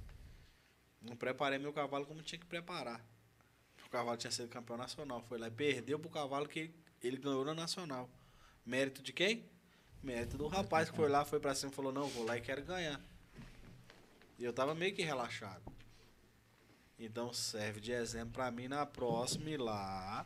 [1.01, 3.05] Não preparei meu cavalo como tinha que preparar.
[3.85, 5.21] O cavalo tinha sido campeão nacional.
[5.27, 6.71] Foi lá e perdeu pro cavalo que
[7.03, 8.09] ele ganhou na nacional.
[8.65, 9.45] Mérito de quem?
[10.01, 12.41] Mérito do rapaz que foi lá, foi pra cima e falou: Não, vou lá e
[12.41, 12.99] quero ganhar.
[14.39, 15.63] E eu tava meio que relaxado.
[16.97, 20.25] Então serve de exemplo para mim na próxima ir lá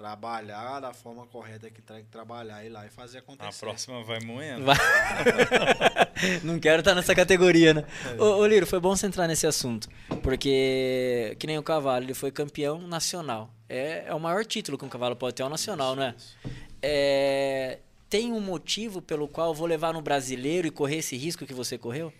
[0.00, 3.66] trabalhar da forma correta que tem que trabalhar ir lá e fazer acontecer.
[3.66, 4.64] A próxima vai moendo.
[4.64, 4.78] Vai.
[6.42, 7.84] Não quero estar nessa categoria, né?
[8.06, 8.22] É.
[8.22, 9.90] Ô, ô, Liro, foi bom você entrar nesse assunto,
[10.22, 13.50] porque que nem o cavalo, ele foi campeão nacional.
[13.68, 16.14] É, é o maior título que um cavalo pode ter, é o nacional, isso, né?
[16.16, 16.38] Isso.
[16.80, 17.78] É,
[18.08, 21.52] tem um motivo pelo qual eu vou levar no brasileiro e correr esse risco que
[21.52, 22.10] você correu?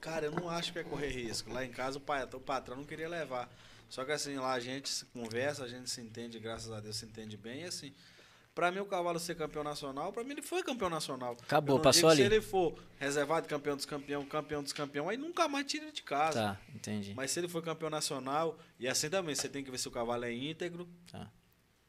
[0.00, 1.52] Cara, eu não acho que é correr risco.
[1.52, 3.50] Lá em casa o, pai, o patrão não queria levar.
[3.88, 6.96] Só que assim, lá a gente se conversa, a gente se entende, graças a Deus
[6.96, 7.62] se entende bem.
[7.62, 7.94] E assim,
[8.54, 11.36] para mim o cavalo ser campeão nacional, para mim ele foi campeão nacional.
[11.42, 12.22] Acabou, passou ali.
[12.22, 16.02] Se ele for reservado campeão dos campeão, campeão dos campeão, aí nunca mais tira de
[16.02, 16.40] casa.
[16.40, 17.14] Tá, entendi.
[17.14, 19.90] Mas se ele for campeão nacional, e assim também, você tem que ver se o
[19.90, 20.88] cavalo é íntegro.
[21.10, 21.30] Tá.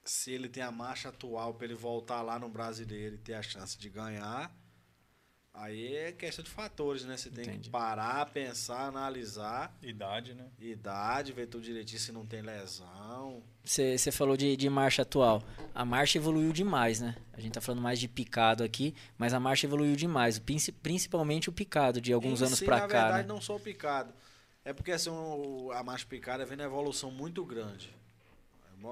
[0.03, 3.41] Se ele tem a marcha atual para ele voltar lá no brasileiro e ter a
[3.41, 4.53] chance de ganhar.
[5.59, 7.17] Aí é questão de fatores, né?
[7.17, 7.61] Você tem Entendi.
[7.61, 9.75] que parar, pensar, analisar.
[9.81, 10.45] Idade, né?
[10.59, 13.41] Idade, ver tudo direitinho se não tem lesão.
[13.63, 15.41] Você falou de, de marcha atual.
[15.73, 17.15] A marcha evoluiu demais, né?
[17.33, 20.39] A gente tá falando mais de picado aqui, mas a marcha evoluiu demais.
[20.81, 22.87] Principalmente o picado, de alguns em anos para cá.
[22.87, 23.33] Na verdade, né?
[23.33, 24.13] não só o picado.
[24.63, 25.09] É porque assim,
[25.73, 27.95] a marcha picada vem na evolução muito grande.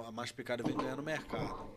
[0.07, 1.74] A marcha picada vem ganhando mercado.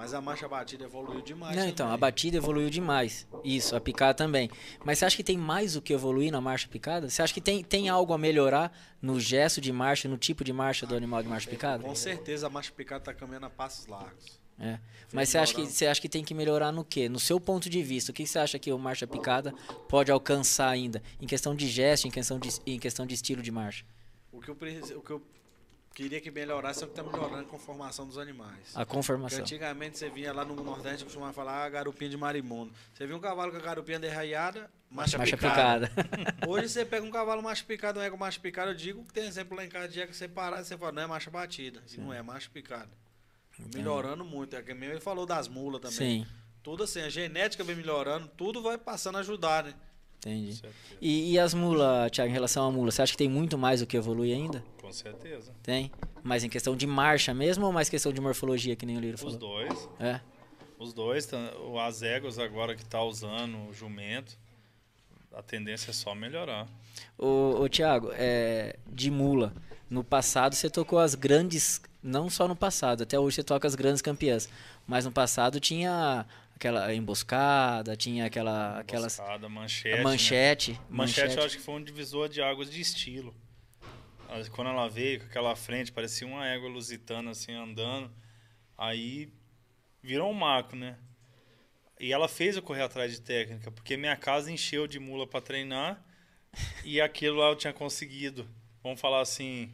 [0.00, 1.54] Mas a marcha batida evoluiu demais.
[1.54, 3.28] Não, então, a batida evoluiu demais.
[3.44, 4.50] Isso, a picada também.
[4.82, 7.10] Mas você acha que tem mais o que evoluir na marcha picada?
[7.10, 10.54] Você acha que tem, tem algo a melhorar no gesto de marcha, no tipo de
[10.54, 11.84] marcha do animal de marcha picada?
[11.84, 14.40] Com certeza a marcha picada está caminhando a passos largos.
[14.58, 14.78] É.
[15.12, 17.06] Mas você acha, que, você acha que tem que melhorar no quê?
[17.06, 19.52] No seu ponto de vista, o que você acha que o marcha picada
[19.86, 21.02] pode alcançar ainda?
[21.20, 23.84] Em questão de gesto, em questão de, em questão de estilo de marcha?
[24.32, 24.54] O que eu,
[24.96, 25.22] o que eu
[25.94, 28.74] Queria que melhorasse, o que está melhorando a conformação dos animais.
[28.74, 29.38] A conformação.
[29.38, 32.72] Porque antigamente você vinha lá no Nordeste costumava falar ah, garupinha de marimundo.
[32.94, 35.88] Você viu um cavalo com a garupinha derraiada, marcha, marcha picada.
[35.88, 36.36] picada.
[36.48, 39.26] Hoje você pega um cavalo macho picado, um ego macho picado, eu digo que tem
[39.26, 41.30] exemplo lá em casa de ego que você parar e você fala, não é marcha
[41.30, 41.82] batida.
[41.98, 42.88] Não é marcha picada.
[43.74, 44.56] Melhorando muito.
[44.56, 46.24] É que mesmo ele falou das mulas também.
[46.24, 46.26] Sim.
[46.62, 49.74] Tudo assim, a genética vem melhorando, tudo vai passando a ajudar, né?
[50.18, 50.60] Entendi.
[51.00, 53.80] E, e, as mulas, Thiago, em relação à mula, você acha que tem muito mais
[53.80, 54.62] o que evoluir ainda?
[54.90, 55.52] Com certeza.
[55.62, 55.92] Tem?
[56.20, 59.16] Mas em questão de marcha mesmo ou mais questão de morfologia, que nem o Liro
[59.16, 59.32] falou?
[59.32, 59.88] Os dois.
[60.00, 60.20] É?
[60.76, 61.28] Os dois.
[61.64, 64.36] O Azegos agora que está usando o jumento,
[65.32, 66.66] a tendência é só melhorar.
[67.16, 69.54] Ô, ô Thiago, é, de mula,
[69.88, 73.76] no passado você tocou as grandes, não só no passado, até hoje você toca as
[73.76, 74.48] grandes campeãs,
[74.88, 76.26] mas no passado tinha
[76.56, 80.02] aquela emboscada, tinha aquela aquelas emboscada, manchete.
[80.02, 80.78] Manchete, né?
[80.88, 81.20] manchete.
[81.20, 83.32] Manchete eu acho que foi um divisor de águas de estilo.
[84.52, 88.10] Quando ela veio com aquela frente, parecia uma égua lusitana assim andando.
[88.78, 89.32] Aí
[90.02, 90.96] virou um marco, né?
[91.98, 95.40] E ela fez eu correr atrás de técnica, porque minha casa encheu de mula para
[95.40, 96.02] treinar
[96.84, 98.48] e aquilo lá eu tinha conseguido,
[98.82, 99.70] vamos falar assim,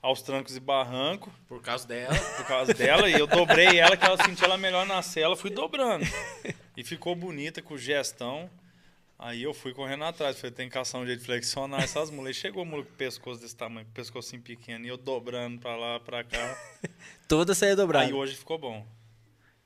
[0.00, 1.32] aos trancos e barranco.
[1.48, 2.16] Por causa dela.
[2.36, 3.10] Por causa dela.
[3.10, 6.04] e eu dobrei ela, que ela sentia ela melhor na cela, fui dobrando.
[6.76, 8.50] E ficou bonita com o gestão.
[9.18, 12.36] Aí eu fui correndo atrás, falei, tem que caçar um jeito de flexionar essas mulas.
[12.36, 16.22] Chegou o mula com pescoço desse tamanho, pescocinho pequeno, e eu dobrando pra lá, pra
[16.22, 16.58] cá.
[17.26, 18.06] Toda saia dobrada.
[18.06, 18.86] Aí hoje ficou bom.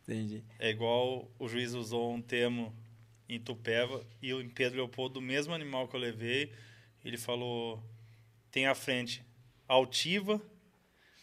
[0.05, 0.45] Entendi.
[0.59, 2.75] É igual o juiz usou um termo
[3.29, 6.53] em Tupéva, e em Pedro Leopoldo, do mesmo animal que eu levei,
[7.05, 7.83] ele falou,
[8.53, 9.25] tem a frente
[9.67, 10.41] altiva,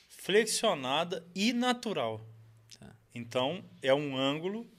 [0.09, 2.25] flexionada e natural.
[2.77, 2.93] Tá.
[3.15, 4.69] Então, é um ângulo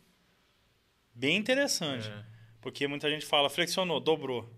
[1.14, 2.08] bem interessante.
[2.08, 2.37] É.
[2.60, 4.48] Porque muita gente fala, flexionou, dobrou,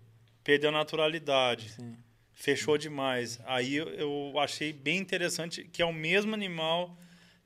[0.43, 1.95] perdeu a naturalidade, Sim.
[2.33, 3.39] fechou demais.
[3.45, 6.97] Aí eu achei bem interessante que é o mesmo animal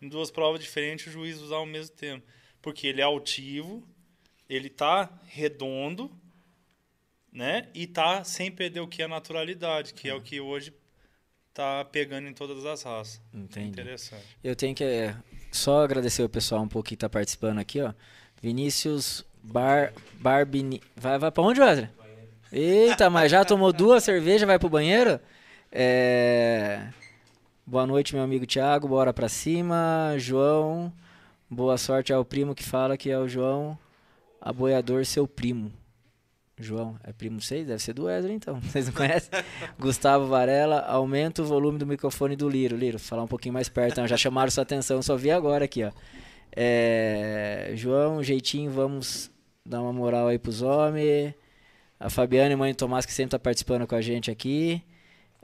[0.01, 2.25] em duas provas diferentes o juiz usar ao mesmo tempo.
[2.61, 3.87] Porque ele é altivo,
[4.49, 6.11] ele tá redondo,
[7.31, 7.69] né?
[7.73, 10.73] E tá sem perder o que é a naturalidade, que é, é o que hoje
[11.53, 13.21] tá pegando em todas as raças.
[13.33, 13.69] Entendi.
[13.69, 14.25] Interessante.
[14.43, 15.15] Eu tenho que é,
[15.51, 17.93] só agradecer o pessoal um pouco que tá participando aqui, ó.
[18.41, 20.81] Vinícius Bar, Barbini.
[20.95, 21.89] Vai, vai pra onde, Wesley?
[22.51, 25.19] Eita, mas já tomou duas cervejas, vai pro banheiro?
[25.71, 26.87] É...
[27.65, 28.87] Boa noite, meu amigo Thiago.
[28.87, 30.15] Bora pra cima.
[30.17, 30.91] João.
[31.49, 33.77] Boa sorte ao primo que fala que é o João,
[34.41, 35.71] aboiador, seu primo.
[36.57, 37.67] João, é primo de vocês?
[37.67, 38.59] Deve ser do Wesley, então.
[38.63, 39.29] Vocês não conhecem?
[39.77, 42.77] Gustavo Varela, aumenta o volume do microfone do Liro.
[42.77, 43.91] Liro, falar um pouquinho mais perto.
[43.91, 45.91] Então, já chamaram sua atenção, só vi agora aqui, ó.
[46.55, 49.29] É, João, jeitinho, vamos
[49.65, 51.33] dar uma moral aí pros homens.
[51.99, 54.81] A Fabiana mãe do Tomás, que sempre tá participando com a gente aqui.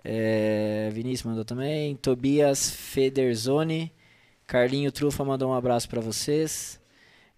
[0.04, 1.96] É, Vinícius mandou também.
[1.96, 3.92] Tobias Federzoni.
[4.46, 6.80] Carlinho Trufa mandou um abraço para vocês.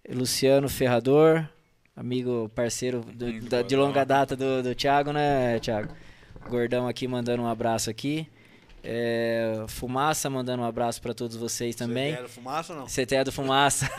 [0.08, 1.48] Luciano Ferrador,
[1.96, 5.94] amigo, parceiro do, da, de longa data do, do Thiago, né, Thiago?
[6.48, 8.28] Gordão aqui mandando um abraço aqui.
[8.86, 12.12] É, Fumaça mandando um abraço para todos vocês também.
[12.12, 12.86] Você é do Fumaça ou não?
[12.86, 13.90] CT é do Fumaça.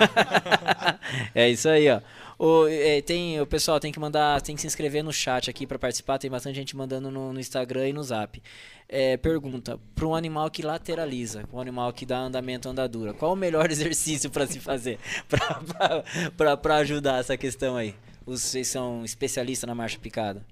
[1.33, 1.99] é isso aí, ó.
[2.37, 5.65] O, é, tem, o pessoal tem que mandar, tem que se inscrever no chat aqui
[5.65, 6.19] para participar.
[6.19, 8.41] Tem bastante gente mandando no, no Instagram e no Zap.
[8.87, 13.35] É, pergunta: para um animal que lateraliza, um animal que dá andamento andadura, qual o
[13.35, 14.99] melhor exercício para se fazer
[16.37, 17.95] para ajudar essa questão aí?
[18.23, 20.45] Vocês são especialistas na marcha picada?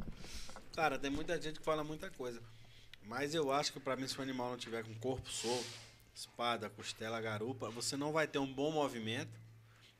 [0.76, 2.40] Cara, tem muita gente que fala muita coisa.
[3.06, 5.66] Mas eu acho que para mim, se o animal não tiver com corpo solto,
[6.16, 9.32] espada, costela, garupa, você não vai ter um bom movimento,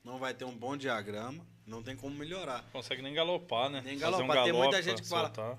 [0.04, 2.64] não vai ter um bom diagrama, não tem como melhorar.
[2.72, 3.82] Consegue nem galopar, né?
[3.84, 4.42] Nem galopar.
[4.42, 5.58] Um tem muita gente que fala, soltar.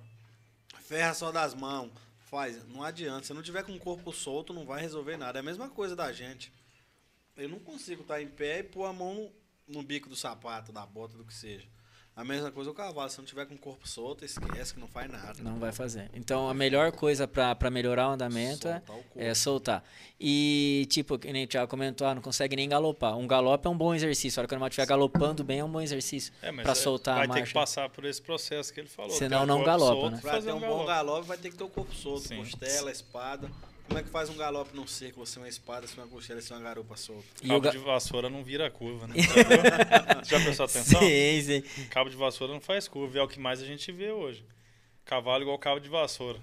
[0.80, 1.90] ferra só das mãos,
[2.26, 2.66] faz.
[2.68, 3.26] Não adianta.
[3.26, 5.38] Se não tiver com o corpo solto, não vai resolver nada.
[5.38, 6.52] É a mesma coisa da gente.
[7.36, 9.32] Eu não consigo estar em pé e pôr a mão
[9.66, 11.66] no bico do sapato, da bota, do que seja.
[12.16, 14.86] A mesma coisa o cavalo, se não tiver com o corpo solto, esquece que não
[14.86, 15.34] faz nada.
[15.42, 16.08] Não vai fazer.
[16.14, 18.80] Então a melhor coisa para melhorar o andamento é,
[19.16, 19.82] é, soltar.
[20.20, 23.16] E tipo, que nem o Thiago comentou, ah, não consegue nem galopar.
[23.16, 24.38] Um galope é um bom exercício.
[24.38, 26.74] A hora que o animal estiver galopando bem, é um bom exercício é, para é,
[26.76, 27.40] soltar vai a marcha.
[27.40, 29.10] Vai ter que passar por esse processo que ele falou.
[29.10, 30.20] Senão não galopa, solto, né?
[30.22, 32.36] Para ter um, um bom galope, vai ter que ter o corpo solto, Sim.
[32.36, 33.50] costela, espada.
[33.86, 36.52] Como é que faz um galope num seco, você uma espada, se uma costela, se
[36.52, 37.24] uma garupa solta?
[37.42, 37.70] E Cabo ga...
[37.70, 39.14] de vassoura não vira curva, né?
[40.24, 41.00] Já prestou atenção?
[41.00, 41.88] Sim, sim.
[41.90, 44.44] Cabo de vassoura não faz curva, é o que mais a gente vê hoje.
[45.04, 46.40] Cavalo igual cabo de vassoura,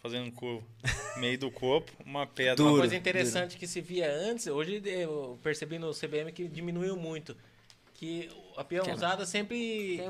[0.00, 0.66] fazendo curva.
[1.16, 2.56] Meio do corpo, uma pedra.
[2.56, 3.60] Duro, uma coisa interessante duro.
[3.60, 7.36] que se via antes, hoje eu percebi no CBM que diminuiu muito
[7.94, 10.00] que a peãozada sempre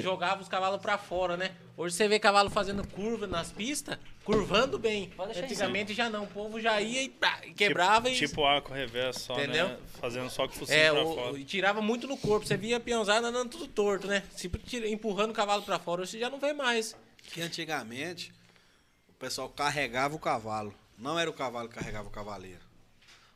[0.00, 1.54] jogava os cavalos para fora, né?
[1.76, 5.12] Hoje você vê cavalo fazendo curva nas pistas, curvando bem.
[5.18, 8.28] Antigamente já não, o povo já ia e pá, quebrava tipo, e...
[8.28, 9.44] Tipo arco reverso só, né?
[9.44, 9.68] Entendeu?
[9.68, 9.78] né?
[10.00, 11.38] Fazendo só com o focinho é, pra o, fora.
[11.38, 12.46] E tirava muito no corpo.
[12.46, 14.22] Você via a peãozada andando tudo torto, né?
[14.36, 16.02] Sempre empurrando o cavalo para fora.
[16.02, 16.96] Hoje você já não vê mais.
[17.22, 18.32] Que antigamente
[19.08, 20.74] o pessoal carregava o cavalo.
[20.98, 22.60] Não era o cavalo que carregava o cavaleiro.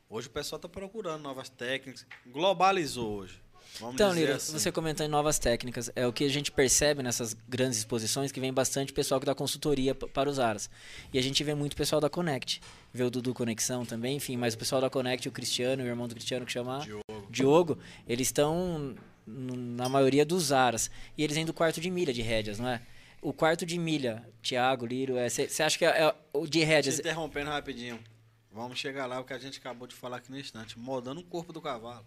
[0.09, 2.07] Hoje o pessoal tá procurando novas técnicas.
[2.27, 3.46] Globalizou hoje.
[3.81, 4.53] Vamos então, Lira, assim.
[4.53, 8.41] você comentando em novas técnicas, é o que a gente percebe nessas grandes exposições que
[8.41, 10.71] vem bastante pessoal que dá consultoria para os aras.
[11.13, 12.61] E a gente vê muito pessoal da Connect.
[12.93, 16.09] Vê o Dudu Conexão também, enfim, mas o pessoal da Connect, o Cristiano, o irmão
[16.09, 18.95] do Cristiano que chama Diogo, Diogo eles estão
[19.27, 20.91] na maioria dos aras.
[21.17, 22.81] E eles vêm do quarto de milha de rédeas, não é?
[23.21, 26.97] O quarto de milha, Thiago, Liro, você é, acha que é, é, o de rédeas.
[26.97, 27.99] Te interrompendo rapidinho.
[28.53, 31.25] Vamos chegar lá, o que a gente acabou de falar aqui no instante, moldando o
[31.25, 32.07] corpo do cavalo.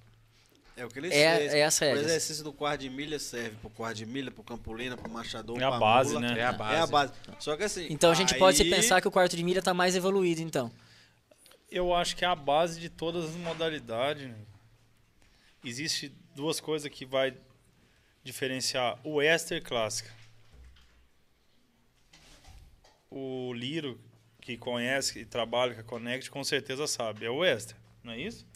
[0.75, 1.53] É o que ele é, fez.
[1.53, 4.95] É essa o exercício do quarto de milha serve pro quarto de milha, pro campolina,
[4.95, 6.33] pro machador, é a base, mula.
[6.33, 6.39] né?
[6.39, 6.75] É a base.
[6.75, 7.13] É a base.
[7.39, 7.87] Só que assim.
[7.89, 8.39] Então a gente aí...
[8.39, 10.71] pode pensar que o quarto de milha tá mais evoluído, então.
[11.69, 14.27] Eu acho que é a base de todas as modalidades.
[14.27, 14.35] Né?
[15.63, 17.35] Existe duas coisas que vai
[18.23, 20.09] diferenciar o Ester clássica.
[23.11, 23.99] O Liro,
[24.39, 27.25] que conhece e trabalha com a Connect com certeza sabe.
[27.25, 28.47] É o extra, não é isso?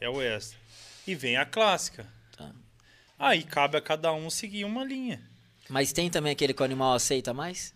[0.00, 0.58] É o extra.
[1.06, 2.06] E vem a clássica.
[2.36, 2.52] Tá.
[3.18, 5.20] Aí cabe a cada um seguir uma linha.
[5.68, 7.74] Mas tem também aquele que o animal aceita mais?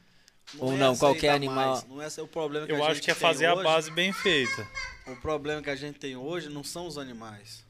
[0.55, 1.73] Não Ou é não, qualquer animal.
[1.73, 1.85] Mais.
[1.89, 4.67] Não é o problema que Eu acho que é fazer hoje, a base bem feita.
[5.07, 7.65] O problema que a gente tem hoje não são os animais.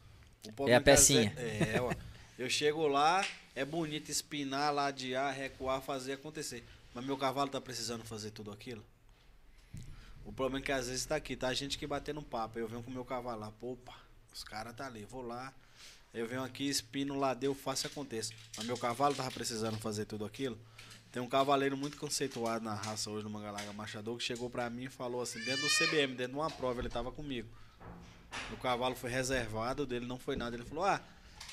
[0.66, 1.32] é a pecinha.
[1.36, 1.92] É, ó.
[2.38, 3.24] Eu chego lá,
[3.54, 6.64] é bonito espinar, ladear, recuar, fazer acontecer.
[6.92, 8.84] Mas meu cavalo tá precisando fazer tudo aquilo?
[10.24, 12.58] O problema é que às vezes tá aqui, tá a gente que batendo papo.
[12.58, 13.94] Eu venho com o meu cavalo lá, opa,
[14.36, 15.50] os caras tá ali, vou lá.
[16.12, 18.34] Eu venho aqui, espino, ladeio, faço aconteça.
[18.54, 20.58] Mas meu cavalo tava precisando fazer tudo aquilo?
[21.10, 24.84] Tem um cavaleiro muito conceituado na raça hoje no Mangalaga Machador que chegou para mim
[24.84, 27.48] e falou assim, dentro do CBM, dentro de uma prova, ele tava comigo.
[28.52, 30.54] O cavalo foi reservado, dele não foi nada.
[30.54, 31.00] Ele falou: Ah,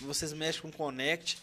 [0.02, 1.40] vocês mexem com Connect,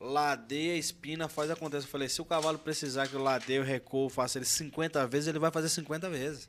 [0.00, 1.86] ladeia, espina, faz acontecer.
[1.86, 5.40] Eu falei: Se o cavalo precisar que eu ladeio, recuo, faça ele 50 vezes, ele
[5.40, 6.48] vai fazer 50 vezes.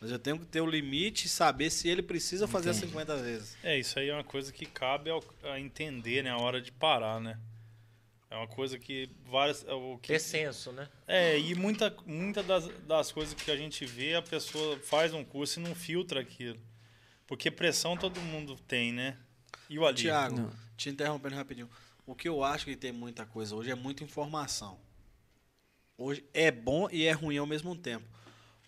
[0.00, 2.86] Mas eu tenho que ter o limite e saber se ele precisa fazer Entendi.
[2.88, 3.56] 50 vezes.
[3.62, 6.30] É, isso aí é uma coisa que cabe ao, a entender, né?
[6.30, 7.38] A hora de parar, né?
[8.30, 9.64] É uma coisa que várias.
[9.66, 10.88] É o que, é senso, né?
[11.06, 15.24] É, e muita, muita das, das coisas que a gente vê, a pessoa faz um
[15.24, 16.60] curso e não filtra aquilo.
[17.26, 19.16] Porque pressão todo mundo tem, né?
[19.70, 19.96] E o ali?
[19.96, 21.70] Tiago, te interrompendo rapidinho.
[22.06, 24.78] O que eu acho que tem muita coisa hoje é muita informação.
[25.96, 28.04] Hoje é bom e é ruim ao mesmo tempo.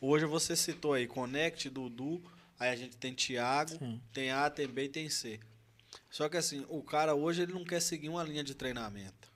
[0.01, 2.23] Hoje você citou aí Connect, Dudu,
[2.59, 3.79] aí a gente tem Tiago,
[4.13, 5.41] tem A, tem B e tem C.
[6.11, 9.31] Só que assim, o cara hoje ele não quer seguir uma linha de treinamento.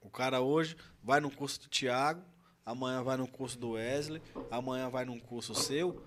[0.00, 2.22] O cara hoje vai no curso do Thiago,
[2.64, 6.02] amanhã vai no curso do Wesley, amanhã vai num curso seu.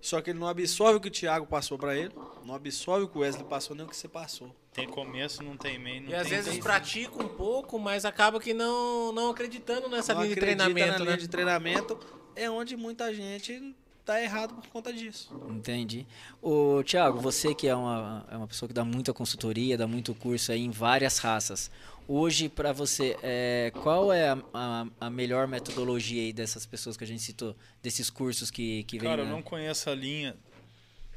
[0.00, 3.08] Só que ele não absorve o que o Thiago passou para ele, não absorve o
[3.08, 4.54] que o Wesley passou, nem o que você passou.
[4.72, 8.40] Tem começo, não tem meio, não e tem às vezes pratica um pouco, mas acaba
[8.40, 10.92] que não, não acreditando nessa não linha de treinamento.
[10.92, 11.04] Na né?
[11.04, 11.98] linha de treinamento
[12.36, 15.34] é onde muita gente tá errado por conta disso.
[15.50, 16.06] Entendi.
[16.40, 20.14] O Thiago, você que é uma, é uma pessoa que dá muita consultoria, dá muito
[20.14, 21.70] curso aí em várias raças.
[22.08, 27.02] Hoje, para você, é, qual é a, a, a, melhor metodologia aí dessas pessoas que
[27.02, 29.08] a gente citou, desses cursos que, que vem?
[29.08, 30.36] Cara, eu não conheço a linha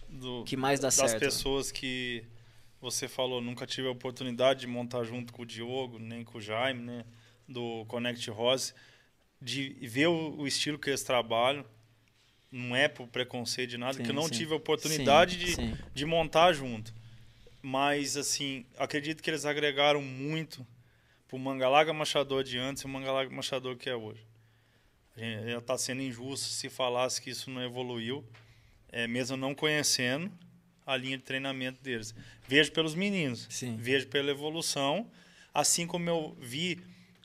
[0.10, 1.20] do, que mais dá das certo.
[1.20, 2.24] pessoas que
[2.82, 3.40] você falou.
[3.40, 7.06] Nunca tive a oportunidade de montar junto com o Diogo, nem com o Jaime, né,
[7.48, 8.74] do Connect Rose,
[9.42, 11.66] de ver o, o estilo que eles trabalham.
[12.52, 14.32] Não é por preconceito de nada, sim, que eu não sim.
[14.32, 16.92] tive a oportunidade sim, de, de montar junto.
[17.62, 20.66] Mas, assim, acredito que eles agregaram muito
[21.28, 24.26] pro Mangalaga Machador de antes e o Mangalaga Machador que é hoje.
[25.16, 28.26] Já está sendo injusto se falasse que isso não evoluiu,
[28.92, 30.32] é, mesmo não conhecendo
[30.86, 32.16] a linha de treinamento deles.
[32.48, 33.76] Vejo pelos meninos, Sim.
[33.78, 35.10] vejo pela evolução,
[35.54, 36.80] assim como eu vi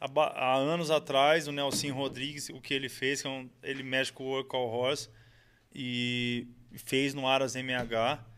[0.05, 4.13] há, anos atrás o Nelson Rodrigues, o que ele fez, que é um, ele mexe
[4.13, 5.09] com o Work Horse
[5.75, 8.35] e fez no Aras MH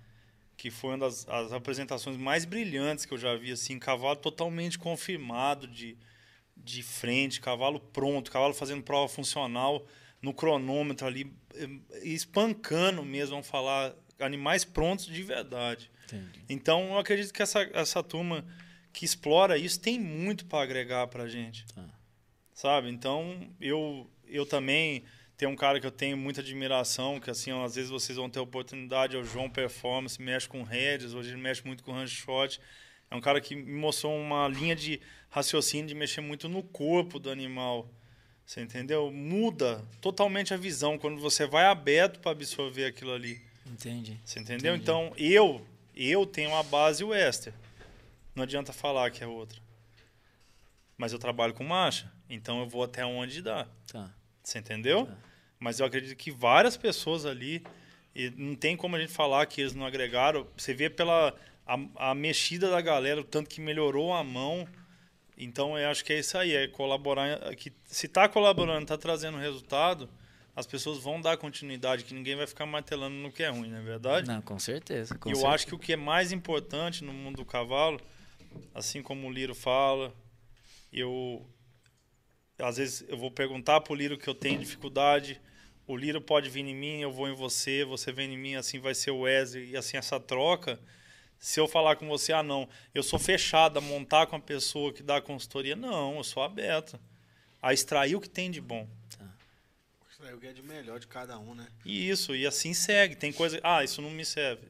[0.57, 4.79] que foi uma das as apresentações mais brilhantes que eu já vi, assim, cavalo totalmente
[4.79, 5.97] confirmado de,
[6.57, 9.87] de frente, cavalo pronto, cavalo fazendo prova funcional
[10.23, 11.69] no cronômetro ali, eh,
[12.03, 15.91] espancando mesmo, vamos falar, animais prontos de verdade.
[16.07, 16.45] Entendi.
[16.49, 18.45] Então, eu acredito que essa, essa turma
[18.97, 21.67] que explora isso tem muito para agregar para a gente.
[21.67, 21.85] Tá.
[22.55, 22.89] Sabe?
[22.89, 25.05] Então, eu, eu também
[25.37, 28.41] tem um cara que eu tenho muita admiração, que assim, às vezes vocês vão ter
[28.41, 32.59] oportunidade, é o João Performance, mexe com redes, hoje ele mexe muito com range shot.
[33.11, 34.99] É um cara que me mostrou uma linha de
[35.29, 37.91] raciocínio de mexer muito no corpo do animal.
[38.47, 39.13] Você entendeu?
[39.13, 43.43] Muda totalmente a visão quando você vai aberto para absorver aquilo ali.
[43.67, 44.19] Entendi.
[44.25, 44.75] Você entendeu?
[44.75, 44.83] Entendi.
[44.83, 45.61] Então, eu
[45.95, 47.53] eu tenho uma base Wester.
[48.37, 49.61] Não adianta falar que é outra.
[50.97, 53.67] Mas eu trabalho com marcha, então eu vou até onde dá.
[53.91, 54.11] Tá.
[54.43, 55.07] Você entendeu?
[55.07, 55.17] Tá.
[55.59, 57.65] Mas eu acredito que várias pessoas ali,
[58.15, 60.47] e não tem como a gente falar que eles não agregaram.
[60.57, 61.35] Você vê pela
[61.67, 64.69] a, a mexida da galera, o tanto que melhorou a mão.
[65.37, 67.51] Então eu acho que é isso aí, é colaborar.
[67.51, 70.09] É que se está colaborando, está trazendo resultado,
[70.55, 73.79] as pessoas vão dar continuidade, que ninguém vai ficar martelando no que é ruim, não
[73.79, 74.29] é verdade?
[74.29, 75.15] Não, com certeza.
[75.19, 75.55] Com e eu certeza.
[75.55, 78.01] acho que o que é mais importante no mundo do cavalo,
[78.75, 80.15] assim como o Liro fala,
[80.93, 81.47] eu
[82.59, 85.41] às vezes eu vou perguntar para o Liro que eu tenho dificuldade,
[85.87, 88.79] o Liro pode vir em mim, eu vou em você, você vem em mim, assim
[88.81, 90.81] vai ser o Wesley, e assim essa troca.
[91.39, 94.93] Se eu falar com você, ah, não, eu sou fechado a montar com a pessoa
[94.93, 96.99] que dá a consultoria, não, eu sou aberto
[97.63, 98.89] a extrair o que tem de bom.
[99.17, 99.29] Tá.
[100.11, 101.67] Extrair o que é de melhor de cada um, né?
[101.85, 103.15] E isso, e assim segue.
[103.15, 104.67] Tem coisa, ah, isso não me serve,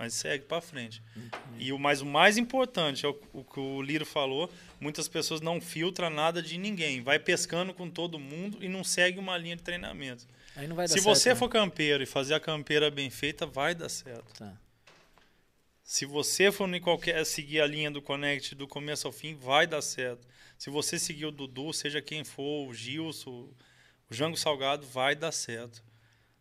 [0.00, 1.02] mas segue para frente.
[1.14, 1.30] Uhum.
[1.58, 4.50] E o mais, o mais importante é o, o que o Liro falou,
[4.80, 9.18] muitas pessoas não filtram nada de ninguém, vai pescando com todo mundo e não segue
[9.18, 10.26] uma linha de treinamento.
[10.56, 11.34] Aí não vai dar Se certo, você né?
[11.34, 14.32] for campeiro e fazer a campeira bem feita, vai dar certo.
[14.38, 14.56] Tá.
[15.84, 19.66] Se você for em qualquer seguir a linha do Connect do começo ao fim, vai
[19.66, 20.26] dar certo.
[20.56, 23.50] Se você seguir o Dudu, seja quem for, o Gilson,
[24.08, 25.84] o Jango Salgado, vai dar certo.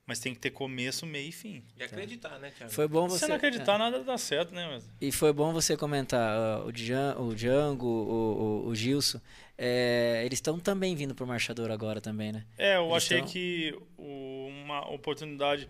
[0.09, 1.63] Mas tem que ter começo, meio e fim.
[1.77, 2.73] E acreditar, né, Thiago?
[2.73, 3.19] Foi bom Se você.
[3.19, 3.77] você não acreditar, é.
[3.77, 4.67] nada dá certo, né?
[4.67, 4.89] Mas...
[4.99, 9.21] E foi bom você comentar, ó, o, Djan, o Django, o, o, o Gilson,
[9.55, 12.43] é, eles estão também vindo pro Marchador agora também, né?
[12.57, 15.69] É, eu Eles achei tão- que o- uma oportunidade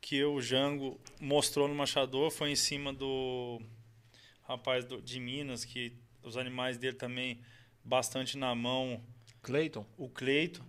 [0.00, 3.60] que o Jango mostrou no Machador foi em cima do
[4.42, 5.92] rapaz do- de Minas, que
[6.24, 7.38] os animais dele também
[7.84, 9.00] bastante na mão,
[9.42, 9.86] Cleiton?
[9.96, 10.64] o Cleito,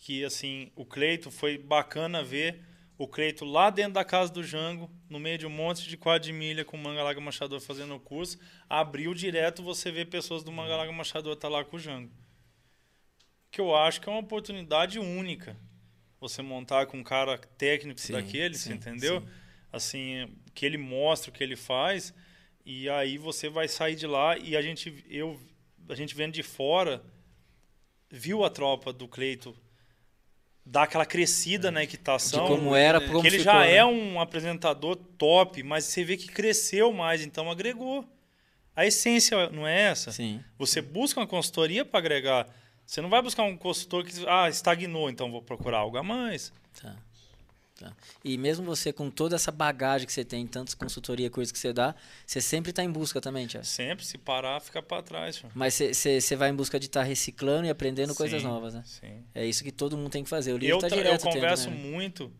[0.00, 2.64] que assim, o Cleito foi bacana ver
[2.96, 6.64] o Cleito lá dentro da casa do Jango, no meio de um monte de milha
[6.64, 11.36] com o Mangalaga Machador fazendo o curso, abriu direto, você vê pessoas do Mangalaga Machador
[11.36, 12.10] tá lá com o Jango.
[13.50, 15.56] Que eu acho que é uma oportunidade única.
[16.18, 19.20] Você montar com um cara técnico Sim, daquele, sim, entendeu?
[19.20, 19.28] sim.
[19.72, 22.12] Assim, que ele mostra o que ele faz
[22.64, 25.40] e aí você vai sair de lá e a gente eu
[25.88, 27.02] a gente vendo de fora
[28.10, 29.56] viu a tropa do Cleito
[30.70, 32.46] dar aquela crescida na De equitação.
[32.46, 33.74] como era, como que ele ficou, já né?
[33.74, 38.04] é um apresentador top, mas você vê que cresceu mais, então agregou.
[38.74, 40.12] A essência não é essa.
[40.12, 40.40] Sim.
[40.56, 42.46] Você busca uma consultoria para agregar.
[42.86, 46.52] Você não vai buscar um consultor que ah, estagnou, então vou procurar algo a mais.
[46.80, 46.96] Tá.
[47.80, 47.96] Tá.
[48.22, 51.72] E mesmo você com toda essa bagagem que você tem, tantas consultoria, coisas que você
[51.72, 51.94] dá,
[52.26, 53.64] você sempre está em busca também, Tiago.
[53.64, 55.36] Sempre se parar, fica para trás.
[55.36, 55.50] tio.
[55.54, 58.82] Mas você- vai em busca de estar reciclando e aprendendo coisas Sim, novas, né?
[58.84, 59.24] Sim.
[59.34, 60.52] É isso que todo mundo tem que fazer.
[60.52, 61.76] O livro Eu, tá tra- eu direto tendo, converso né?
[61.76, 62.30] muito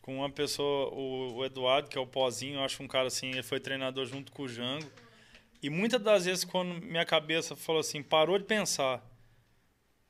[0.00, 3.30] com uma pessoa, o, o Eduardo, que é o Pozinho, eu acho um cara assim,
[3.30, 4.88] ele foi treinador junto com o Jango.
[5.60, 9.04] E muitas das vezes, quando minha cabeça falou assim, parou de pensar,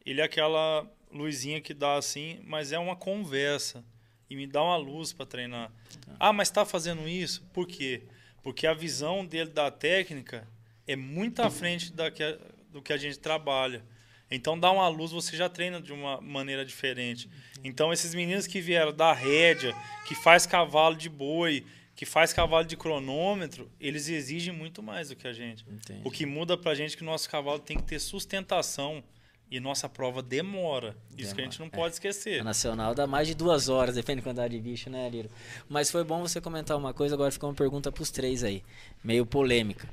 [0.04, 3.82] ele é aquela luzinha que dá assim, mas é uma conversa.
[4.28, 5.70] E me dá uma luz para treinar.
[6.18, 7.42] Ah, mas está fazendo isso?
[7.52, 8.02] Por quê?
[8.42, 10.46] Porque a visão dele da técnica
[10.86, 12.36] é muito à frente da que a-
[12.72, 13.82] do que a gente trabalha.
[14.30, 17.28] Então dá uma luz, você já treina de uma maneira diferente.
[17.62, 19.74] Então esses meninos que vieram da rédea,
[20.06, 25.16] que faz cavalo de boi, que faz cavalo de cronômetro, eles exigem muito mais do
[25.16, 25.64] que a gente.
[25.68, 26.00] Entendi.
[26.04, 29.02] O que muda pra gente é que o nosso cavalo tem que ter sustentação
[29.50, 30.96] e nossa prova demora.
[31.16, 32.40] Isso que a gente não Demora, pode esquecer.
[32.40, 35.30] A nacional dá mais de duas horas, depende da quantidade de bicho, né, Liro?
[35.68, 38.62] Mas foi bom você comentar uma coisa, agora ficou uma pergunta pros três aí.
[39.04, 39.88] Meio polêmica.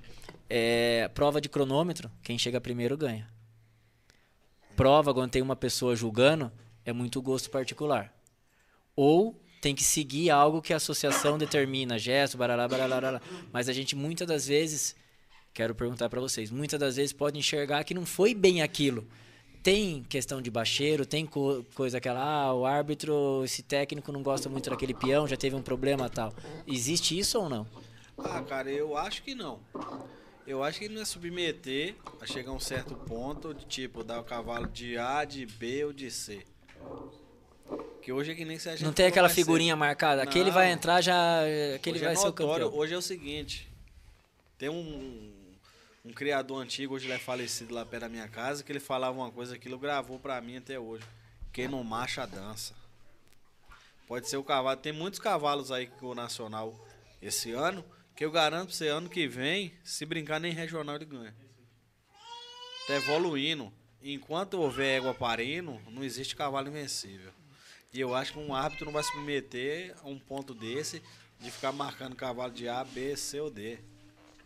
[0.49, 3.27] É, prova de cronômetro, quem chega primeiro ganha.
[4.75, 6.51] Prova, quando tem uma pessoa julgando,
[6.83, 8.11] é muito gosto particular.
[8.95, 13.21] Ou tem que seguir algo que a associação determina, gesto, barará, barará, barará.
[13.51, 14.95] Mas a gente muitas das vezes,
[15.53, 19.07] quero perguntar para vocês, muitas das vezes pode enxergar que não foi bem aquilo.
[19.63, 24.49] Tem questão de baixeiro, tem co- coisa aquela, ah, o árbitro, esse técnico não gosta
[24.49, 26.33] muito daquele peão, já teve um problema tal.
[26.67, 27.65] Existe isso ou não?
[28.17, 29.61] Ah, cara, eu acho que não.
[30.45, 34.19] Eu acho que não é submeter a chegar a um certo ponto de tipo dar
[34.19, 36.45] o cavalo de A, de B ou de C.
[38.01, 40.51] Que hoje é que nem se a gente Não tem aquela figurinha marcada, aquele Não.
[40.51, 41.15] vai entrar já,
[41.73, 42.75] aquele Hoje vai é ser o campeão.
[42.75, 43.71] Hoje é o seguinte,
[44.57, 45.32] tem um,
[46.05, 49.17] um criador antigo, hoje ele é falecido lá perto da minha casa, que ele falava
[49.17, 51.05] uma coisa ele gravou pra mim até hoje.
[51.51, 52.75] Quem não marcha, dança.
[54.05, 54.79] Pode ser o cavalo.
[54.79, 56.77] Tem muitos cavalos aí com o Nacional
[57.21, 57.85] esse ano,
[58.15, 61.33] que eu garanto pra você, ano que vem, se brincar nem regional ele ganha.
[62.85, 63.71] Tá evoluindo.
[64.01, 67.31] Enquanto houver égua parindo, não existe cavalo invencível.
[67.93, 71.01] E eu acho que um árbitro não vai se submeter a um ponto desse
[71.39, 73.79] de ficar marcando cavalo de A, B, C ou D.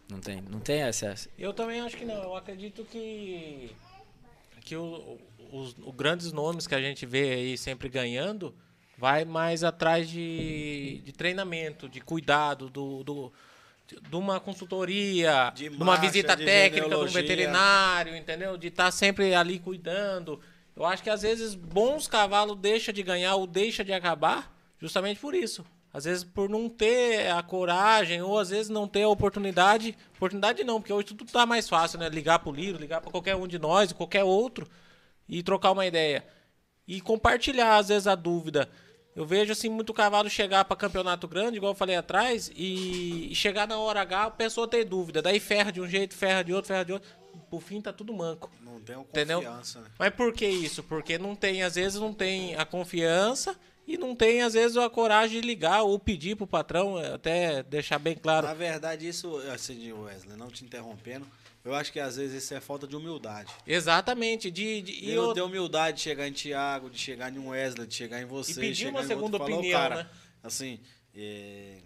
[0.09, 1.07] Não tem, não tem essa.
[1.07, 2.15] essa- Eu também acho que não.
[2.23, 3.71] Eu acredito que,
[4.61, 5.17] que o-
[5.51, 8.55] os, os grandes nomes que a gente vê aí sempre ganhando
[8.97, 13.33] vai mais atrás de, de treinamento, de cuidado, do, do-
[13.87, 18.57] de, de uma consultoria, De de, uma marcha, visita de técnica, de um veterinário, entendeu?
[18.57, 20.39] De estar sempre ali cuidando.
[20.75, 25.19] Eu acho que às vezes bons cavalos deixam de ganhar ou deixam de acabar justamente
[25.19, 25.65] por isso.
[25.93, 29.97] Às vezes por não ter a coragem ou às vezes não ter a oportunidade.
[30.15, 32.09] Oportunidade não, porque hoje tudo tá mais fácil, né?
[32.09, 34.67] Ligar pro Liro, ligar para qualquer um de nós, qualquer outro
[35.27, 36.25] e trocar uma ideia.
[36.87, 38.69] E compartilhar às vezes a dúvida.
[39.15, 43.67] Eu vejo assim muito cavalo chegar para campeonato grande, igual eu falei atrás, e chegar
[43.67, 45.23] na hora H, a pessoa ter dúvida.
[45.23, 47.09] Daí ferra de um jeito, ferra de outro, ferra de outro.
[47.49, 48.51] Por fim tá tudo manco.
[48.61, 49.39] Não tem uma Entendeu?
[49.41, 49.87] confiança, né?
[49.97, 50.83] Mas por que isso?
[50.83, 53.57] Porque não tem, às vezes, não tem a confiança
[53.87, 57.97] e não tem, às vezes, a coragem de ligar ou pedir pro patrão, até deixar
[57.97, 58.45] bem claro.
[58.45, 61.25] Na verdade, isso, assim, Wesley, não te interrompendo,
[61.63, 63.51] Eu acho que às vezes isso é falta de humildade.
[63.65, 64.51] Exatamente.
[64.51, 65.33] De, de, e eu...
[65.33, 68.51] ter humildade de chegar em Thiago, de chegar em Wesley, de chegar em você.
[68.51, 70.09] E pedir uma segunda outro, opinião, falar, cara, né?
[70.43, 70.79] Assim,
[71.15, 71.77] é...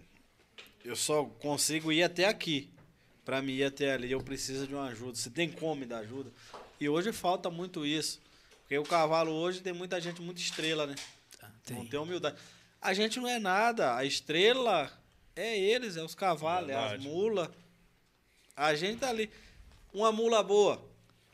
[0.84, 2.68] eu só consigo ir até aqui.
[3.24, 5.14] Para mim ir até ali, eu preciso de uma ajuda.
[5.14, 6.32] Você tem como me dar ajuda?
[6.80, 8.20] E hoje falta muito isso.
[8.62, 10.94] Porque o cavalo hoje tem muita gente muito estrela, né?
[11.42, 11.76] Ah, tem.
[11.76, 12.36] Não tem humildade.
[12.80, 13.96] A gente não é nada.
[13.96, 14.90] A estrela
[15.36, 17.48] é eles, é os cavalos, é as mulas.
[18.56, 19.30] A gente tá ali.
[19.92, 20.82] Uma mula boa.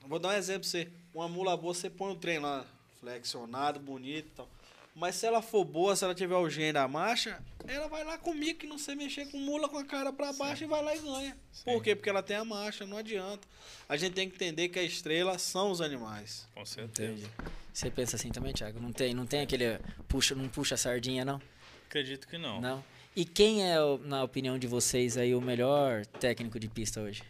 [0.06, 0.88] Vou dar um exemplo pra você.
[1.14, 2.64] Uma mula boa, você põe o trem lá,
[3.00, 4.48] flexionado, bonito e tal.
[4.94, 8.18] Mas se ela for boa, se ela tiver o gênio da marcha, ela vai lá
[8.18, 10.64] comigo que não sei mexer com mula com a cara para baixo Sim.
[10.64, 11.38] e vai lá e ganha.
[11.52, 11.64] Sim.
[11.64, 11.94] Por quê?
[11.94, 13.46] Porque ela tem a marcha, não adianta.
[13.88, 16.48] A gente tem que entender que a estrela são os animais.
[16.52, 17.12] Com certeza.
[17.12, 17.30] Entendi.
[17.78, 18.80] Você pensa assim também, Thiago?
[18.80, 19.78] Não tem, não tem aquele
[20.08, 21.40] puxa, não puxa a sardinha, não?
[21.86, 22.60] Acredito que não.
[22.60, 22.84] Não.
[23.14, 27.22] E quem é, na opinião de vocês, aí o melhor técnico de pista hoje?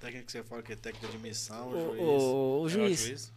[0.00, 2.00] Técnico que você fala que é técnico de missão, o, juiz.
[2.00, 3.00] O, o juiz.
[3.00, 3.32] É o juiz.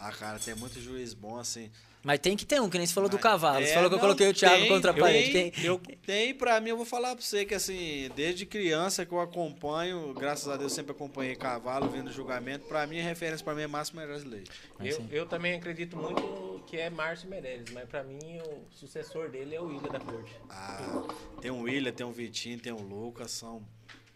[0.00, 1.70] Ah, cara, tem muito juiz bom assim.
[2.02, 3.62] Mas tem que ter um, que nem você falou Mas, do cavalo.
[3.62, 5.32] É, você falou que eu coloquei o Thiago tem, contra a parede.
[5.32, 9.12] Tem, eu, tem, pra mim, eu vou falar pra você que assim, desde criança que
[9.12, 12.64] eu acompanho, graças a Deus sempre acompanhei cavalo, vendo julgamento.
[12.66, 14.50] Pra mim, a referência pra mim é Márcio Meirelles Leite.
[14.80, 19.54] Eu, eu também acredito muito que é Márcio Meirelles, mas pra mim o sucessor dele
[19.54, 20.34] é o William da Corte.
[20.48, 21.02] Ah,
[21.42, 23.62] tem o William, tem o Vitinho, tem o Lucas, são.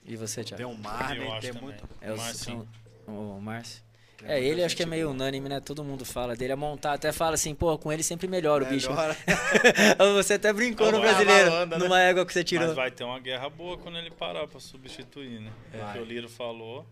[0.06, 0.64] E você, Thiago?
[0.64, 1.62] Tem o Marley, tem também.
[1.62, 1.84] muito.
[2.00, 2.68] É o Márcio.
[3.06, 3.82] O Márcio.
[4.26, 5.60] É, ele acho que é meio unânime, né?
[5.60, 6.52] Todo mundo fala dele.
[6.52, 8.88] A montar até fala assim, pô, com ele sempre melhora o bicho.
[10.14, 12.10] você até brincou no brasileiro, onda, numa né?
[12.10, 12.66] égua que você tirou.
[12.66, 15.52] Mas vai ter uma guerra boa quando ele parar pra substituir, né?
[15.72, 15.82] É.
[15.82, 16.86] O que o Liro falou.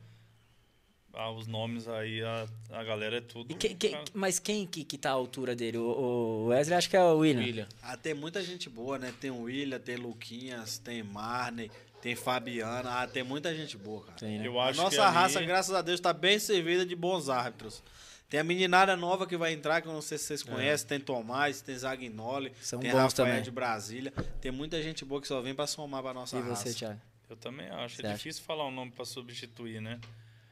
[1.14, 3.54] Ah, os nomes aí, a, a galera é tudo.
[3.54, 5.76] Que, que, mas quem que, que tá à altura dele?
[5.76, 7.42] O, o Wesley acho que é o William.
[7.42, 7.68] William.
[7.82, 9.12] Ah, tem muita gente boa, né?
[9.20, 11.70] Tem o William, tem Luquinhas, tem Marney.
[12.02, 14.18] Tem Fabiana, ah, tem muita gente boa, cara.
[14.18, 14.46] Tem, né?
[14.46, 15.14] Eu acho a nossa ali...
[15.14, 17.80] raça, graças a Deus, está bem servida de bons árbitros.
[18.28, 20.50] Tem a meninada nova que vai entrar, que eu não sei se vocês é.
[20.50, 20.84] conhecem.
[20.84, 20.88] É.
[20.88, 23.42] Tem Tomás, tem Zagnoli, São tem Rafael também.
[23.42, 24.10] de Brasília.
[24.40, 26.68] Tem muita gente boa que só vem para somar para nossa e raça.
[26.68, 27.00] E você, Thiago?
[27.30, 27.96] Eu também acho.
[27.96, 30.00] Você é difícil falar um nome para substituir, né?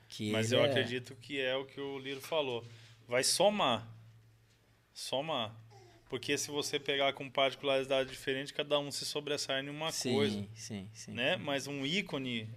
[0.08, 0.70] Que Mas eu é...
[0.70, 2.64] acredito que é o que o Liro falou.
[3.08, 3.88] Vai somar.
[4.94, 5.52] Somar.
[6.10, 10.44] Porque se você pegar com particularidade diferente, cada um se sobressai em uma sim, coisa.
[10.56, 11.12] Sim, sim.
[11.12, 11.36] Né?
[11.36, 12.48] Mas um ícone,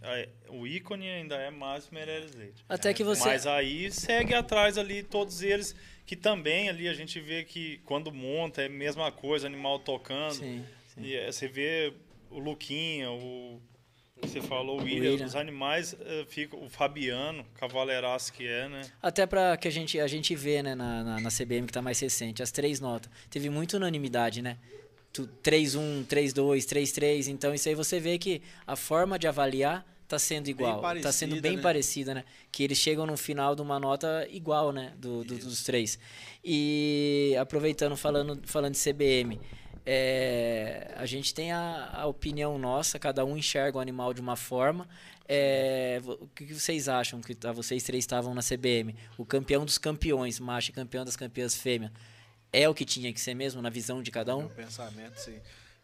[0.49, 2.33] o ícone ainda é Márcio Meirelles.
[2.67, 3.23] Até que você...
[3.23, 8.11] Mas aí segue atrás ali todos eles, que também ali a gente vê que quando
[8.11, 10.33] monta é a mesma coisa, animal tocando.
[10.33, 11.03] Sim, sim.
[11.03, 11.93] E é, você vê
[12.31, 13.61] o Luquinha, o
[14.27, 15.25] você falou o William, William.
[15.25, 18.81] os animais uh, ficam, o Fabiano, cavaleiraço que é, né?
[19.01, 21.81] Até para que a gente, a gente vê, né, na, na, na CBM que está
[21.81, 23.11] mais recente, as três notas.
[23.29, 24.57] Teve muita unanimidade, né?
[25.13, 27.27] 3-1, 3-2, 3-3.
[27.27, 30.95] Então isso aí você vê que a forma de avaliar está sendo igual.
[30.95, 31.61] Está sendo bem né?
[31.61, 32.23] parecida, né?
[32.51, 34.93] Que eles chegam no final de uma nota igual, né?
[34.97, 35.99] Do, do dos três.
[36.43, 39.39] E aproveitando, falando, falando de CBM.
[39.85, 44.35] É, a gente tem a, a, opinião nossa, cada um enxerga o animal de uma
[44.35, 44.87] forma.
[45.27, 48.95] É, o que vocês acham que tá, vocês três estavam na CBM?
[49.17, 51.91] O campeão dos campeões, macho e campeão das campeãs fêmea,
[52.51, 54.41] é o que tinha que ser mesmo na visão de cada um?
[54.41, 55.39] Meu pensamento, sim.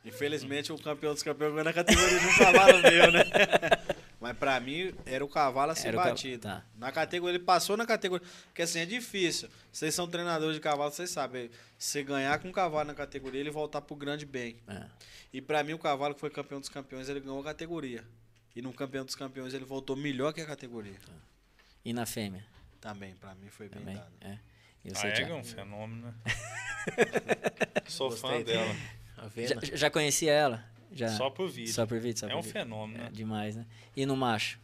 [0.06, 3.24] Infelizmente, o campeão dos campeões ganhou na categoria de um cavalo meu, né?
[4.20, 6.44] Mas pra mim, era o cavalo a ser batido.
[6.44, 6.56] Ca...
[6.56, 6.66] Tá.
[6.78, 8.28] Na categoria, ele passou na categoria.
[8.48, 9.50] Porque assim, é difícil.
[9.72, 11.50] Vocês são treinadores de cavalo, vocês sabem.
[11.78, 14.58] Você ganhar com um cavalo na categoria, ele voltar pro grande bem.
[14.68, 14.86] É.
[15.32, 18.04] E pra mim, o cavalo que foi campeão dos campeões, ele ganhou a categoria.
[18.54, 20.98] E no campeão dos campeões, ele voltou melhor que a categoria.
[21.06, 21.14] Tá.
[21.86, 22.44] E na fêmea?
[22.82, 23.96] Também, pra mim foi bem Também?
[23.96, 24.12] dado.
[24.22, 24.40] É.
[24.96, 26.14] a Ega é um fenômeno, né?
[27.88, 28.76] Sou Gostei fã dela.
[29.36, 30.66] Já, já conhecia ela?
[30.92, 31.10] Já.
[31.10, 31.74] Só por vídeo.
[31.74, 32.54] Só por vídeo, só É por um vídeo.
[32.54, 33.08] fenômeno, né?
[33.08, 33.66] É demais, né?
[33.96, 34.60] E no macho?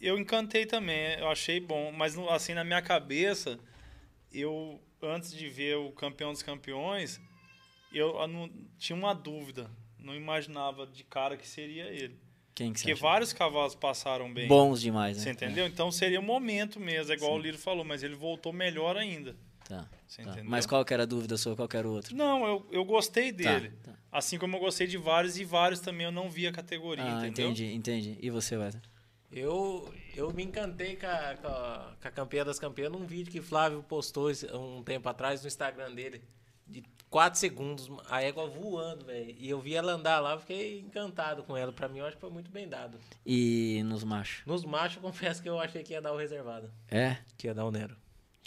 [0.00, 3.58] Eu encantei também, eu achei bom, mas assim na minha cabeça,
[4.32, 7.20] eu antes de ver o campeão dos campeões,
[7.92, 12.18] eu, eu não, tinha uma dúvida, não imaginava de cara que seria ele.
[12.54, 14.48] Quem que Porque vários cavalos passaram bem.
[14.48, 15.24] Bons demais, né?
[15.24, 15.64] Você entendeu?
[15.66, 15.68] É.
[15.68, 17.38] Então seria o momento mesmo, é igual Sim.
[17.38, 19.36] o Liro falou, mas ele voltou melhor ainda.
[19.68, 19.88] Tá,
[20.24, 20.44] tá.
[20.44, 22.14] Mas qual que era a dúvida sua, qual que era o outro?
[22.14, 23.70] Não, eu, eu gostei tá, dele.
[23.82, 23.98] Tá, tá.
[24.12, 27.26] Assim como eu gostei de vários, e vários também eu não vi a categoria, ah,
[27.26, 27.50] entendeu?
[27.50, 28.18] entendi, entendi.
[28.20, 28.82] E você, Wesley?
[29.32, 33.32] Eu, eu me encantei com a, com, a, com a campeã das campeãs num vídeo
[33.32, 36.22] que Flávio postou um tempo atrás no Instagram dele.
[36.64, 39.34] De 4 segundos, a égua voando, velho.
[39.36, 41.72] E eu vi ela andar lá, fiquei encantado com ela.
[41.72, 42.98] Pra mim, eu acho que foi muito bem dado.
[43.24, 44.46] E nos machos?
[44.46, 46.70] Nos machos, confesso que eu achei que ia dar o reservado.
[46.88, 47.18] É?
[47.36, 47.96] Que ia dar o Nero.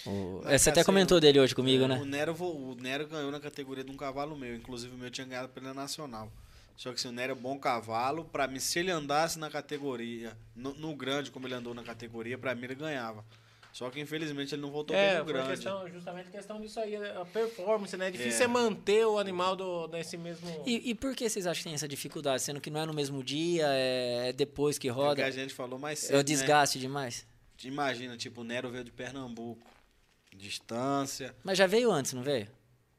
[0.06, 0.42] O...
[0.46, 2.00] É, você até comentou dele hoje comigo, é, né?
[2.00, 4.56] O Nero, o Nero ganhou na categoria de um cavalo meu.
[4.56, 6.32] Inclusive, o meu tinha ganhado pela Nacional.
[6.80, 8.24] Só que assim, o Nery é um bom cavalo.
[8.24, 12.38] Pra mim, se ele andasse na categoria, no, no grande, como ele andou na categoria,
[12.38, 13.26] pra mim ele ganhava.
[13.74, 15.50] Só que infelizmente ele não voltou é, bem no grande.
[15.50, 18.08] Questão, justamente questão disso aí, a performance, né?
[18.08, 20.48] É difícil é, manter o animal do, nesse mesmo.
[20.66, 22.42] E, e, por que vocês acham que tem essa dificuldade?
[22.42, 25.10] Sendo que não é no mesmo dia, é, é depois que roda.
[25.10, 26.16] É o que a gente falou mais cedo.
[26.16, 26.84] É o desgaste né?
[26.84, 27.28] demais.
[27.64, 29.70] Imagina, tipo, o Nero veio de Pernambuco.
[30.35, 31.35] Distância.
[31.43, 32.47] Mas já veio antes, não veio?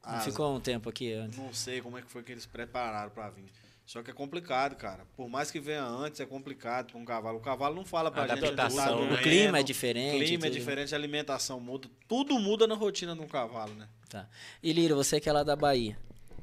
[0.05, 1.37] Não ah, ficou um tempo aqui antes?
[1.37, 3.45] Não sei como é que foi que eles prepararam para vir.
[3.85, 5.05] Só que é complicado, cara.
[5.17, 7.37] Por mais que venha antes, é complicado com um cavalo.
[7.37, 8.55] O cavalo não fala pra a gente.
[8.55, 10.15] Tá o clima é diferente.
[10.15, 11.89] O clima é diferente, a alimentação muda.
[12.07, 13.87] Tudo muda na rotina de um cavalo, né?
[14.09, 14.27] Tá.
[14.63, 15.97] E Liro, você que é lá da Bahia.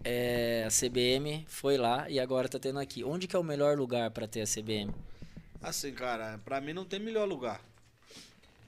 [0.04, 3.02] É, a CBM foi lá e agora tá tendo aqui.
[3.02, 4.94] Onde que é o melhor lugar para ter a CBM?
[5.62, 7.60] Assim, cara, para mim não tem melhor lugar.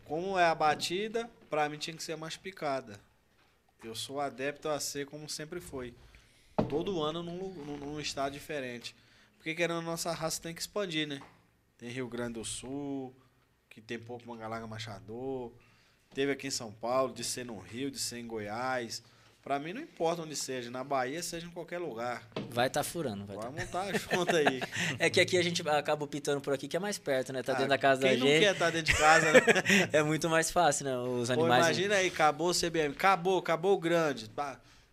[0.06, 2.98] Como é a batida, para mim tinha que ser mais picada.
[3.82, 5.92] Eu sou adepto a ser como sempre foi
[6.68, 8.94] todo ano num, num, num estado diferente.
[9.36, 11.20] Porque querendo a nossa raça tem que expandir, né?
[11.76, 13.14] Tem Rio Grande do Sul,
[13.68, 15.52] que tem pouco Mangalaga Machador.
[16.14, 19.02] Teve aqui em São Paulo, de ser no Rio, de ser em Goiás.
[19.42, 22.28] Pra mim não importa onde seja, na Bahia, seja em qualquer lugar.
[22.50, 23.36] Vai estar tá furando, vai.
[23.36, 23.84] Vai tá...
[23.84, 24.60] montar junto aí.
[24.98, 27.42] é que aqui a gente acaba pitando por aqui, que é mais perto, né?
[27.42, 28.20] Tá ah, dentro da casa da gente.
[28.20, 29.40] Quem não quer tá dentro de casa, né?
[29.92, 30.96] é muito mais fácil, né?
[30.96, 31.52] Os animais.
[31.52, 34.30] Pô, imagina aí, acabou o CBM, acabou, acabou o grande.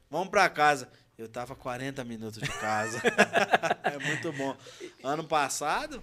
[0.10, 0.88] Vamos pra casa.
[1.18, 3.02] Eu tava 40 minutos de casa.
[3.84, 4.56] é muito bom.
[5.04, 6.02] Ano passado,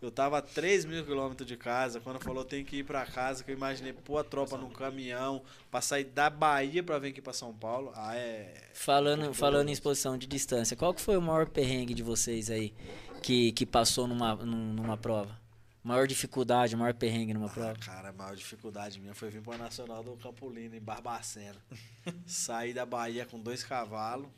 [0.00, 2.00] eu tava a 3 mil quilômetros de casa.
[2.00, 5.42] Quando falou tem que ir para casa, que eu imaginei pôr a tropa num caminhão
[5.70, 7.92] pra sair da Bahia para vir aqui para São Paulo.
[7.94, 8.70] Ah, é.
[8.74, 12.74] Falando, falando em exposição de distância, qual que foi o maior perrengue de vocês aí
[13.22, 15.38] que, que passou numa, numa prova?
[15.82, 17.74] Maior dificuldade, maior perrengue numa ah, prova?
[17.74, 21.60] Cara, a maior dificuldade minha foi vir para o Nacional do Campolino, em Barbacena.
[22.26, 24.28] Saí da Bahia com dois cavalos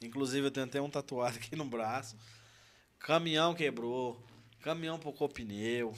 [0.00, 2.16] Inclusive eu tenho até um tatuado aqui no braço.
[2.98, 4.20] Caminhão quebrou,
[4.66, 5.94] caminhão pocou pneu.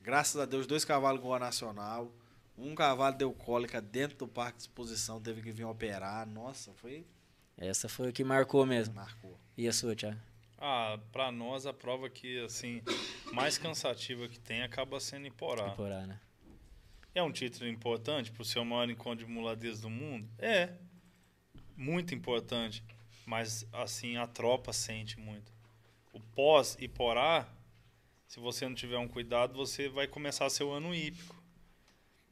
[0.00, 2.10] Graças a Deus, dois cavalos com a nacional.
[2.56, 6.26] Um cavalo deu cólica dentro do parque de exposição, teve que vir operar.
[6.26, 7.06] Nossa, foi.
[7.58, 8.94] Essa foi o que marcou mesmo.
[8.94, 9.38] Marcou.
[9.54, 10.18] E a sua, Thiago?
[10.56, 12.82] Ah, para nós a prova que assim
[13.32, 15.68] mais cansativa que tem acaba sendo Iporá.
[15.68, 16.18] Iporá, né?
[17.14, 20.26] É um título importante para o seu maior encontro de muladez do mundo?
[20.38, 20.72] É.
[21.76, 22.82] Muito importante
[23.26, 25.52] mas assim a tropa sente muito.
[26.12, 27.46] O pós Iporá,
[28.30, 31.34] se você não tiver um cuidado, você vai começar seu ano hípico.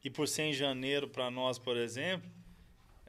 [0.01, 2.31] E por ser em janeiro para nós, por exemplo,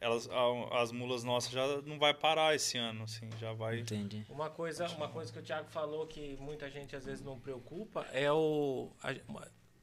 [0.01, 0.29] elas,
[0.73, 3.79] as mulas nossas já não vai parar esse ano, assim, já vai.
[3.79, 4.27] Entendi.
[4.29, 8.05] Uma coisa, uma coisa que o Thiago falou que muita gente às vezes não preocupa
[8.13, 9.15] é o a,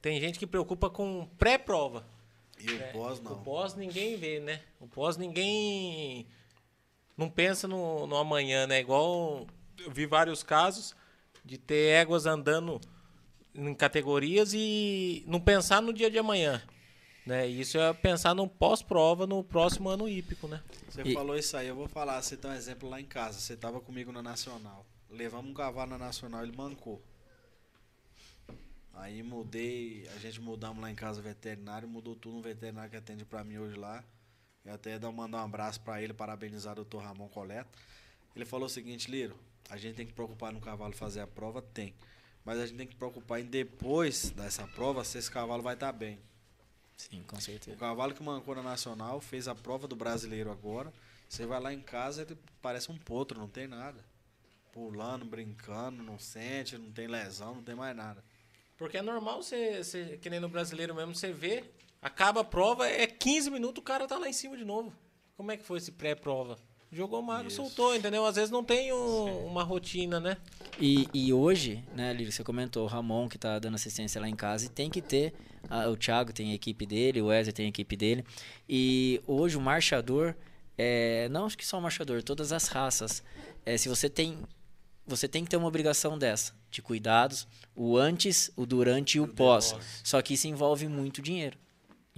[0.02, 2.06] tem gente que preocupa com pré-prova.
[2.60, 3.32] E o pós não.
[3.32, 4.62] O pós ninguém vê, né?
[4.82, 6.28] O pós ninguém
[7.16, 8.82] não pensa no, no amanhã, né?
[8.82, 9.48] Igual
[9.80, 10.94] eu vi vários casos
[11.46, 12.82] de ter éguas andando
[13.58, 16.62] em categorias e não pensar no dia de amanhã.
[17.26, 17.46] Né?
[17.48, 20.64] Isso é pensar no pós-prova no próximo ano hípico, né?
[20.88, 21.14] Você e...
[21.14, 23.82] falou isso aí, eu vou falar, você tem um exemplo lá em casa, você estava
[23.82, 24.86] comigo na Nacional.
[25.10, 27.02] Levamos um cavalo na Nacional, ele mancou.
[28.94, 33.26] Aí mudei, a gente mudamos lá em casa veterinário, mudou tudo um veterinário que atende
[33.26, 34.04] para mim hoje lá.
[34.64, 37.70] Eu até dar mandar um abraço para ele, parabenizar o doutor Ramon Coleta.
[38.36, 39.38] Ele falou o seguinte, Liro,
[39.70, 41.62] a gente tem que preocupar no cavalo fazer a prova?
[41.62, 41.94] Tem.
[42.48, 45.88] Mas a gente tem que preocupar em depois dessa prova se esse cavalo vai estar
[45.88, 46.18] tá bem.
[46.96, 47.76] Sim, com certeza.
[47.76, 50.94] O cavalo que mancou na Nacional fez a prova do brasileiro agora.
[51.28, 54.02] Você vai lá em casa, ele parece um potro, não tem nada.
[54.72, 58.24] Pulando, brincando, não sente, não tem lesão, não tem mais nada.
[58.78, 61.66] Porque é normal você, você que nem no brasileiro mesmo, você vê
[62.02, 64.94] Acaba a prova, é 15 minutos, o cara tá lá em cima de novo.
[65.36, 66.58] Como é que foi esse pré-prova?
[66.92, 68.26] Jogou magro, soltou, entendeu?
[68.26, 70.38] Às vezes não tem um, uma rotina, né?
[70.80, 74.36] E, e hoje, né, Lírio, você comentou, o Ramon que tá dando assistência lá em
[74.36, 75.34] casa, e tem que ter,
[75.70, 78.24] a, o Thiago tem a equipe dele, o Wesley tem a equipe dele,
[78.70, 80.34] e hoje o marchador,
[80.78, 83.22] é, não acho que só o marchador, todas as raças,
[83.66, 84.38] é, se você tem,
[85.06, 89.28] você tem que ter uma obrigação dessa, de cuidados, o antes, o durante e o
[89.28, 89.76] pós.
[90.04, 91.58] Só que isso envolve muito dinheiro.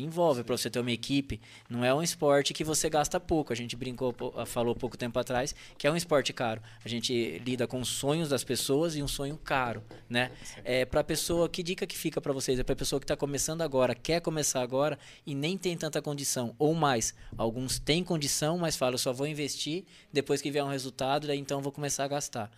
[0.01, 1.41] Envolve para você ter uma equipe.
[1.69, 3.51] Não é um esporte que você gasta pouco.
[3.51, 6.61] A gente brincou, ah, falou pouco tempo atrás que é um esporte caro.
[6.83, 10.31] A gente lida com os sonhos das pessoas e um sonho caro, né?
[10.63, 11.49] É para pessoa.
[11.49, 12.57] Que dica que fica para vocês?
[12.59, 16.55] É para pessoa que está começando agora, quer começar agora e nem tem tanta condição
[16.57, 17.13] ou mais.
[17.37, 21.61] Alguns têm condição, mas falam só vou investir depois que vier um resultado, daí então
[21.61, 22.51] vou começar a gastar.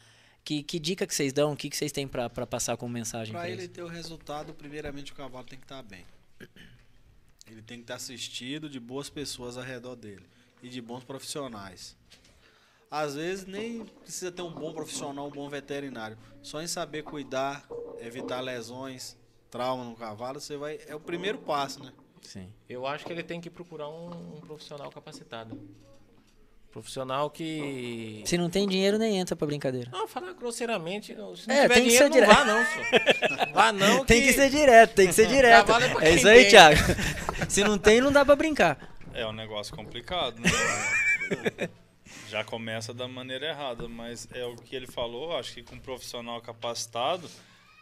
[0.44, 1.54] Que, que dica que vocês dão?
[1.54, 3.34] O que, que vocês têm para passar como mensagem?
[3.34, 6.06] Para ele ter o resultado, primeiramente o cavalo tem que estar tá bem.
[7.52, 10.26] Ele tem que estar assistido de boas pessoas ao redor dele
[10.64, 11.98] e de bons profissionais.
[12.90, 16.18] Às vezes nem precisa ter um bom profissional, um bom veterinário.
[16.42, 17.68] Só em saber cuidar,
[18.00, 19.18] evitar lesões,
[19.50, 20.80] trauma no cavalo, você vai.
[20.88, 21.92] É o primeiro passo, né?
[22.22, 22.50] Sim.
[22.70, 25.60] Eu acho que ele tem que procurar um, um profissional capacitado.
[26.72, 28.24] Profissional que.
[28.26, 29.90] Se não tem dinheiro, nem entra pra brincadeira.
[29.92, 31.08] Não, falar grosseiramente.
[31.08, 32.34] Se não é, tiver dinheiro, não direto.
[32.34, 33.54] vá não, senhor.
[33.54, 34.00] Vá não.
[34.00, 34.06] Que...
[34.06, 35.72] Tem que ser direto, tem que ser direto.
[35.74, 36.50] É, é isso aí, tem.
[36.52, 36.80] Thiago.
[37.50, 38.96] Se não tem, não dá pra brincar.
[39.14, 41.70] É um negócio complicado, né?
[42.30, 45.80] Já começa da maneira errada, mas é o que ele falou, acho que com um
[45.80, 47.30] profissional capacitado,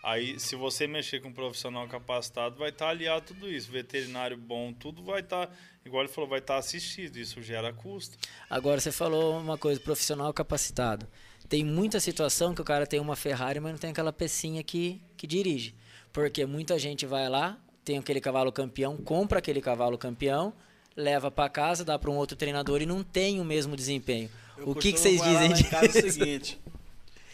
[0.01, 3.69] Aí, se você mexer com um profissional capacitado, vai estar tá aliado tudo isso.
[3.69, 5.53] Veterinário bom, tudo vai estar, tá,
[5.89, 7.17] igual ele falou, vai estar tá assistido.
[7.17, 8.17] Isso gera custo.
[8.49, 11.07] Agora, você falou uma coisa, profissional capacitado.
[11.47, 15.01] Tem muita situação que o cara tem uma Ferrari, mas não tem aquela pecinha que,
[15.17, 15.75] que dirige.
[16.13, 20.53] Porque muita gente vai lá, tem aquele cavalo campeão, compra aquele cavalo campeão,
[20.95, 24.29] leva para casa, dá para um outro treinador e não tem o mesmo desempenho.
[24.57, 25.75] Eu o que, que vocês dizem disso?
[25.75, 26.59] É o seguinte,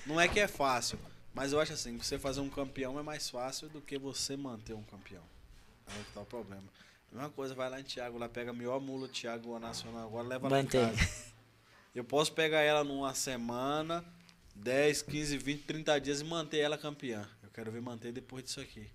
[0.05, 0.97] não é que é fácil
[1.35, 4.73] mas eu acho assim, você fazer um campeão é mais fácil do que você manter
[4.73, 5.21] um campeão.
[5.85, 6.63] Aí que tá o problema.
[7.15, 10.49] Mesma coisa, vai lá em Thiago, lá pega a melhor mula Thiago Nacional agora, leva
[10.49, 10.81] Mantém.
[10.81, 11.33] lá em casa.
[11.95, 14.03] Eu posso pegar ela numa semana,
[14.53, 17.25] 10, 15, 20, 30 dias e manter ela campeã.
[17.41, 18.91] Eu quero ver manter depois disso aqui.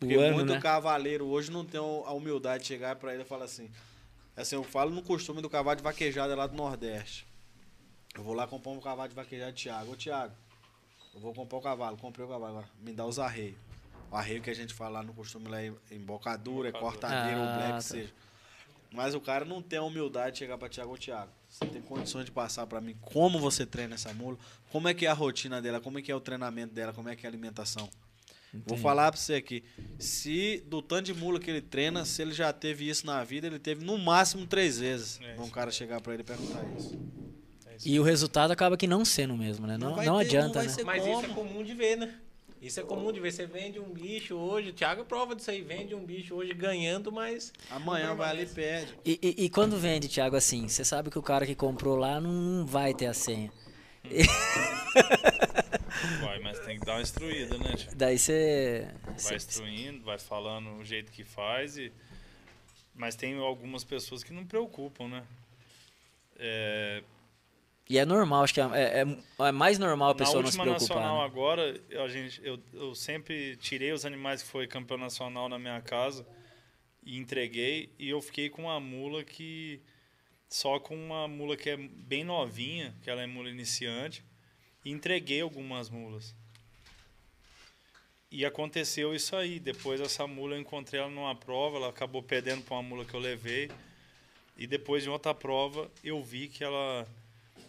[0.00, 0.58] Porque ano, muito né?
[0.58, 3.70] cavaleiro hoje não tem a humildade de chegar para ele e falar assim.
[4.34, 7.26] Assim, eu falo no costume do cavalo de vaquejada lá do Nordeste.
[8.14, 9.92] Eu vou lá comprar um cavalo de vaquejada de Thiago.
[9.92, 10.34] Ô Thiago,
[11.14, 13.65] eu vou comprar o cavalo, comprei o cavalo, agora me dá os arreios.
[14.16, 17.50] O arreio que a gente fala lá no costume lá é embocadura, é cortadeira, ah,
[17.50, 17.80] ou black, tá.
[17.82, 18.14] seja.
[18.90, 21.30] Mas o cara não tem a humildade de chegar para Tiago ou Tiago.
[21.50, 24.38] Você tem condições de passar para mim como você treina essa mula,
[24.70, 27.10] como é que é a rotina dela, como é que é o treinamento dela, como
[27.10, 27.90] é que é a alimentação.
[28.54, 28.64] Entendi.
[28.66, 29.62] Vou falar para você aqui.
[29.98, 33.46] Se do tanto de mula que ele treina, se ele já teve isso na vida,
[33.46, 35.20] ele teve no máximo três vezes.
[35.20, 36.98] É um cara chegar para ele e perguntar isso.
[37.84, 39.76] E o resultado acaba que não sendo mesmo, né?
[39.76, 40.82] Não, não, não ter, adianta, não né?
[40.86, 41.20] Mas como.
[41.20, 42.14] isso é comum de ver, né?
[42.66, 43.30] Isso é comum de ver.
[43.30, 47.12] Você vende um bicho hoje, o Thiago prova disso aí, vende um bicho hoje ganhando,
[47.12, 47.52] mas.
[47.70, 48.94] Amanhã vai ali e perde.
[49.04, 52.20] E, e, e, quando vende, Thiago, assim, você sabe que o cara que comprou lá
[52.20, 53.52] não vai ter a senha.
[56.20, 57.74] Vai, mas tem que dar uma instruída, né?
[57.96, 58.86] Daí você.
[59.24, 61.90] Vai instruindo, vai falando o jeito que faz e.
[62.94, 65.24] Mas tem algumas pessoas que não preocupam, né?
[66.38, 67.02] É,
[67.88, 70.96] e é normal, acho que é, é, é mais normal a pessoa não se preocupar.
[70.96, 71.24] Na nacional né?
[71.24, 75.80] agora, a gente, eu, eu sempre tirei os animais que foi campeão nacional na minha
[75.80, 76.26] casa
[77.04, 77.88] e entreguei.
[77.96, 79.80] E eu fiquei com uma mula que...
[80.48, 84.24] Só com uma mula que é bem novinha, que ela é mula iniciante.
[84.84, 86.34] E entreguei algumas mulas.
[88.32, 89.60] E aconteceu isso aí.
[89.60, 93.14] Depois essa mula eu encontrei ela numa prova, ela acabou perdendo para uma mula que
[93.14, 93.70] eu levei.
[94.56, 97.06] E depois de outra prova, eu vi que ela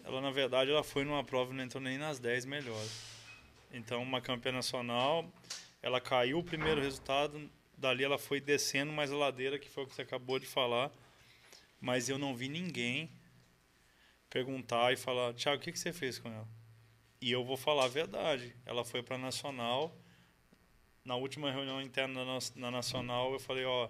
[0.07, 3.17] ela na verdade ela foi numa prova não entrou nem nas 10 melhores.
[3.69, 5.29] Então, uma campeã nacional,
[5.81, 9.87] ela caiu o primeiro resultado, dali ela foi descendo mais a ladeira, que foi o
[9.87, 10.89] que você acabou de falar.
[11.81, 13.11] Mas eu não vi ninguém
[14.29, 16.47] perguntar e falar: Tiago, o que, que você fez com ela?
[17.19, 18.55] E eu vou falar a verdade.
[18.65, 19.93] Ela foi para Nacional.
[21.03, 22.23] Na última reunião interna
[22.55, 23.89] na Nacional, eu falei: Ó,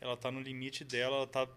[0.00, 1.48] ela está no limite dela, ela está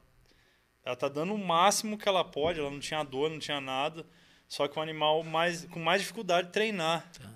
[0.88, 4.06] ela tá dando o máximo que ela pode, ela não tinha dor, não tinha nada.
[4.48, 7.06] Só que o animal mais, com mais dificuldade de treinar.
[7.12, 7.30] Tá.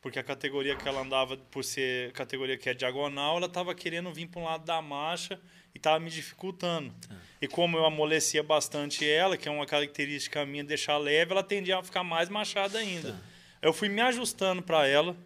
[0.00, 4.12] Porque a categoria que ela andava, por ser categoria que é diagonal, ela estava querendo
[4.12, 5.40] vir para um lado da marcha
[5.72, 6.92] e estava me dificultando.
[6.94, 7.14] Tá.
[7.40, 11.78] E como eu amolecia bastante ela, que é uma característica minha, deixar leve, ela tendia
[11.78, 13.12] a ficar mais machada ainda.
[13.12, 13.18] Tá.
[13.62, 15.16] Eu fui me ajustando para ela.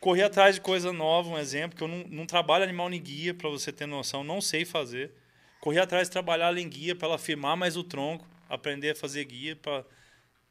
[0.00, 3.34] Corri atrás de coisa nova, um exemplo, que eu não, não trabalho animal nem guia,
[3.34, 5.19] para você ter noção, não sei fazer
[5.60, 9.24] correr atrás de trabalhar em guia para ela firmar mais o tronco, aprender a fazer
[9.24, 9.84] guia para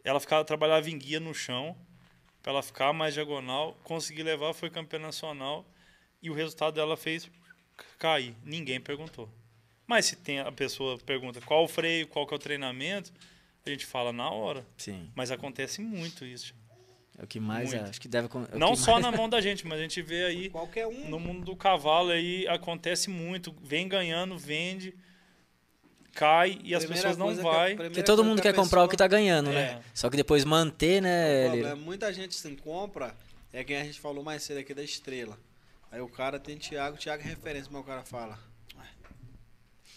[0.04, 1.76] ela ficar trabalhava em guia no chão,
[2.42, 5.66] para ela ficar mais diagonal, consegui levar, foi campeã nacional
[6.22, 7.30] e o resultado dela fez
[7.98, 8.36] cair.
[8.44, 9.30] Ninguém perguntou.
[9.86, 13.12] Mas se tem a pessoa pergunta qual o freio, qual que é o treinamento,
[13.66, 14.66] a gente fala na hora.
[14.78, 15.12] Sim.
[15.16, 16.54] Mas acontece muito isso.
[17.20, 19.04] É o que mais é, acho que deve é Não só mais...
[19.04, 21.10] na mão da gente, mas a gente vê aí Qualquer um.
[21.10, 24.96] no mundo do cavalo aí acontece muito, vem ganhando, vende,
[26.14, 27.76] cai e as pessoas não vai.
[27.76, 28.66] Porque todo mundo que quer pessoa...
[28.66, 29.72] comprar o que está ganhando, né?
[29.72, 29.76] é.
[29.76, 29.84] né?
[29.94, 31.76] Só que depois manter, né?
[31.76, 33.14] muita gente sim compra,
[33.52, 35.38] é quem a gente falou mais cedo aqui da estrela.
[35.92, 38.40] Aí o cara tem Thiago, Thiago é referência, mas o cara fala: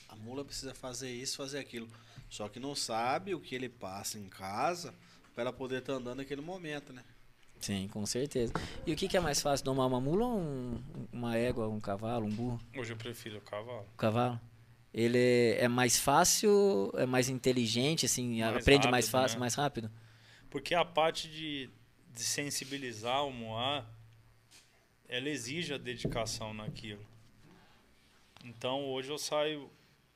[0.08, 1.88] a mula precisa fazer isso, fazer aquilo.
[2.28, 4.92] Só que não sabe o que ele passa em casa
[5.34, 7.04] para ela poder estar tá andando naquele momento, né?
[7.62, 8.52] Sim, com certeza.
[8.86, 10.82] E o que, que é mais fácil, domar uma mula ou um,
[11.12, 12.60] uma égua, um cavalo, um burro?
[12.76, 13.86] Hoje eu prefiro o cavalo.
[13.94, 14.40] O cavalo?
[14.92, 19.40] ele é mais fácil, é mais inteligente, assim, Mais aprende rápido, mais fácil, né?
[19.40, 19.90] mais rápido?
[20.50, 21.70] Porque a parte de,
[22.12, 23.86] de sensibilizar o Moá,
[25.08, 27.04] ela exige a dedicação naquilo.
[28.44, 29.70] Então hoje eu saio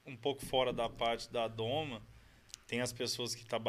[0.04, 2.02] um pouco fora da parte da doma.
[2.66, 3.62] Tem as pessoas que estão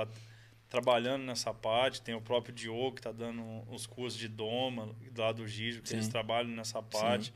[0.70, 5.32] trabalhando nessa parte, tem o próprio Diogo que está dando os cursos de doma lá
[5.32, 5.96] do Gijo, que Sim.
[5.96, 7.34] eles trabalham nessa parte.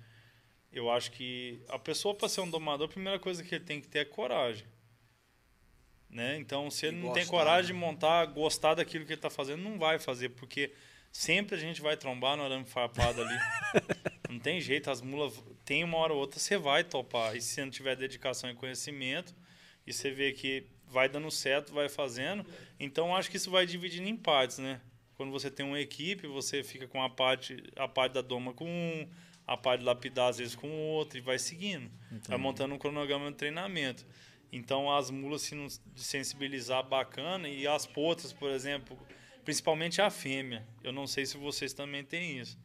[0.72, 3.82] Eu acho que a pessoa para ser um domador, a primeira coisa que ele tem
[3.82, 4.66] que ter é coragem.
[6.10, 6.38] Né?
[6.38, 7.80] Então, se ele E não tem gostar, coragem né?
[7.80, 10.74] de montar, gostar daquilo que ele está fazendo, não vai fazer, porque
[11.12, 13.40] sempre a gente vai trombar no arame farpado ali.
[14.30, 17.36] não tem jeito, as mulas tem uma hora ou outra você vai topar.
[17.36, 19.34] E se você não tiver dedicação e conhecimento,
[19.88, 22.46] e você vê que vai dando certo, vai fazendo,
[22.80, 24.80] então acho que isso vai dividindo em partes, né?
[25.16, 28.66] Quando você tem uma equipe, você fica com a parte, a parte da doma com
[28.68, 29.08] um,
[29.48, 31.92] a parte de lapidar às vezes com o outro e vai seguindo.
[32.28, 34.06] Vai montando um cronograma de treinamento.
[34.52, 38.98] Então as mulas se não de sensibilizar bacana e as potras, por exemplo,
[39.46, 40.66] principalmente a fêmea.
[40.84, 42.58] Eu não sei se vocês também têm isso.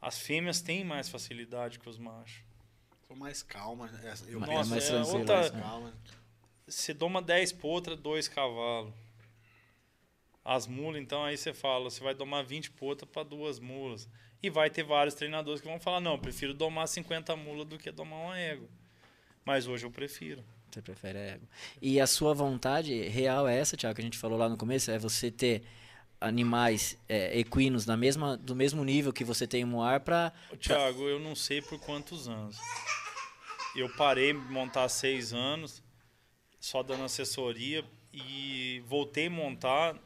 [0.00, 2.44] As fêmeas têm mais facilidade que os machos.
[3.06, 3.86] Sou mais calma.
[3.86, 4.14] né?
[4.28, 5.94] Eu Mais- penso mais tranquilo, outra- mais calma.
[6.66, 8.92] Você doma 10 potras, 2 cavalos.
[10.44, 14.08] As mulas, então aí você fala, você vai domar 20 potras para duas mulas.
[14.42, 17.78] E vai ter vários treinadores que vão falar, não, eu prefiro domar 50 mulas do
[17.78, 18.68] que domar uma égua.
[19.44, 20.44] Mas hoje eu prefiro.
[20.70, 21.48] Você prefere a égua.
[21.80, 24.90] E a sua vontade real é essa, Tiago, que a gente falou lá no começo,
[24.90, 25.64] é você ter
[26.20, 30.56] animais é, equinos na mesma, do mesmo nível que você tem no ar para Ô,
[30.56, 32.56] Thiago, eu não sei por quantos anos.
[33.74, 35.82] Eu parei de montar há seis anos,
[36.60, 39.96] só dando assessoria, e voltei a montar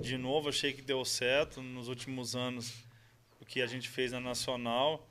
[0.00, 0.48] de novo.
[0.48, 2.84] Achei que deu certo nos últimos anos
[3.40, 5.06] o que a gente fez na Nacional.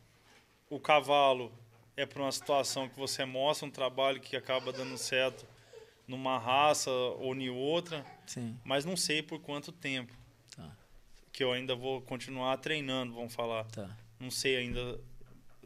[0.69, 1.51] O cavalo
[1.95, 5.45] é para uma situação que você mostra um trabalho que acaba dando certo
[6.07, 8.57] numa raça ou em outra, Sim.
[8.63, 10.13] mas não sei por quanto tempo.
[10.55, 10.69] Tá.
[11.31, 13.65] Que eu ainda vou continuar treinando, vamos falar.
[13.65, 13.89] Tá.
[14.19, 14.99] Não sei ainda.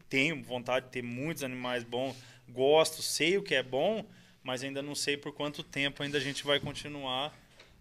[0.07, 2.15] Tenho vontade de ter muitos animais bons.
[2.47, 4.05] Gosto, sei o que é bom,
[4.45, 7.37] mas ainda não sei por quanto tempo ainda a gente vai continuar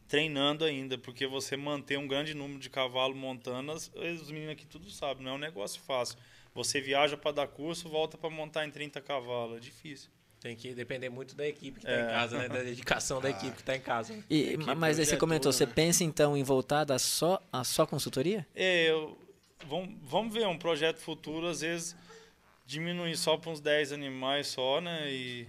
[0.09, 4.66] treinando ainda, porque você manter um grande número de cavalos montando, as- os meninos aqui
[4.66, 6.16] tudo sabem, não é um negócio fácil.
[6.55, 10.11] Você viaja para dar curso, volta para montar em 30 cavalos, é difícil.
[10.41, 12.03] Tem que depender muito da equipe que tá É.
[12.05, 12.49] em casa, né?
[12.49, 14.23] Da dedicação da equipe que tá em casa.
[14.28, 15.73] E, mas aí você comentou, tudo, você né?
[15.74, 18.47] pensa então em voltar da só, a só consultoria?
[18.55, 19.19] É, eu,
[19.66, 21.97] vamos, vamos ver, um projeto futuro, às vezes,
[22.66, 25.11] diminuir só para uns 10 animais só, né?
[25.11, 25.49] E...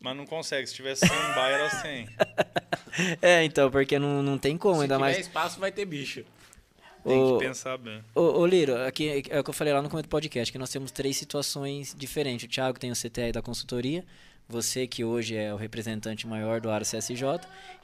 [0.00, 2.08] Mas não consegue, se tivesse 100 baia era 100.
[3.20, 5.18] É, então, porque não, não tem como, Se ainda tiver mais.
[5.18, 6.24] espaço, vai ter bicho.
[7.04, 8.02] Tem Ô, que pensar bem.
[8.14, 10.56] Ô, ô Liro, aqui é o que eu falei lá no começo do podcast, que
[10.58, 12.46] nós temos três situações diferentes.
[12.46, 14.02] O Thiago tem o CTI da consultoria,
[14.48, 17.22] você que hoje é o representante maior do Aro CSJ,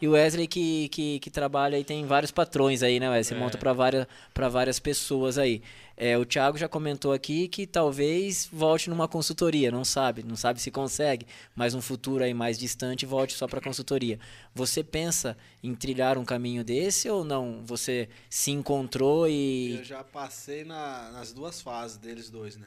[0.01, 3.25] e o Wesley que, que, que trabalha e tem vários patrões aí, né, Wesley?
[3.25, 3.39] Você É.
[3.39, 5.63] monta para várias, pra várias pessoas aí.
[5.97, 10.61] É, o Thiago já comentou aqui que talvez volte numa consultoria, não sabe, não sabe
[10.61, 14.19] se consegue, mas um futuro aí mais distante volte só para consultoria.
[14.55, 17.63] Você pensa em trilhar um caminho desse ou não?
[17.67, 22.67] Você se encontrou e Eu já passei na- nas duas fases deles dois, né?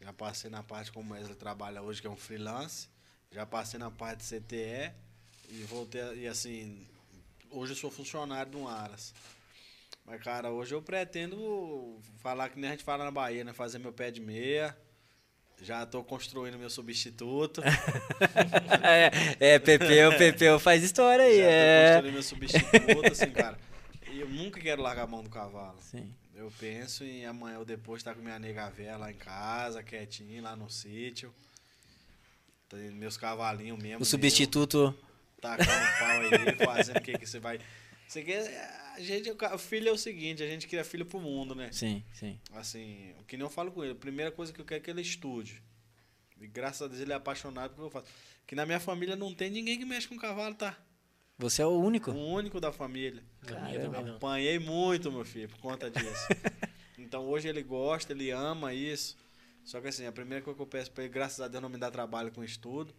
[0.00, 2.86] Já passei na parte como o Wesley trabalha hoje, que é um freelance.
[3.30, 4.90] Já passei na parte de CTE
[5.50, 6.86] e voltei, e assim,
[7.50, 9.14] hoje eu sou funcionário um Aras.
[10.04, 13.52] Mas, cara, hoje eu pretendo falar que nem a gente fala na Bahia, né?
[13.52, 14.74] Fazer meu pé de meia.
[15.60, 17.60] Já tô construindo meu substituto.
[18.82, 21.92] é, é, Pepeu, Pepeu faz história aí, Já tô é.
[21.92, 23.58] construindo meu substituto, assim, cara.
[24.10, 25.76] E eu nunca quero largar a mão do cavalo.
[25.80, 26.14] Sim.
[26.34, 30.42] Eu penso em amanhã ou depois estar com minha nega véia lá em casa, quietinho,
[30.42, 31.34] lá no sítio.
[32.68, 34.02] Tem meus cavalinhos mesmo.
[34.02, 34.78] O substituto.
[34.78, 35.08] meu,
[35.40, 37.60] Tacando um pau aí, fazendo o que que você vai.
[38.06, 38.78] Você quer.
[38.94, 41.70] A gente, o o filho é o seguinte, a gente cria filho pro mundo, né?
[41.70, 42.38] Sim, sim.
[42.52, 44.84] Assim, o que nem eu falo com ele, a primeira coisa que eu quero é
[44.84, 45.62] que ele estude.
[46.40, 48.12] E graças a Deus ele é apaixonado pelo que eu faço.
[48.46, 50.76] Que na minha família não tem ninguém que mexe com cavalo, tá?
[51.38, 52.10] Você é o único.
[52.10, 53.22] O único da família.
[53.46, 54.16] Também não.
[54.16, 56.26] Apanhei muito, meu filho, por conta disso.
[56.98, 59.16] então hoje ele gosta, ele ama isso.
[59.68, 61.68] Só que assim, a primeira coisa que eu peço pra ele, graças a Deus, não
[61.68, 62.94] me dá trabalho com estudo.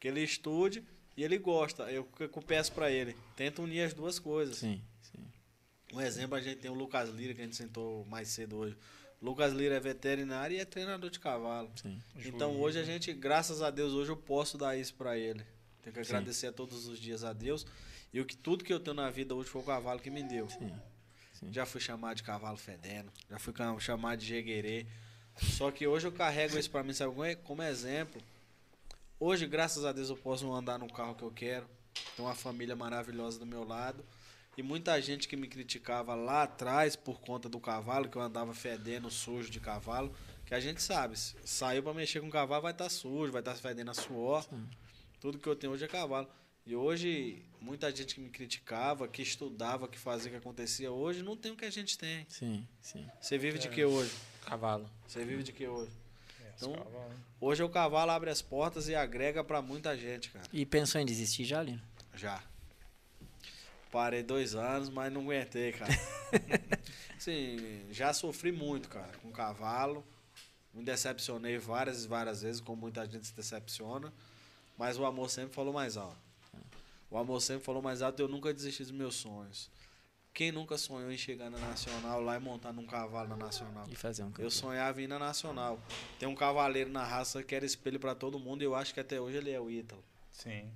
[0.00, 0.82] Que ele estude
[1.16, 1.84] e ele gosta.
[1.84, 3.16] Eu, que eu peço pra ele?
[3.36, 4.56] Tenta unir as duas coisas.
[4.56, 5.24] Sim, sim.
[5.92, 8.76] Um exemplo, a gente tem o Lucas Lira, que a gente sentou mais cedo hoje.
[9.22, 11.70] Lucas Lira é veterinário e é treinador de cavalo.
[11.80, 12.02] sim.
[12.24, 15.44] Então hoje a gente, graças a Deus, hoje eu posso dar isso pra ele.
[15.80, 16.14] Tenho que Sim.
[16.14, 17.64] agradecer a todos os dias a Deus.
[18.12, 20.24] E o que tudo que eu tenho na vida hoje foi o cavalo que me
[20.24, 20.48] deu.
[20.48, 20.72] Sim,
[21.34, 21.52] sim.
[21.52, 24.86] Já fui chamado de cavalo fedendo, já fui chamado de jeguerê.
[25.36, 27.34] Só que hoje eu carrego isso pra mim, sabe como é?
[27.34, 28.20] como exemplo.
[29.18, 31.66] Hoje, graças a Deus, eu posso andar no carro que eu quero.
[32.16, 34.04] Tenho uma família maravilhosa do meu lado.
[34.56, 38.52] E muita gente que me criticava lá atrás por conta do cavalo, que eu andava
[38.52, 42.72] fedendo sujo de cavalo, que a gente sabe, saiu para mexer com o cavalo vai
[42.72, 44.42] estar tá sujo, vai estar tá fedendo a suor.
[44.42, 44.68] Sim.
[45.20, 46.28] Tudo que eu tenho hoje é cavalo.
[46.66, 51.22] E hoje, muita gente que me criticava, que estudava, que fazia o que acontecia, hoje
[51.22, 52.26] não tem o que a gente tem.
[52.28, 53.06] Sim, sim.
[53.20, 53.60] Você vive é.
[53.60, 54.12] de que hoje?
[54.46, 54.88] Cavalo.
[55.06, 55.90] Você vive de que hoje?
[56.40, 56.74] É, então,
[57.40, 60.44] hoje o cavalo abre as portas e agrega para muita gente, cara.
[60.52, 61.82] E pensou em desistir já, Lino?
[62.14, 62.42] Já.
[63.90, 65.92] Parei dois anos, mas não aguentei, cara.
[67.18, 70.04] Sim, já sofri muito, cara, com cavalo.
[70.72, 74.12] Me decepcionei várias e várias vezes, como muita gente se decepciona.
[74.78, 76.16] Mas o amor sempre falou mais alto.
[77.10, 79.68] O amor sempre falou mais alto e eu nunca desisti dos meus sonhos.
[80.40, 83.86] Quem nunca sonhou em chegar na Nacional lá e montar num cavalo na Nacional?
[83.90, 84.46] E fazer um campeão.
[84.46, 85.78] Eu sonhava em ir na Nacional.
[86.18, 89.00] Tem um cavaleiro na raça que era espelho para todo mundo e eu acho que
[89.00, 90.02] até hoje ele é o Ítalo.
[90.30, 90.72] Sim.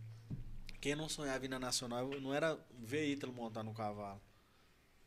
[0.82, 4.20] Quem não sonhava em ir na Nacional não era ver Ítalo montar no cavalo.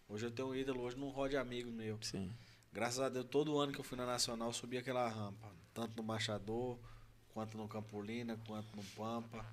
[0.09, 1.99] Hoje eu tenho um Ítalo, hoje não rode amigo meu.
[2.01, 2.33] Sim.
[2.73, 5.51] Graças a Deus, todo ano que eu fui na Nacional, eu subi aquela rampa.
[5.71, 6.79] Tanto no Machador,
[7.29, 9.45] quanto no Campolina, quanto no Pampa.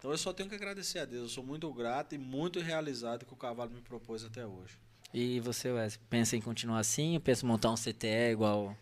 [0.00, 1.24] Então eu só tenho que agradecer a Deus.
[1.24, 4.78] Eu sou muito grato e muito realizado que o cavalo me propôs até hoje.
[5.12, 7.14] E você, Wes, pensa em continuar assim?
[7.14, 8.74] Ou pensa em montar um CTE igual,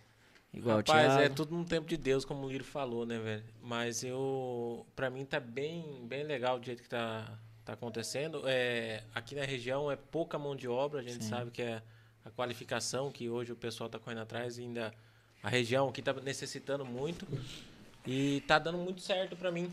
[0.55, 1.23] igual Rapaz, o Thiago?
[1.25, 3.43] é tudo no tempo de Deus, como o Liro falou, né, velho?
[3.61, 8.43] Mas eu, pra mim tá bem, bem legal do jeito que tá, tá acontecendo.
[8.47, 11.31] É, aqui na região é pouca mão de obra, a gente Sim.
[11.31, 11.83] sabe que é
[12.25, 14.95] a qualificação que hoje o pessoal tá correndo atrás e ainda
[15.43, 17.27] a região aqui tá necessitando muito.
[18.07, 19.69] E tá dando muito certo para mim.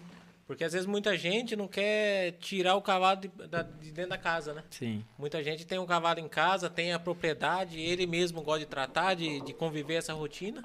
[0.48, 4.54] Porque às vezes muita gente não quer tirar o cavalo de, de, dentro da casa,
[4.54, 4.64] né?
[4.70, 5.04] Sim.
[5.18, 9.16] Muita gente tem um cavalo em casa, tem a propriedade, ele mesmo gosta de tratar,
[9.16, 10.62] de, de conviver essa rotina.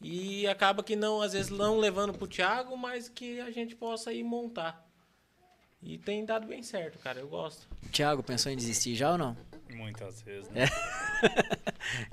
[0.00, 4.12] E acaba que não, às vezes, não levando pro Thiago, mas que a gente possa
[4.12, 4.84] ir montar.
[5.82, 7.20] E tem dado bem certo, cara.
[7.20, 7.68] Eu gosto.
[7.90, 9.36] Thiago, pensou em desistir já ou não?
[9.74, 10.64] Muitas vezes, né?
[10.64, 10.68] É.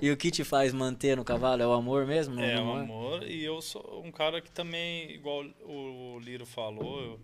[0.00, 1.62] e o que te faz manter no cavalo?
[1.62, 2.40] É o amor mesmo?
[2.40, 3.22] É, o amor.
[3.22, 7.20] E eu sou um cara que também, igual o Liro falou, eu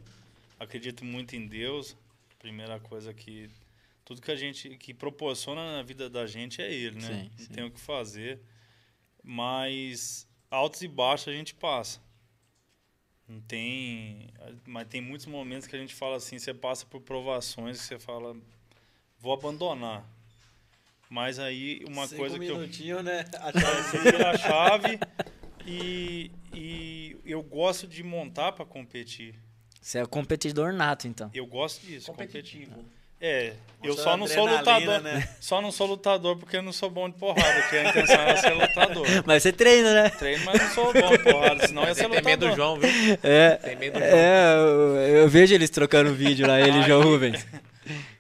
[0.59, 1.97] acredito muito em Deus.
[2.39, 3.51] Primeira coisa que.
[4.05, 4.77] Tudo que a gente.
[4.77, 7.01] que proporciona na vida da gente é Ele, né?
[7.01, 7.53] Sim, Não sim.
[7.53, 8.41] tem o que fazer.
[9.23, 12.01] Mas altos e baixos a gente passa.
[13.29, 14.29] Não tem.
[14.65, 17.99] Mas tem muitos momentos que a gente fala assim, você passa por provações que você
[17.99, 18.37] fala,
[19.19, 20.09] vou abandonar.
[21.09, 23.03] Mas aí uma Cinco coisa que eu.
[23.03, 23.25] né?
[23.41, 24.23] A chave.
[24.23, 25.01] a chave
[25.67, 29.35] e, e eu gosto de montar para competir.
[29.81, 31.31] Você é competidor nato, então.
[31.33, 32.71] Eu gosto disso, competitivo.
[32.73, 32.97] Competir.
[33.19, 35.01] É, eu só não sou lutador.
[35.01, 35.27] Né?
[35.41, 38.37] Só não sou lutador porque eu não sou bom de porrada, porque a intenção era
[38.37, 39.07] ser lutador.
[39.25, 40.11] Mas você treina, né?
[40.11, 42.23] Treino, mas não sou bom de porrada, senão ia ser lutador.
[42.23, 42.91] Tem medo do João, viu?
[43.23, 44.11] É, tem medo do João.
[44.13, 47.47] É, eu, eu vejo eles trocando vídeo lá, ele e João Rubens.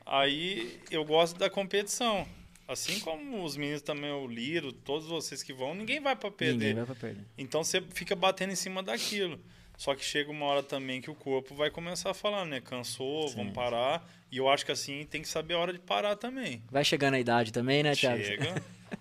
[0.06, 2.26] Aí eu gosto da competição.
[2.68, 6.54] Assim como os meninos também, o Liro, todos vocês que vão, ninguém vai para perder.
[6.54, 7.24] Ninguém vai pra perder.
[7.38, 9.38] Então você fica batendo em cima daquilo.
[9.76, 12.60] Só que chega uma hora também que o corpo vai começar a falar, né?
[12.60, 13.36] Cansou, Sim.
[13.36, 14.08] vamos parar.
[14.32, 16.62] E eu acho que assim tem que saber a hora de parar também.
[16.70, 18.24] Vai chegando a idade também, né, Thiago?
[18.24, 18.62] Chega.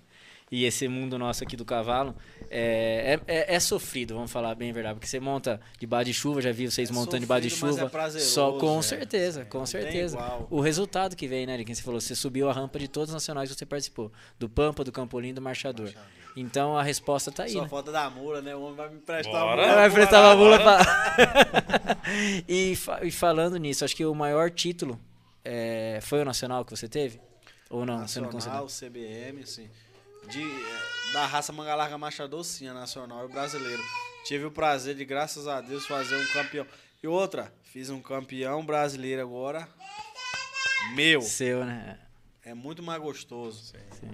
[0.51, 2.15] e esse mundo nosso aqui do cavalo
[2.51, 4.95] é, é, é, sofrido, vamos falar bem a verdade.
[4.95, 7.91] Porque você monta debaixo de chuva, já vi vocês é montando debaixo de chuva.
[7.91, 10.17] É só com certeza, é, com certeza.
[10.49, 13.09] O resultado que veio, né, de quem você falou, você subiu a rampa de todos
[13.09, 14.11] os nacionais que você participou.
[14.37, 15.85] Do Pampa, do Campolim, do Marchador.
[15.87, 16.11] Marchador.
[16.37, 17.53] Então a resposta tá aí.
[17.53, 17.67] Só né?
[17.67, 18.55] falta da mula, né?
[18.55, 19.63] O homem vai me prestar Bora.
[19.63, 19.75] a mula.
[19.75, 21.97] Vai prestar uma mula pra...
[22.47, 24.99] e, fa e, falando nisso, acho que o maior título
[25.43, 27.19] é, foi o nacional que você teve?
[27.69, 27.99] Ou não?
[27.99, 29.67] Nacional, CBM, sim
[30.29, 30.43] de,
[31.13, 33.81] da raça manga larga machador, sim, a nacional e o brasileiro.
[34.25, 36.65] Tive o prazer de, graças a Deus, fazer um campeão.
[37.01, 39.67] E outra, fiz um campeão brasileiro agora.
[40.95, 41.21] Meu.
[41.21, 41.99] Seu, né?
[42.43, 43.63] É muito mais gostoso.
[43.65, 43.77] Sim.
[43.99, 44.11] sim.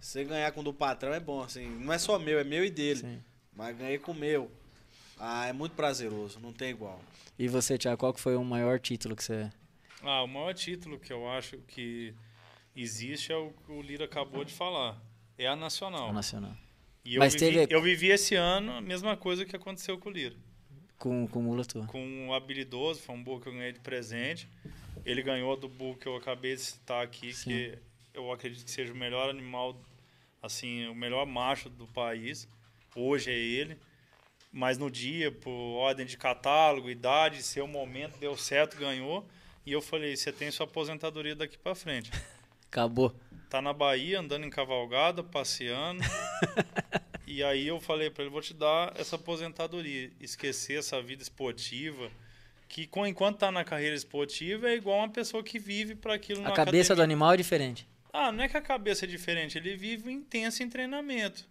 [0.00, 1.68] Você ganhar com o do patrão é bom, assim.
[1.68, 3.00] Não é só meu, é meu e dele.
[3.00, 3.22] Sim.
[3.54, 4.50] Mas ganhei com o meu.
[5.18, 7.00] Ah, é muito prazeroso, não tem igual.
[7.38, 9.50] E você, Tiago, qual que foi o maior título que você.
[10.02, 12.14] Ah, o maior título que eu acho que
[12.74, 14.98] existe é o que o Lira acabou de falar.
[15.40, 16.10] É a Nacional.
[16.10, 16.54] A Nacional.
[17.02, 17.74] E Mas eu, vivi, teve...
[17.74, 20.36] eu vivi esse ano a mesma coisa que aconteceu com o Lira.
[20.98, 21.86] Com, com o Mula tua.
[21.86, 24.46] Com um habilidoso, foi um burro que eu ganhei de presente.
[25.02, 27.48] Ele ganhou do burro que eu acabei de citar aqui, Sim.
[27.48, 27.78] que
[28.12, 29.80] eu acredito que seja o melhor animal,
[30.42, 32.46] assim, o melhor macho do país.
[32.94, 33.78] Hoje é ele.
[34.52, 39.26] Mas no dia, por ordem de catálogo, idade, seu momento, deu certo, ganhou.
[39.64, 42.10] E eu falei, você tem sua aposentadoria daqui para frente.
[42.70, 43.14] Acabou
[43.50, 46.02] tá na Bahia andando em cavalgada, passeando.
[47.32, 52.10] E aí eu falei para ele, vou te dar essa aposentadoria, esquecer essa vida esportiva,
[52.66, 56.50] que enquanto tá na carreira esportiva é igual uma pessoa que vive para aquilo A
[56.50, 56.96] cabeça academia.
[56.96, 57.88] do animal é diferente.
[58.12, 61.48] Ah, não é que a cabeça é diferente, ele vive intenso em treinamento.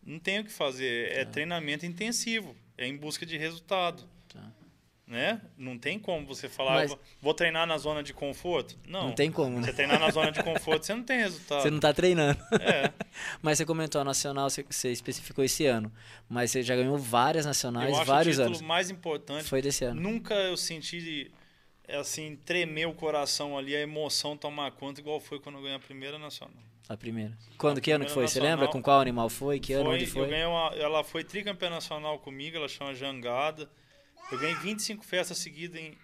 [0.00, 1.32] Não tem o que fazer, é tá.
[1.32, 4.08] treinamento intensivo, é em busca de resultado.
[5.06, 5.40] Né?
[5.56, 6.96] Não tem como você falar, Mas...
[7.22, 8.76] vou treinar na zona de conforto.
[8.88, 9.04] Não.
[9.04, 9.66] Não tem como, né?
[9.66, 11.62] Você treinar na zona de conforto, você não tem resultado.
[11.62, 12.40] Você não está treinando.
[12.60, 12.92] É.
[13.40, 15.92] Mas você comentou a nacional, você, você, especificou esse ano.
[16.28, 18.50] Mas você já ganhou várias nacionais, eu acho vários anos.
[18.50, 20.00] O título mais importante foi desse ano.
[20.00, 21.30] Nunca eu senti
[21.88, 25.80] assim, tremer o coração ali, a emoção tomar conta, igual foi quando eu ganhei a
[25.80, 26.56] primeira nacional.
[26.88, 27.36] A primeira.
[27.58, 28.24] Quando, a que ano que foi?
[28.24, 29.60] Nacional, Você lembra com qual animal foi?
[29.60, 30.22] Que ano foi, onde foi?
[30.22, 33.68] Eu ganhei uma, ela foi tricampeã nacional comigo, ela chama Jangada.
[34.30, 35.96] Eu ganhei 25 festas seguidas em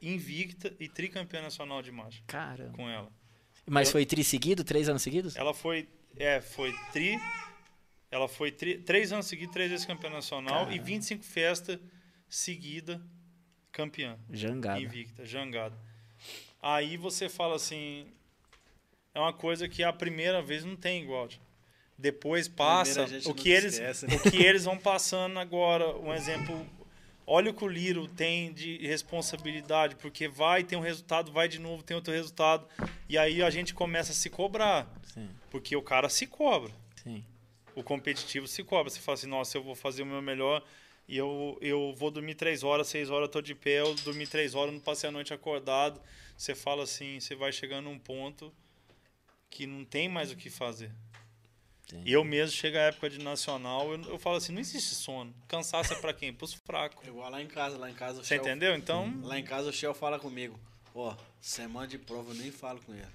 [0.00, 2.22] invicta e tricampeã nacional de marcha.
[2.26, 2.70] Cara.
[2.74, 3.10] Com ela.
[3.66, 4.64] Mas eu, foi tri seguido?
[4.64, 5.36] Três anos seguidos?
[5.36, 7.18] Ela foi, é, foi tri.
[8.10, 10.74] Ela foi tri, três anos seguidos, três vezes campeã nacional Caramba.
[10.74, 11.78] e 25 festas
[12.28, 13.02] seguida
[13.70, 14.18] campeã.
[14.30, 14.80] Jangada.
[14.80, 15.76] Invicta, jangada.
[16.60, 18.06] Aí você fala assim,
[19.14, 21.28] é uma coisa que a primeira vez não tem igual.
[21.96, 23.92] Depois passa o que eles né?
[24.14, 26.64] o que eles vão passando agora, um exemplo
[27.30, 31.58] Olha o que o Liro tem de responsabilidade, porque vai, tem um resultado, vai de
[31.58, 32.66] novo, tem outro resultado.
[33.06, 34.90] E aí a gente começa a se cobrar.
[35.12, 35.28] Sim.
[35.50, 36.72] Porque o cara se cobra.
[36.96, 37.22] Sim.
[37.74, 38.88] O competitivo se cobra.
[38.88, 40.64] Você fala assim, nossa, eu vou fazer o meu melhor
[41.06, 44.54] e eu, eu vou dormir três horas, seis horas, tô de pé, eu dormi três
[44.54, 46.00] horas, não passei a noite acordado.
[46.34, 48.50] Você fala assim, você vai chegando num ponto
[49.50, 50.90] que não tem mais o que fazer.
[52.04, 55.34] E eu mesmo chego à época de nacional, eu, eu falo assim, não existe sono.
[55.46, 56.32] Cansaço é pra quem?
[56.32, 57.06] Pros fracos.
[57.06, 58.76] Igual lá em casa, lá em casa o Você Shell, entendeu?
[58.76, 59.12] Então.
[59.22, 60.58] Lá em casa o Shell fala comigo,
[60.94, 63.06] ó, semana de prova eu nem falo com ele.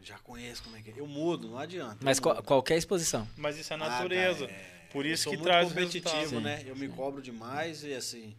[0.00, 0.94] Já conheço como é que é.
[0.96, 1.98] Eu mudo, não adianta.
[2.00, 3.28] Mas qual, qualquer exposição.
[3.36, 4.44] Mas isso é natureza.
[4.44, 4.88] Ah, cara, é...
[4.92, 6.62] Por isso que traz competitivo, né?
[6.66, 8.36] Eu me cobro demais e assim.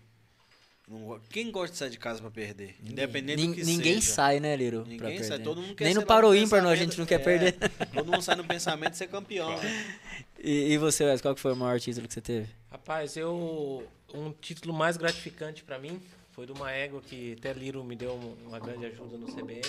[1.29, 2.75] Quem gosta de sair de casa para perder?
[2.83, 4.13] Independente Nin, do que Ninguém seja.
[4.13, 4.85] sai, né, Liro?
[4.85, 5.39] Ninguém sai.
[5.39, 7.55] Todo mundo quer Nem no Paro Ímpar a gente não quer é, perder.
[7.93, 9.95] Todo mundo sai no pensamento de ser campeão, né?
[10.37, 12.49] E, e você, Wes, qual que foi o maior título que você teve?
[12.69, 13.87] Rapaz, eu.
[14.13, 15.99] Um título mais gratificante para mim
[16.33, 18.13] foi de uma égua que até Liro me deu
[18.45, 19.61] uma grande ajuda no CBM.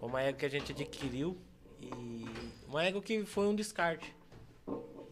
[0.00, 1.36] Foi uma égua que a gente adquiriu
[1.80, 2.24] e
[2.66, 4.12] uma égua que foi um descarte.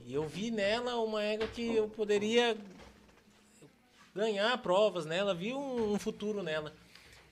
[0.05, 2.56] E eu vi nela uma égua que eu poderia
[4.15, 6.73] ganhar provas nela, vi um, um futuro nela.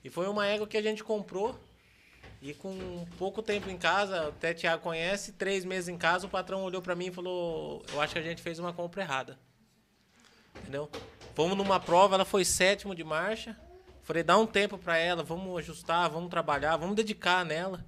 [0.03, 1.59] E foi uma égua que a gente comprou
[2.41, 6.63] e com pouco tempo em casa, até Thiago conhece, três meses em casa, o patrão
[6.63, 9.37] olhou para mim e falou: Eu acho que a gente fez uma compra errada.
[10.61, 10.89] Entendeu?
[11.35, 13.57] Fomos numa prova, ela foi sétimo de marcha.
[14.03, 17.85] Falei: dá um tempo para ela, vamos ajustar, vamos trabalhar, vamos dedicar nela.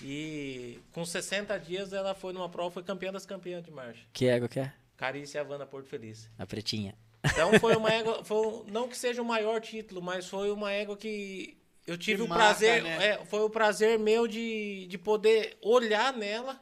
[0.00, 4.06] E com 60 dias ela foi numa prova, foi campeã das campeãs de marcha.
[4.12, 4.72] Que égua que é?
[4.96, 6.30] Carícia Havana Porto Feliz.
[6.38, 6.94] A pretinha.
[7.24, 10.96] Então foi uma égua, foi, não que seja o maior título, mas foi uma égua
[10.96, 11.56] que
[11.86, 13.06] eu tive que o marca, prazer, né?
[13.06, 16.60] é, foi o prazer meu de, de poder olhar nela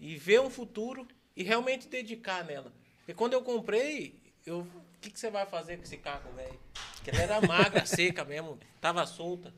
[0.00, 1.06] e ver um futuro
[1.36, 2.72] e realmente dedicar nela.
[2.98, 6.58] Porque quando eu comprei, eu, o que, que você vai fazer com esse carro, velho?
[6.94, 9.52] Porque ela era magra, seca mesmo, tava solta.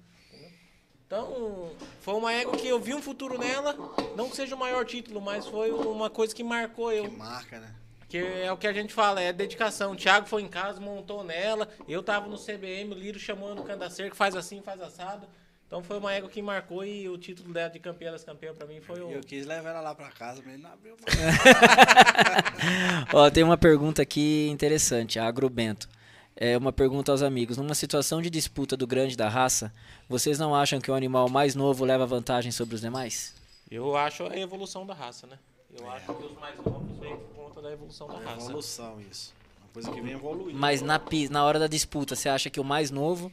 [1.07, 3.77] Então, foi uma égua que eu vi um futuro nela,
[4.16, 7.11] não que seja o maior título, mas foi uma coisa que marcou eu.
[7.11, 7.74] Que marca, né?
[8.11, 9.93] Que é o que a gente fala, é dedicação.
[9.93, 11.69] O Thiago foi em casa, montou nela.
[11.87, 15.28] Eu tava no CBM, o Liro chamando o Candacer, que faz assim, faz assado.
[15.65, 18.66] Então foi uma égua que marcou e o título dela de campeã das campeãs pra
[18.66, 19.12] mim foi o.
[19.12, 20.97] Eu quis levar ela lá pra casa, mas não abriu
[23.15, 25.89] Ó, tem uma pergunta aqui interessante, a Agrobento.
[26.35, 27.57] É uma pergunta aos amigos.
[27.57, 29.73] Numa situação de disputa do grande da raça,
[30.09, 33.37] vocês não acham que o animal mais novo leva vantagem sobre os demais?
[33.70, 35.39] Eu acho a evolução da raça, né?
[35.78, 35.97] Eu é.
[35.97, 38.47] acho que os mais novos vêm por conta da evolução da raça.
[38.47, 39.34] Evolução, isso.
[39.62, 40.59] Uma coisa que vem evoluindo.
[40.59, 43.30] Mas na, na hora da disputa, você acha que o mais novo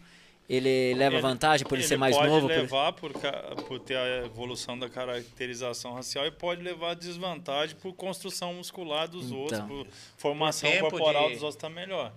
[0.49, 2.47] ele leva ele, vantagem por ele, ele ser mais novo?
[2.47, 3.11] Pode levar por...
[3.11, 9.07] Por, por ter a evolução da caracterização racial e pode levar desvantagem por construção muscular
[9.07, 9.87] dos então, outros, por
[10.17, 11.33] formação corporal de...
[11.33, 12.13] dos outros está melhor.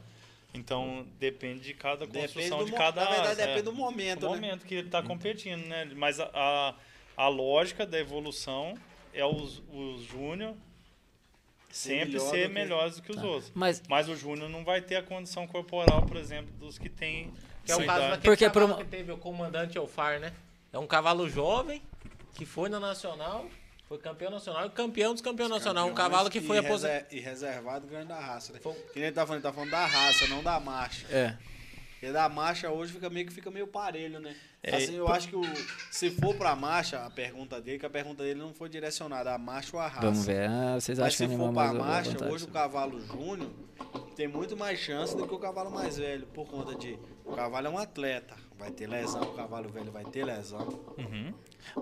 [0.53, 3.05] Então depende de cada construção de cada.
[3.05, 4.21] Na verdade, é, depende do momento.
[4.21, 4.35] Do né?
[4.35, 5.89] momento que ele está competindo, né?
[5.95, 6.75] Mas a, a,
[7.17, 8.77] a lógica da evolução
[9.13, 10.55] é os, os júnior
[11.71, 13.27] sempre melhor ser do melhores do que os tá.
[13.27, 13.53] outros.
[13.55, 17.33] Mas, Mas o júnior não vai ter a condição corporal, por exemplo, dos que tem.
[17.65, 20.33] Que é o caso daquele Porque cavalo que teve o comandante Elfar, né?
[20.73, 21.83] É um cavalo jovem
[22.35, 23.47] que foi na Nacional,
[23.87, 25.89] foi campeão nacional e campeão dos campeões nacional.
[25.89, 27.07] Um cavalo que foi aposentado.
[27.11, 28.61] E reservado grande da raça, né?
[28.63, 28.73] Foi...
[28.93, 31.07] Que nem tá falando, tá falando da raça, não da marcha.
[31.11, 31.37] É.
[32.01, 34.35] Porque da marcha hoje fica meio que fica meio parelho, né?
[34.63, 35.43] É, assim, eu acho que o,
[35.91, 39.37] se for pra marcha, a pergunta dele, que a pergunta dele não foi direcionada a
[39.37, 40.07] marcha ou a raça.
[40.07, 43.51] Vamos ver, ah, vocês Mas acham se for pra marcha, hoje o cavalo júnior
[44.17, 47.67] tem muito mais chance do que o cavalo mais velho, por conta de o cavalo
[47.67, 50.69] é um atleta, vai ter lesão, o cavalo velho vai ter lesão.
[50.99, 51.33] Uhum.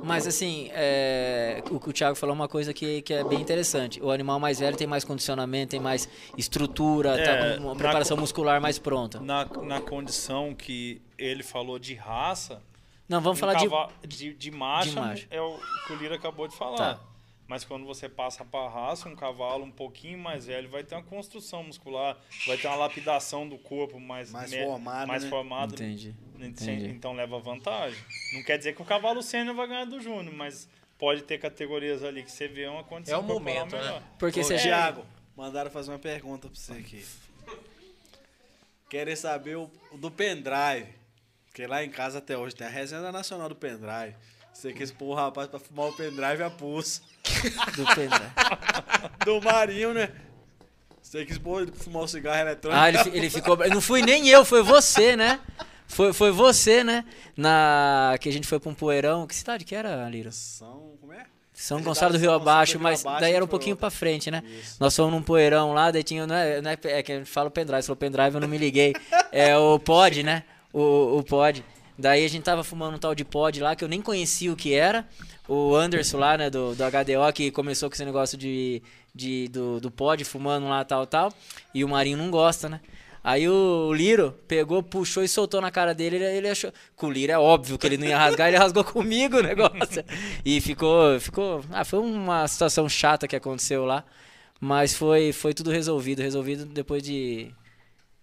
[0.03, 3.41] Mas assim, é, o que o Thiago falou é uma coisa que, que é bem
[3.41, 4.01] interessante.
[4.01, 8.17] O animal mais velho tem mais condicionamento, tem mais estrutura, tá é, tá uma preparação
[8.17, 9.21] na, muscular mais pronta.
[9.21, 12.63] Na, na condição que ele falou de raça.
[13.09, 15.27] Não, vamos falar cavalo, de, de, de, marcha, de marcha.
[15.31, 16.77] É o que o Lira acabou de falar.
[16.77, 17.01] Tá.
[17.49, 20.95] Mas quando você passa para a raça, um cavalo um pouquinho mais velho vai ter
[20.95, 25.09] uma construção muscular, vai ter uma lapidação do corpo mais, mais me, formado.
[25.09, 25.31] Mais né?
[25.31, 25.75] formado.
[25.75, 26.15] Entendi.
[26.39, 26.89] Entendi.
[26.89, 27.99] Então leva vantagem.
[28.35, 30.69] Não quer dizer que o cavalo sênior vai ganhar do Júnior, mas
[30.99, 34.03] pode ter categorias ali que você vê uma condição É o momento, melhor.
[34.03, 34.07] né?
[34.19, 34.59] Porque você...
[34.59, 37.03] Thiago, mandaram fazer uma pergunta para você aqui.
[38.91, 40.93] Querem saber o, o do pendrive.
[41.47, 44.15] Porque lá em casa até hoje tem a resenha nacional do pendrive.
[44.59, 47.01] Você quis pôr o rapaz pra fumar o pendrive a pulso.
[47.77, 48.33] Do pendrive.
[49.25, 50.11] do Marinho, né?
[51.01, 52.83] Você quis pôr ele fumar o cigarro eletrônico.
[52.83, 53.57] Ah, ele, ele ficou.
[53.69, 55.39] Não fui nem eu, foi você, né?
[55.87, 57.05] Foi, foi você, né?
[57.37, 59.29] Na, que a gente foi pra um poeirão.
[59.29, 60.33] Que cidade que era, Lira?
[60.33, 60.97] São.
[61.01, 61.25] Como é?
[61.55, 64.43] São Gonçalo do Rio Abaixo, mas daí era um pouquinho pra frente, né?
[64.45, 64.77] Isso.
[64.81, 66.27] Nós fomos num poeirão lá, daí tinha.
[66.27, 68.49] Não é, não é, é que a gente fala o pendrive, falou pendrive, eu não
[68.49, 68.93] me liguei.
[69.31, 70.43] É o pod, né?
[70.73, 71.65] O, o pod.
[71.99, 74.57] Daí a gente tava fumando um tal de pod lá que eu nem conhecia o
[74.57, 75.05] que era.
[75.49, 78.81] O Anderson lá, né, do, do HDO, que começou com esse negócio de,
[79.13, 81.33] de, do, do pod, fumando lá, tal, tal.
[81.75, 82.81] E o Marinho não gosta, né?
[83.25, 86.17] Aí o Liro pegou, puxou e soltou na cara dele.
[86.17, 86.73] Ele, ele achou.
[86.95, 90.05] Com o Liro é óbvio que ele não ia rasgar, ele rasgou comigo o negócio.
[90.45, 91.19] E ficou.
[91.19, 94.05] ficou ah, foi uma situação chata que aconteceu lá.
[94.61, 96.23] Mas foi, foi tudo resolvido.
[96.23, 97.53] Resolvido depois de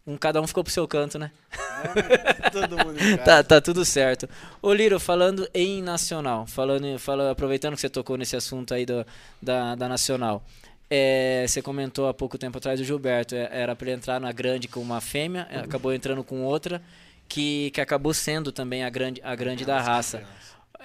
[0.06, 1.32] um, cada um ficou pro seu canto, né?
[1.52, 4.30] É, todo mundo tá, tá tudo certo.
[4.62, 9.06] Ô Liro, falando em nacional, falando, falando, aproveitando que você tocou nesse assunto aí do,
[9.42, 10.44] da, da nacional.
[10.90, 14.32] É, você comentou há pouco tempo atrás do Gilberto, é, era para ele entrar na
[14.32, 16.82] grande com uma fêmea, é, acabou entrando com outra,
[17.28, 20.24] que, que acabou sendo também a grande, a grande da raça.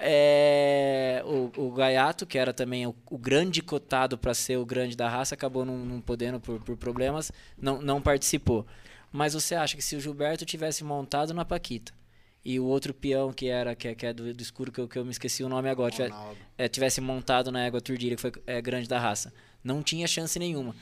[0.03, 4.97] É, o, o Gaiato, que era também o, o grande cotado para ser o grande
[4.97, 8.65] da raça, acabou não, não podendo por, por problemas, não, não participou.
[9.11, 11.93] Mas você acha que se o Gilberto tivesse montado na Paquita
[12.43, 14.87] e o outro peão que era que é, que é do, do, escuro que eu,
[14.87, 16.15] que eu me esqueci o nome agora tivesse,
[16.57, 19.33] é, tivesse montado na égua Turdilha que foi é, grande da raça,
[19.63, 20.75] não tinha chance nenhuma.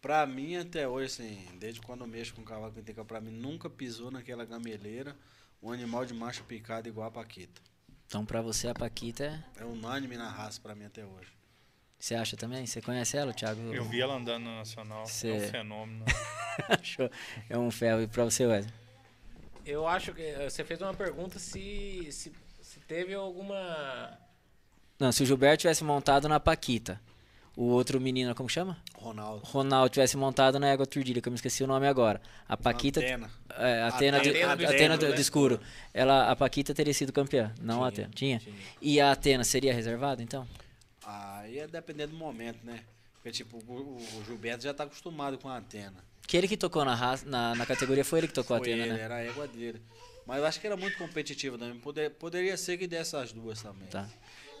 [0.00, 3.68] Pra mim até hoje assim, desde quando eu mexo com cavalo penteca, pra mim nunca
[3.68, 5.16] pisou naquela gameleira
[5.62, 7.60] um animal de macho picado igual a Paquita.
[8.06, 9.24] Então pra você a Paquita
[9.56, 11.41] é é unânime na raça pra mim até hoje.
[12.02, 12.66] Você acha também?
[12.66, 13.60] Você conhece ela, Thiago?
[13.72, 15.06] Eu vi ela andando no Nacional.
[15.06, 15.28] Cê...
[15.28, 16.04] É um fenômeno.
[17.48, 18.02] é um ferro.
[18.02, 18.74] E pra você, Wesley?
[19.64, 24.18] Eu acho que eh, você fez uma pergunta se, se, se, teve alguma.
[24.98, 27.00] Não, se o Gilberto tivesse montado na Paquita,
[27.56, 28.76] o outro menino, como chama?
[28.96, 29.44] Ronaldo.
[29.44, 32.20] Ronaldo tivesse montado na Égua Turdilha, que eu me esqueci o nome agora.
[32.48, 32.98] A Paquita.
[32.98, 33.30] Atena.
[33.50, 35.60] É, Atena, Atena, do, Atena do, do, escuro.
[35.94, 38.10] Ela, a Paquita teria sido campeã, não tinha, a Atena.
[38.12, 38.38] Tinha?
[38.40, 38.56] tinha?
[38.80, 40.48] E a Atena seria reservada, então?
[41.12, 42.84] Aí é depender do momento, né?
[43.14, 46.04] Porque, tipo, o, o Gilberto já tá acostumado com a antena.
[46.26, 48.74] Que ele que tocou na, raça, na, na categoria foi ele que tocou foi a
[48.74, 49.00] antena, ele, né?
[49.00, 49.82] Era a égua dele.
[50.26, 51.78] Mas eu acho que era muito competitivo também.
[51.78, 53.88] Poder, poderia ser que desse as duas também.
[53.88, 54.08] Tá.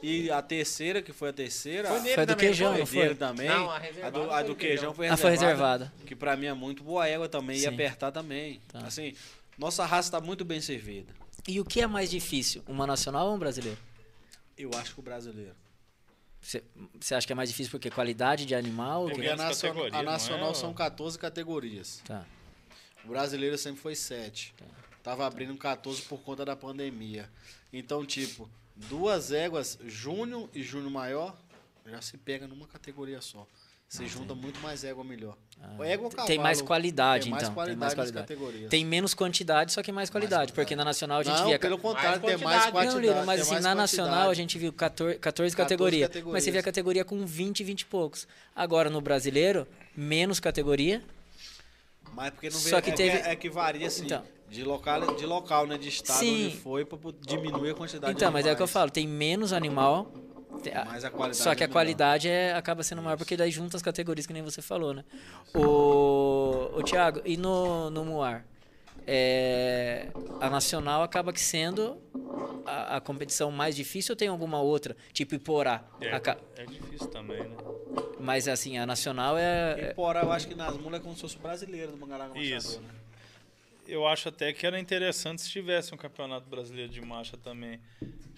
[0.02, 1.88] E a terceira, que foi a terceira.
[1.88, 2.86] Foi, foi do Queijão, foi?
[2.86, 3.48] Foi também.
[3.48, 5.14] Não, a, a, do, a do Queijão foi reservada.
[5.14, 5.92] Ah, foi reservada.
[6.04, 7.56] Que pra mim é muito boa égua também.
[7.56, 7.64] Sim.
[7.64, 8.60] E apertar também.
[8.66, 8.80] Tá.
[8.80, 9.14] Assim,
[9.56, 11.14] nossa raça tá muito bem servida.
[11.46, 12.62] E o que é mais difícil?
[12.66, 13.78] Uma nacional ou um brasileiro?
[14.58, 15.54] Eu acho que o brasileiro.
[16.42, 19.06] Você acha que é mais difícil porque qualidade de animal?
[19.08, 22.02] Porque a, nacional, a nacional é, são 14 categorias.
[22.04, 22.26] Tá.
[23.04, 24.52] O brasileiro sempre foi 7.
[24.56, 24.64] Tá.
[25.04, 27.30] Tava abrindo 14 por conta da pandemia.
[27.72, 31.36] Então, tipo, duas éguas, Júnior e Júnior maior,
[31.86, 33.46] já se pega numa categoria só.
[33.92, 35.36] Você junta muito mais égua melhor.
[35.60, 37.54] Ah, égua cavalo, tem mais qualidade, tem mais então.
[37.54, 38.68] Qualidade tem mais qualidade.
[38.70, 40.50] Tem menos quantidade, só que mais qualidade.
[40.50, 41.58] Mais porque na Nacional a gente não, via.
[41.58, 42.86] pelo contrário, tem mais quantidade.
[42.86, 46.10] Não, Lira, mas assim, na Nacional a gente viu 14, 14, 14 categorias.
[46.24, 48.26] Mas você via categoria com 20, 20 e poucos.
[48.56, 51.02] Agora no brasileiro, menos categoria.
[52.14, 53.18] Mas porque não só que é, teve...
[53.18, 54.06] é, é que varia assim.
[54.06, 55.76] Então, de local, de local, né?
[55.76, 56.46] De estado Sim.
[56.46, 59.52] onde foi para diminuir a quantidade Então, mas é o que eu falo, tem menos
[59.52, 60.10] animal
[60.86, 63.82] mas a qualidade Só que a qualidade é, acaba sendo maior porque daí junta as
[63.82, 65.04] categorias que nem você falou, né?
[65.54, 68.44] O, o Thiago, e no, no Muar?
[69.04, 70.08] É,
[70.40, 72.00] a nacional acaba que sendo
[72.64, 74.96] a, a, competição mais difícil ou tem alguma outra?
[75.12, 75.82] Tipo Iporá?
[76.00, 77.56] É, a, é difícil também, né?
[78.20, 79.90] Mas assim, a nacional é.
[79.90, 82.80] Iporá, eu acho que nas mulas é como se fosse brasileiro do Mangará Isso.
[82.80, 82.88] Né?
[83.86, 87.80] eu acho até que era interessante se tivesse um campeonato brasileiro de marcha também.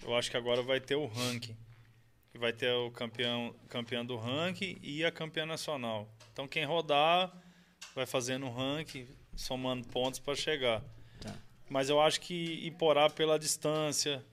[0.03, 1.55] Eu acho que agora vai ter o ranking.
[2.37, 6.09] Vai ter o campeão, campeão do ranking e a campeã nacional.
[6.33, 7.31] Então quem rodar
[7.95, 10.83] vai fazendo o ranking, somando pontos para chegar.
[11.21, 11.33] Tá.
[11.69, 14.23] Mas eu acho que Iporá pela distância,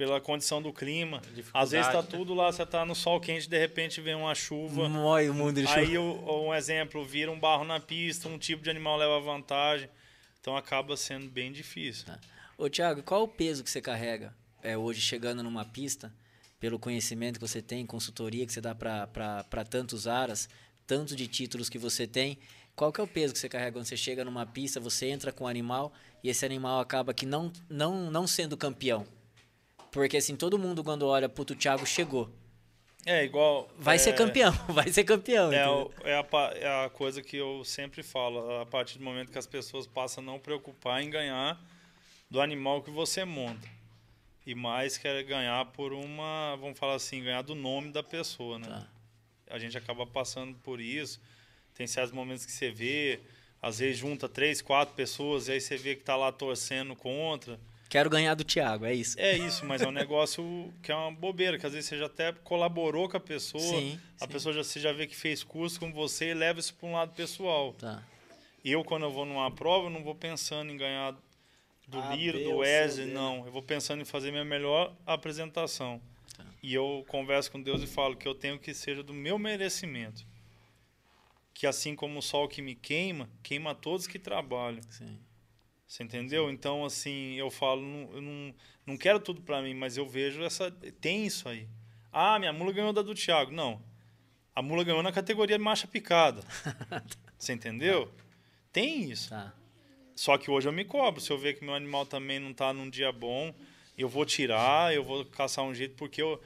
[0.00, 1.20] pela condição do clima.
[1.52, 4.88] Às vezes está tudo lá, você está no sol quente, de repente vem uma chuva.
[4.88, 8.70] Mói o mundo de Aí, um exemplo, vira um barro na pista, um tipo de
[8.70, 9.90] animal leva vantagem.
[10.40, 12.06] Então acaba sendo bem difícil.
[12.06, 12.18] Tá.
[12.56, 16.10] Ô, Thiago, qual o peso que você carrega é, hoje chegando numa pista,
[16.60, 20.48] pelo conhecimento que você tem, consultoria que você dá para tantos aras,
[20.86, 22.38] tanto de títulos que você tem?
[22.76, 25.32] Qual que é o peso que você carrega quando você chega numa pista, você entra
[25.32, 25.92] com o animal
[26.22, 29.06] e esse animal acaba que não, não, não sendo campeão?
[29.90, 32.30] Porque assim, todo mundo quando olha, puto, o Thiago chegou.
[33.06, 33.68] É, igual.
[33.78, 35.50] Vai é, ser campeão, vai ser campeão.
[35.52, 38.60] É, o, é, a, é a coisa que eu sempre falo.
[38.60, 41.58] A partir do momento que as pessoas passam a não preocupar em ganhar
[42.30, 43.79] do animal que você monta.
[44.50, 48.66] E mais quer ganhar por uma, vamos falar assim, ganhar do nome da pessoa, né?
[48.66, 48.88] Tá.
[49.54, 51.20] A gente acaba passando por isso.
[51.72, 53.20] Tem certos momentos que você vê,
[53.62, 57.60] às vezes junta três, quatro pessoas, e aí você vê que tá lá torcendo contra.
[57.88, 59.20] Quero ganhar do Thiago, é isso.
[59.20, 62.06] É isso, mas é um negócio que é uma bobeira, que às vezes você já
[62.06, 64.32] até colaborou com a pessoa, sim, a sim.
[64.32, 66.94] pessoa já, você já vê que fez curso com você e leva isso para um
[66.94, 67.72] lado pessoal.
[67.74, 68.02] Tá.
[68.64, 71.14] Eu, quando eu vou numa prova, eu não vou pensando em ganhar
[71.90, 73.44] do a, Liro, B, do Wesley, não.
[73.44, 76.00] Eu vou pensando em fazer minha melhor apresentação.
[76.36, 76.44] Tá.
[76.62, 80.24] E eu converso com Deus e falo que eu tenho que seja do meu merecimento.
[81.52, 84.82] Que assim como o sol que me queima, queima todos que trabalham.
[84.88, 85.18] Sim.
[85.86, 86.50] Você entendeu?
[86.50, 88.54] Então, assim, eu falo, não, eu não,
[88.86, 90.70] não quero tudo para mim, mas eu vejo essa.
[91.00, 91.66] Tem isso aí.
[92.12, 93.50] Ah, minha mula ganhou da do Thiago.
[93.50, 93.82] Não.
[94.54, 96.42] A mula ganhou na categoria marcha picada.
[97.36, 98.10] Você entendeu?
[98.72, 99.30] Tem isso.
[99.30, 99.52] Tá.
[100.20, 101.18] Só que hoje eu me cobro.
[101.18, 103.54] Se eu ver que meu animal também não está num dia bom,
[103.96, 106.38] eu vou tirar, eu vou caçar um jeito, porque eu,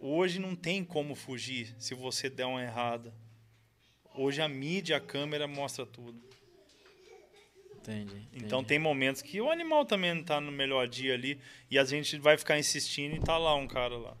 [0.00, 3.14] hoje não tem como fugir se você der uma errada.
[4.12, 6.20] Hoje a mídia, a câmera mostra tudo.
[7.76, 8.44] Entendi, entendi.
[8.44, 11.38] Então tem momentos que o animal também não está no melhor dia ali
[11.70, 14.16] e a gente vai ficar insistindo e tá lá um cara lá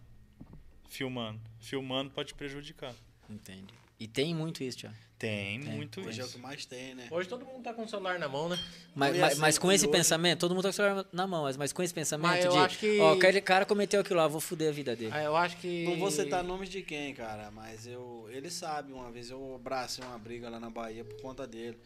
[0.88, 1.40] filmando.
[1.58, 2.94] Filmando pode prejudicar.
[3.28, 3.74] Entendi.
[3.98, 5.05] E tem muito isso, Tiago.
[5.18, 6.20] Tem, tem, muito Hoje isso.
[6.20, 7.08] é o que mais tem, né?
[7.10, 8.58] Hoje todo mundo tá com o celular na mão, né?
[8.94, 9.92] Mas, mas, mas com esse hoje...
[9.92, 12.58] pensamento, todo mundo tá com o celular na mão, mas, mas com esse pensamento de,
[12.58, 13.00] acho que...
[13.00, 15.12] ó, aquele cara cometeu aquilo lá, vou foder a vida dele.
[15.14, 15.84] Ah, eu acho que...
[15.84, 20.04] Não vou citar nomes de quem, cara, mas eu, ele sabe, uma vez eu abracei
[20.04, 21.78] uma briga lá na Bahia por conta dele.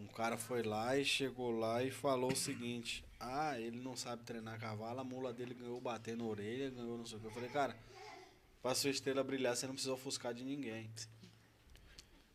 [0.00, 4.22] Um cara foi lá e chegou lá e falou o seguinte: Ah, ele não sabe
[4.22, 7.26] treinar cavalo, a mula dele ganhou bater na orelha, ganhou não sei o que.
[7.26, 7.76] Eu falei, cara,
[8.62, 10.90] pra sua estrela brilhar, você não precisa ofuscar de ninguém.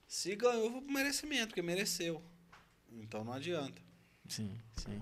[0.07, 2.21] Se ganhou, foi por merecimento, porque mereceu.
[2.91, 3.81] Então não adianta.
[4.27, 4.99] Sim, sim.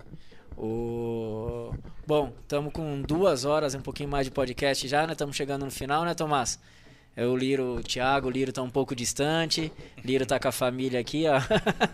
[0.58, 1.72] O...
[2.06, 5.14] Bom, estamos com duas horas, um pouquinho mais de podcast já, né?
[5.14, 6.60] Estamos chegando no final, né, Tomás?
[7.16, 9.72] É o Liro, o Thiago, o Liro tá um pouco distante.
[10.04, 11.40] Liro tá com a família aqui, ó.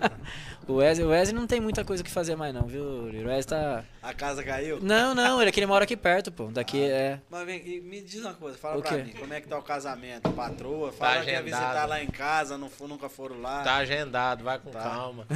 [0.65, 3.27] o, Wesley, o Wesley não tem muita coisa que fazer mais não, viu, Liro?
[3.27, 3.83] O Wesley tá...
[4.01, 4.79] A casa caiu?
[4.81, 6.45] Não, não, ele, é que ele mora aqui perto, pô.
[6.45, 7.19] Daqui ah, é...
[7.29, 9.03] Mas vem, me diz uma coisa, fala o pra quê?
[9.03, 10.31] mim, como é que tá o casamento?
[10.31, 13.61] Patroa, fala tá que ia visitar lá em casa, não, nunca foram lá.
[13.61, 14.81] Tá agendado, vai com tá.
[14.81, 15.27] calma.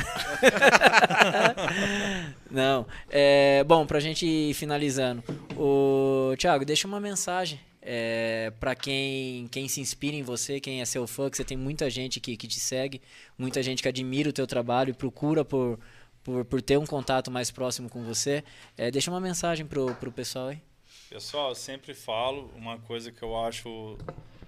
[2.50, 3.66] não, é...
[3.66, 5.22] Bom, pra gente ir finalizando.
[5.58, 10.86] O Thiago, deixa uma mensagem é, para quem, quem se inspira em você, quem é
[10.86, 13.02] seu fã, que você tem muita gente que, que te segue,
[13.38, 15.78] muita gente que admira o teu trabalho e procura por,
[16.24, 18.42] por, por ter um contato mais próximo com você.
[18.78, 20.62] É, deixa uma mensagem pro, pro pessoal aí.
[21.10, 23.98] Pessoal, eu sempre falo uma coisa que eu acho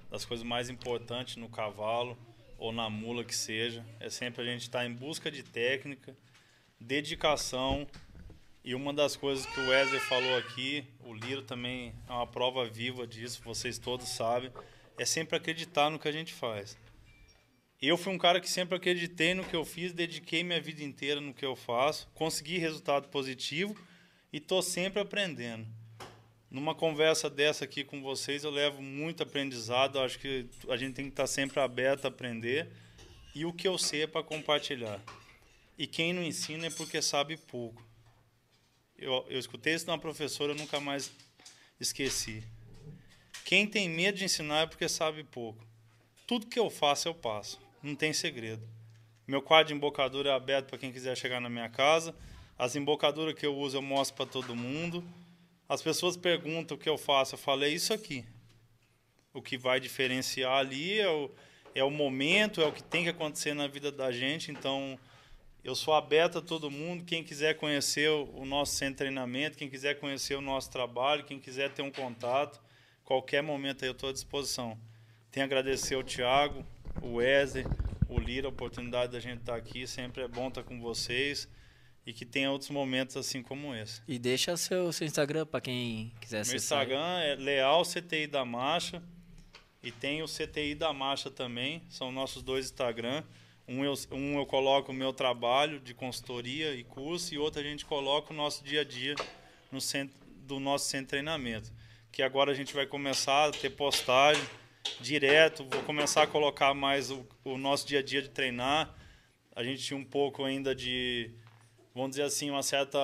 [0.10, 2.18] das coisas mais importantes no cavalo
[2.58, 6.16] ou na mula que seja, é sempre a gente estar tá em busca de técnica,
[6.80, 7.86] dedicação
[8.64, 12.66] e uma das coisas que o Wesley falou aqui, o Liro também é uma prova
[12.66, 14.52] viva disso, vocês todos sabem,
[14.98, 16.76] é sempre acreditar no que a gente faz.
[17.80, 21.22] Eu fui um cara que sempre acreditei no que eu fiz, dediquei minha vida inteira
[21.22, 23.76] no que eu faço, consegui resultado positivo
[24.34, 25.68] e estou sempre aprendendo.
[26.50, 31.06] Numa conversa dessa aqui com vocês, eu levo muito aprendizado, acho que a gente tem
[31.06, 32.70] que estar sempre aberto a aprender
[33.36, 35.00] e o que eu sei é para compartilhar.
[35.78, 37.86] E quem não ensina é porque sabe pouco.
[39.06, 41.12] Eu, eu escutei isso de uma professora, eu nunca mais
[41.80, 42.44] esqueci.
[43.46, 45.64] Quem tem medo de ensinar é porque sabe pouco.
[46.26, 47.60] Tudo que eu faço, eu passo.
[47.84, 48.68] Não tem segredo.
[49.28, 52.16] Meu quadro de embocadura é aberto para quem quiser chegar na minha casa.
[52.58, 55.08] As embocaduras que eu uso, eu mostro para todo mundo.
[55.70, 57.36] As pessoas perguntam o que eu faço.
[57.36, 58.26] Eu falei isso aqui.
[59.32, 61.30] O que vai diferenciar ali é o,
[61.76, 64.50] é o momento, é o que tem que acontecer na vida da gente.
[64.50, 64.98] Então,
[65.66, 67.04] Eu sou aberto a todo mundo.
[67.04, 71.40] Quem quiser conhecer o nosso centro de treinamento, quem quiser conhecer o nosso trabalho, quem
[71.40, 72.62] quiser ter um contato,
[73.04, 74.78] qualquer momento aí eu estou à disposição.
[75.32, 76.64] Tenho a agradecer ao Thiago,
[77.02, 77.66] o Wesley,
[78.08, 79.88] o Lira, a oportunidade da gente estar aqui.
[79.88, 81.50] Sempre é bom estar com vocês
[82.06, 84.04] e que tenha outros momentos assim como esse.
[84.08, 86.86] E deixa seu, seu Instagram para quem quiser acessar.
[86.86, 89.02] Meu Instagram é Leal CTI da Marcha
[89.82, 91.82] e tem o CTI da Marcha também.
[91.90, 93.24] São nossos dois Instagram.
[93.68, 97.64] Um eu, um eu coloco o meu trabalho de consultoria e curso e outro a
[97.64, 99.16] gente coloca o nosso dia a dia
[99.72, 101.72] no centro, do nosso centro de treinamento.
[102.12, 104.44] Que agora a gente vai começar a ter postagem
[105.02, 108.94] direto, vou começar a colocar mais o, o nosso dia a dia de treinar.
[109.56, 111.32] A gente tinha um pouco ainda de,
[111.94, 113.00] vamos dizer assim, uma certa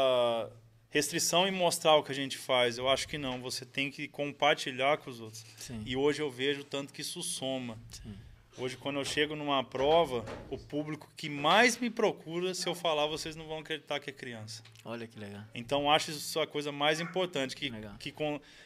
[0.91, 2.77] restrição em mostrar o que a gente faz.
[2.77, 3.41] Eu acho que não.
[3.41, 5.43] Você tem que compartilhar com os outros.
[5.57, 5.81] Sim.
[5.85, 7.79] E hoje eu vejo tanto que isso soma.
[7.89, 8.13] Sim.
[8.57, 13.07] Hoje, quando eu chego numa prova, o público que mais me procura, se eu falar,
[13.07, 14.61] vocês não vão acreditar que é criança.
[14.83, 15.43] Olha que legal.
[15.55, 18.13] Então, acho isso a coisa mais importante, que, que,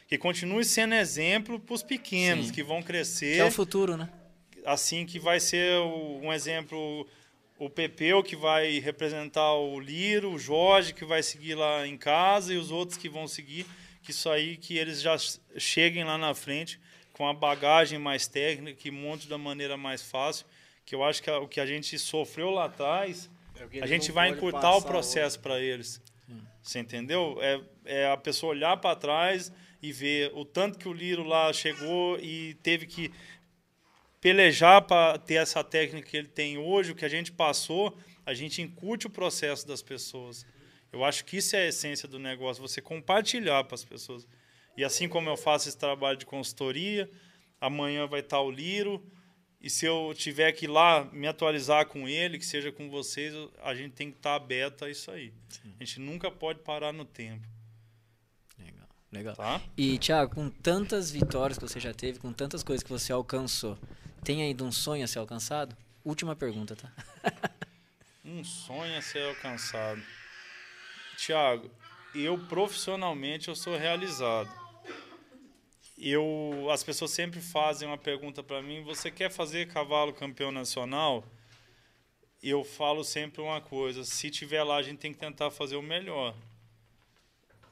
[0.07, 2.53] que continue sendo exemplo para os pequenos, Sim.
[2.53, 3.35] que vão crescer.
[3.35, 4.09] Que é o futuro, né?
[4.65, 7.07] Assim, que vai ser um exemplo
[7.57, 12.53] o Pepeu que vai representar o Liro, o Jorge que vai seguir lá em casa
[12.53, 13.65] e os outros que vão seguir,
[14.01, 15.15] que isso aí que eles já
[15.57, 16.79] cheguem lá na frente
[17.15, 20.45] com a bagagem mais técnica, que monte da maneira mais fácil,
[20.85, 23.29] que eu acho que o que a gente sofreu lá atrás,
[23.73, 26.01] é a gente vai encurtar o processo para eles.
[26.29, 26.41] Hum.
[26.61, 27.37] Você entendeu?
[27.41, 29.49] É, é a pessoa olhar para trás
[29.81, 33.09] e ver o tanto que o Liro lá chegou e teve que
[34.19, 38.33] pelejar para ter essa técnica que ele tem hoje, o que a gente passou, a
[38.33, 40.45] gente incute o processo das pessoas.
[40.91, 44.27] Eu acho que isso é a essência do negócio, você compartilhar para as pessoas.
[44.77, 47.10] E assim como eu faço esse trabalho de consultoria,
[47.60, 49.02] amanhã vai estar o Liro,
[49.65, 53.34] e se eu tiver que ir lá me atualizar com ele, que seja com vocês,
[53.64, 55.34] a gente tem que estar aberto a isso aí.
[55.49, 55.73] Sim.
[55.80, 57.47] A gente nunca pode parar no tempo.
[58.60, 59.35] Legal, legal.
[59.35, 59.61] Tá?
[59.76, 63.76] E, Thiago, com tantas vitórias que você já teve, com tantas coisas que você alcançou,
[64.23, 65.76] tem ainda um sonho a ser alcançado?
[66.03, 66.91] Última pergunta, tá?
[68.23, 69.99] um sonho a ser alcançado.
[71.18, 71.72] Tiago,
[72.14, 74.64] eu profissionalmente eu sou realizado.
[76.07, 81.26] Eu, as pessoas sempre fazem uma pergunta para mim: você quer fazer cavalo campeão nacional?
[82.44, 85.82] Eu falo sempre uma coisa: se tiver lá, a gente tem que tentar fazer o
[85.82, 86.36] melhor.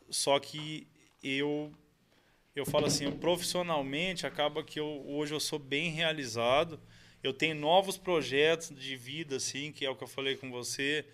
[0.10, 0.88] Só que
[1.24, 1.72] eu
[2.56, 6.80] eu falo assim, profissionalmente acaba que eu, hoje eu sou bem realizado.
[7.22, 11.06] Eu tenho novos projetos de vida, assim, que é o que eu falei com você,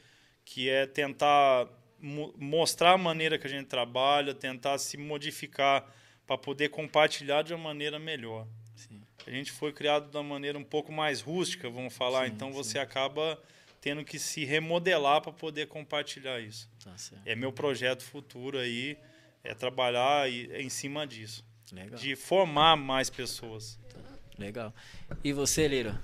[0.46, 1.68] que é tentar
[2.00, 5.86] mo mostrar a maneira que a gente trabalha, tentar se modificar
[6.30, 8.46] para poder compartilhar de uma maneira melhor.
[8.76, 9.02] Sim.
[9.26, 12.50] A gente foi criado de uma maneira um pouco mais rústica, vamos falar, sim, então
[12.50, 12.54] sim.
[12.54, 13.42] você acaba
[13.82, 16.70] tendo que se remodelar para poder compartilhar isso.
[16.84, 16.94] Tá
[17.26, 18.96] é meu projeto futuro aí
[19.44, 21.44] é trabalhar em cima disso.
[21.72, 21.98] Legal.
[22.00, 23.80] De formar mais pessoas.
[24.38, 24.72] Legal.
[25.24, 25.98] E você, Liro?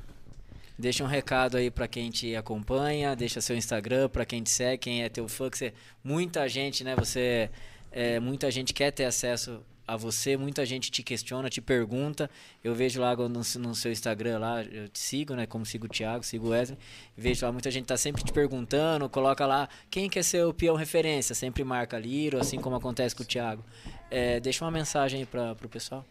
[0.75, 4.79] Deixa um recado aí para quem te acompanha, deixa seu Instagram para quem te segue,
[4.79, 5.73] quem é teu fã, que você,
[6.03, 7.51] muita gente, né, você
[7.91, 12.29] é, muita gente quer ter acesso a você, muita gente te questiona, te pergunta.
[12.63, 15.45] Eu vejo lá no, no, seu Instagram lá, eu te sigo, né?
[15.45, 16.77] Como sigo o Thiago, sigo o Wesley.
[17.15, 20.75] Vejo lá, muita gente tá sempre te perguntando, coloca lá quem quer ser o peão
[20.75, 23.63] referência, sempre marca Liro, assim como acontece com o Thiago.
[24.09, 26.05] É, deixa uma mensagem aí para o pessoal.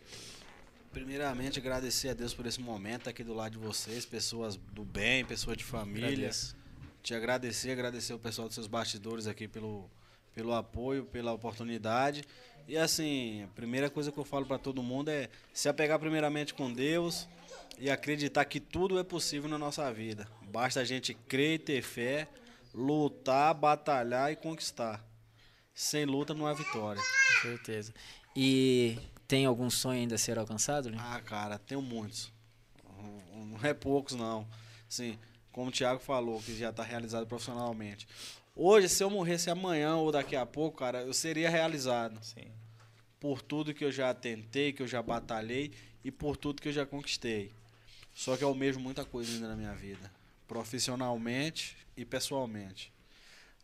[0.93, 5.25] Primeiramente, agradecer a Deus por esse momento aqui do lado de vocês, pessoas do bem,
[5.25, 6.09] pessoas de família.
[6.09, 6.57] Agradeço.
[7.03, 9.91] Te agradecer, agradecer o pessoal dos seus bastidores aqui pelo,
[10.33, 12.25] pelo apoio, pela oportunidade.
[12.66, 16.55] E assim, a primeira coisa que eu falo para todo mundo é se apegar primeiramente
[16.55, 17.28] com Deus
[17.78, 20.27] e acreditar que tudo é possível na nossa vida.
[20.51, 22.28] Basta a gente crer e ter fé,
[22.73, 25.05] lutar, batalhar e conquistar.
[25.74, 27.03] Sem luta não há vitória.
[27.03, 27.93] Com certeza.
[28.35, 30.91] E tem algum sonho ainda a ser alcançado?
[30.91, 30.97] Né?
[31.01, 32.32] Ah, cara, tenho muitos.
[33.35, 34.47] Não é poucos, não.
[34.89, 35.19] Assim,
[35.53, 38.07] como o Thiago falou, que já está realizado profissionalmente.
[38.57, 42.23] Hoje, se eu morresse amanhã ou daqui a pouco, cara, eu seria realizado.
[42.23, 42.53] Sim.
[43.19, 45.73] Por tudo que eu já tentei, que eu já batalhei
[46.05, 47.51] e por tudo que eu já conquistei.
[48.15, 50.09] Só que eu almejo muita coisa ainda na minha vida,
[50.47, 52.93] profissionalmente e pessoalmente.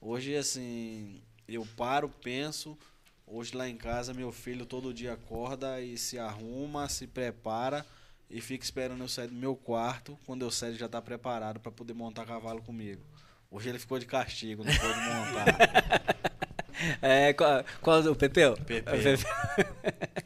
[0.01, 2.77] Hoje, assim, eu paro, penso.
[3.25, 7.87] Hoje lá em casa, meu filho todo dia acorda e se arruma, se prepara
[8.29, 10.19] e fica esperando eu sair do meu quarto.
[10.27, 13.03] Quando eu sair, ele já está preparado para poder montar cavalo comigo.
[13.51, 16.21] Hoje ele ficou de castigo, não pôde montar.
[17.03, 18.57] É, qual, qual o Pepeu?
[18.67, 19.19] Pepeu.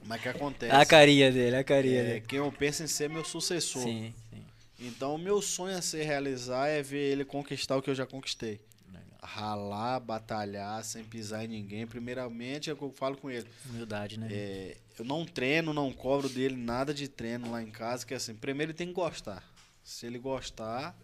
[0.05, 0.73] Mas que acontece?
[0.73, 2.21] A carinha dele, a carinha é, dele.
[2.21, 3.83] Quem eu penso em ser meu sucessor.
[3.83, 4.45] Sim, sim.
[4.79, 8.07] Então, o meu sonho a se realizar é ver ele conquistar o que eu já
[8.07, 8.61] conquistei.
[8.87, 9.05] Legal.
[9.21, 11.87] ralar, batalhar, sem pisar em ninguém.
[11.87, 13.47] Primeiramente, é o que eu falo com ele.
[13.71, 14.29] Humildade, né?
[14.31, 18.17] É, eu não treino, não cobro dele nada de treino lá em casa, que é
[18.17, 19.43] assim, primeiro ele tem que gostar.
[19.83, 20.97] Se ele gostar,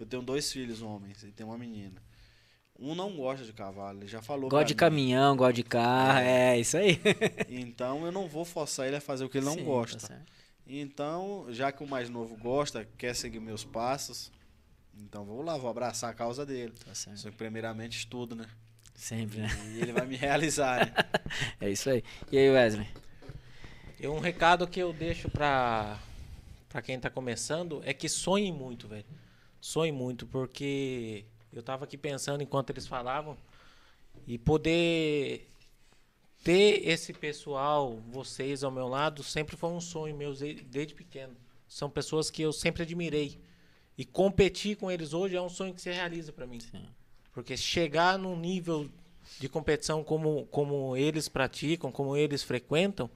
[0.00, 2.02] eu tenho dois filhos homens e tem uma menina.
[2.78, 4.48] Um não gosta de cavalo, ele já falou.
[4.48, 4.78] Gosta de mim.
[4.78, 6.98] caminhão, gosta de carro, é, é isso aí.
[7.50, 10.08] então eu não vou forçar ele a fazer o que ele não Sim, gosta.
[10.08, 10.18] Tá
[10.66, 14.32] então, já que o mais novo gosta, quer seguir meus passos,
[14.94, 16.72] então vou lá, vou abraçar a causa dele.
[16.82, 17.18] Tá certo.
[17.18, 18.46] Só que primeiramente estudo, né?
[18.94, 19.48] Sempre, né?
[19.74, 20.94] E ele vai me realizar, né?
[21.60, 22.02] é isso aí.
[22.32, 22.88] E aí, Wesley?
[23.98, 25.98] E um recado que eu deixo pra,
[26.70, 29.04] pra quem tá começando é que sonhe muito, velho.
[29.60, 33.36] Sonhe muito, porque eu tava aqui pensando enquanto eles falavam
[34.26, 35.48] e poder
[36.42, 41.36] ter esse pessoal, vocês ao meu lado, sempre foi um sonho meu desde pequeno.
[41.68, 43.38] São pessoas que eu sempre admirei.
[43.96, 46.58] E competir com eles hoje é um sonho que se realiza para mim.
[46.58, 46.86] Sim.
[47.32, 48.88] Porque chegar num nível
[49.38, 53.10] de competição como, como eles praticam, como eles frequentam,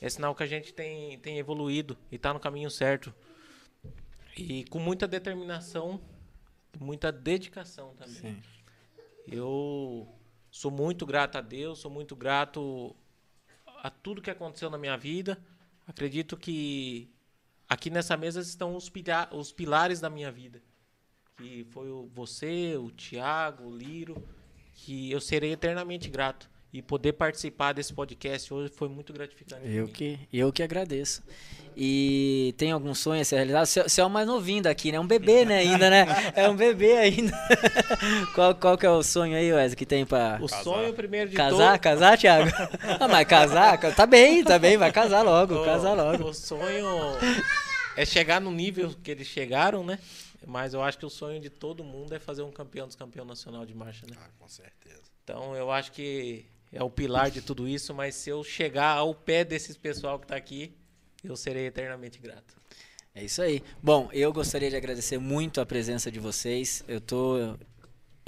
[0.00, 3.12] é sinal que a gente tem, tem evoluído e está no caminho certo.
[4.38, 6.00] E com muita determinação,
[6.78, 8.14] muita dedicação também.
[8.14, 8.42] Sim.
[9.26, 10.08] Eu
[10.50, 12.94] sou muito grato a Deus, sou muito grato
[13.82, 15.38] a tudo que aconteceu na minha vida.
[15.86, 17.10] Acredito que
[17.68, 20.62] aqui nessa mesa estão os, pila os pilares da minha vida.
[21.36, 24.26] Que foi o, você, o Tiago, o Liro,
[24.74, 26.48] que eu serei eternamente grato.
[26.72, 29.62] E poder participar desse podcast hoje foi muito gratificante.
[29.66, 31.22] Eu que, eu que agradeço.
[31.74, 33.88] E tem algum sonho a ser realizado?
[33.88, 34.98] Você é o mais novinho daqui, né?
[34.98, 35.60] Um bebê, né?
[35.60, 36.06] Ainda, né?
[36.34, 37.32] É um bebê ainda.
[38.34, 40.38] qual, qual que é o sonho aí, Wesley, que tem pra...
[40.42, 40.64] O casar.
[40.64, 41.72] sonho primeiro de Casar?
[41.72, 41.82] todo...
[41.82, 42.50] Casar, Thiago?
[43.00, 43.78] ah, mas casar?
[43.94, 44.76] Tá bem, tá bem.
[44.76, 46.24] Vai casar logo, o, casar logo.
[46.24, 46.86] O sonho
[47.96, 49.98] é chegar no nível que eles chegaram, né?
[50.46, 53.24] Mas eu acho que o sonho de todo mundo é fazer um campeão dos campeão
[53.24, 54.16] nacional de marcha, né?
[54.20, 55.02] Ah, com certeza.
[55.22, 59.14] Então eu acho que é o pilar de tudo isso, mas se eu chegar ao
[59.14, 60.72] pé desses pessoal que está aqui,
[61.24, 62.56] eu serei eternamente grato.
[63.14, 63.62] É isso aí.
[63.82, 66.84] Bom, eu gostaria de agradecer muito a presença de vocês.
[66.86, 67.56] Eu tô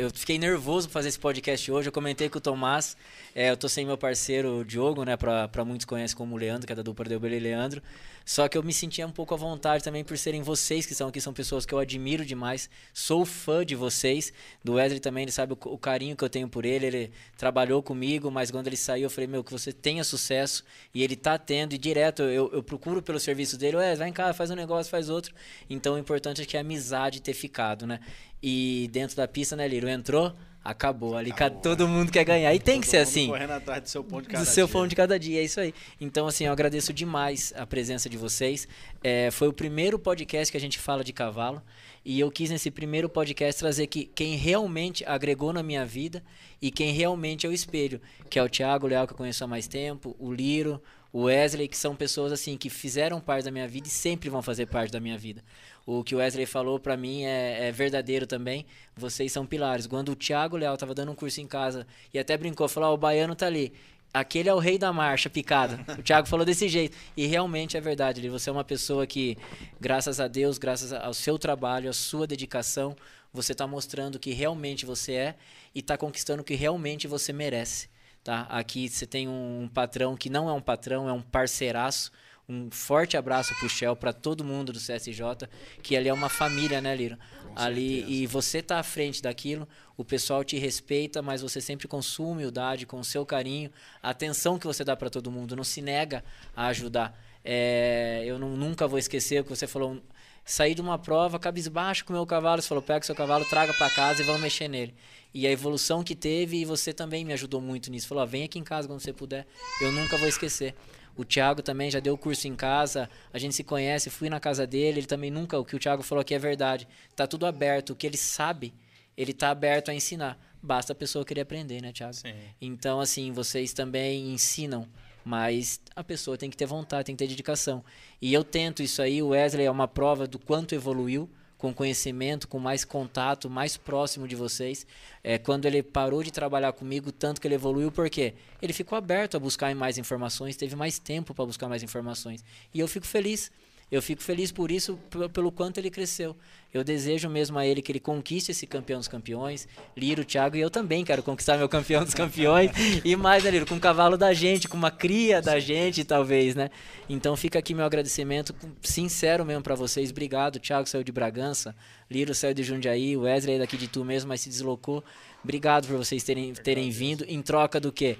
[0.00, 1.88] eu fiquei nervoso para fazer esse podcast hoje.
[1.88, 2.96] Eu comentei com o Tomás.
[3.34, 5.14] É, eu tô sem meu parceiro Diogo, né?
[5.14, 7.82] Para muitos conhecem como Leandro, que é da dupla Delbelo e Leandro.
[8.24, 11.08] Só que eu me sentia um pouco à vontade também por serem vocês que estão
[11.08, 12.70] aqui, são pessoas que eu admiro demais.
[12.92, 14.32] Sou fã de vocês.
[14.62, 16.86] Do Wesley também, ele sabe o, o carinho que eu tenho por ele.
[16.86, 20.64] Ele trabalhou comigo, mas quando ele saiu, eu falei, meu, que você tenha sucesso.
[20.94, 24.12] E ele tá tendo, e direto eu, eu procuro pelo serviço dele, Wesley, vai em
[24.12, 25.34] casa, faz um negócio, faz outro.
[25.68, 28.00] Então o importante é que a amizade ter ficado, né?
[28.42, 29.88] E dentro da pista, né, Liro?
[29.88, 30.34] Entrou,
[30.64, 31.16] acabou.
[31.16, 31.92] Ali acabou, todo né?
[31.92, 32.54] mundo quer ganhar.
[32.54, 33.28] E tem todo que ser assim.
[33.28, 34.54] Correndo atrás do seu pão de cada do dia.
[34.54, 35.74] seu pão de cada dia, é isso aí.
[36.00, 38.68] Então, assim, eu agradeço demais a presença de vocês.
[39.02, 41.62] É, foi o primeiro podcast que a gente fala de cavalo.
[42.04, 46.22] E eu quis nesse primeiro podcast trazer que quem realmente agregou na minha vida
[46.60, 48.00] e quem realmente é o espelho,
[48.30, 50.80] que é o Thiago Leal, que eu conheço há mais tempo, o Liro,
[51.12, 54.42] o Wesley, que são pessoas assim que fizeram parte da minha vida e sempre vão
[54.42, 55.42] fazer parte da minha vida.
[55.84, 58.64] O que o Wesley falou para mim é, é, verdadeiro também.
[58.96, 59.86] Vocês são pilares.
[59.86, 62.94] Quando o Thiago Leal tava dando um curso em casa e até brincou, falou: oh,
[62.94, 63.72] o baiano tá ali.
[64.12, 65.80] Aquele é o rei da marcha picada.
[65.98, 66.96] O Thiago falou desse jeito.
[67.16, 68.28] E realmente é verdade.
[68.28, 69.38] Você é uma pessoa que,
[69.80, 72.96] graças a Deus, graças ao seu trabalho, à sua dedicação,
[73.32, 75.34] você está mostrando que realmente você é
[75.74, 77.88] e está conquistando o que realmente você merece.
[78.22, 78.42] Tá?
[78.50, 82.12] Aqui você tem um patrão que não é um patrão, é um parceiraço
[82.50, 85.48] um forte abraço pro Shell, para todo mundo do CSJ,
[85.82, 87.16] que ali é uma família, né, Lira?
[87.44, 88.12] Com ali certeza.
[88.12, 92.26] e você tá à frente daquilo, o pessoal te respeita, mas você sempre com sua
[92.26, 93.70] humildade, com o seu carinho,
[94.02, 96.24] a atenção que você dá para todo mundo, não se nega
[96.56, 97.16] a ajudar.
[97.44, 100.02] É, eu não, nunca vou esquecer o que você falou.
[100.44, 102.60] Saí de uma prova, cabisbaixo com o meu cavalo.
[102.60, 104.94] Você falou: pega o seu cavalo, traga para casa e vamos mexer nele.
[105.32, 108.08] E a evolução que teve, e você também me ajudou muito nisso.
[108.08, 109.46] Falou: vem aqui em casa quando você puder.
[109.80, 110.74] Eu nunca vou esquecer.
[111.16, 114.66] O Thiago também já deu curso em casa, a gente se conhece, fui na casa
[114.66, 116.88] dele, ele também nunca, o que o Thiago falou aqui é verdade.
[117.14, 118.72] Tá tudo aberto, o que ele sabe,
[119.16, 120.38] ele tá aberto a ensinar.
[120.62, 122.14] Basta a pessoa querer aprender, né, Thiago?
[122.14, 122.32] Sim.
[122.60, 124.86] Então, assim, vocês também ensinam,
[125.24, 127.84] mas a pessoa tem que ter vontade, tem que ter dedicação.
[128.20, 131.28] E eu tento isso aí, o Wesley é uma prova do quanto evoluiu
[131.60, 134.86] com conhecimento, com mais contato, mais próximo de vocês.
[135.22, 138.32] É, quando ele parou de trabalhar comigo, tanto que ele evoluiu, porque
[138.62, 142.42] ele ficou aberto a buscar mais informações, teve mais tempo para buscar mais informações.
[142.72, 143.52] E eu fico feliz.
[143.90, 144.98] Eu fico feliz por isso,
[145.32, 146.36] pelo quanto ele cresceu.
[146.72, 149.66] Eu desejo mesmo a ele que ele conquiste esse campeão dos campeões.
[149.96, 152.70] Liro, Thiago e eu também quero conquistar meu campeão dos campeões.
[153.04, 153.66] e mais, né, Liro?
[153.66, 156.70] Com o cavalo da gente, com uma cria da gente, talvez, né?
[157.08, 160.10] Então fica aqui meu agradecimento sincero mesmo para vocês.
[160.10, 160.60] Obrigado.
[160.60, 161.74] Thiago saiu de Bragança,
[162.08, 165.02] Liro saiu de Jundiaí, Wesley daqui de Tu mesmo, mas se deslocou
[165.42, 167.24] Obrigado por vocês terem, terem vindo.
[167.26, 168.18] Em troca do quê?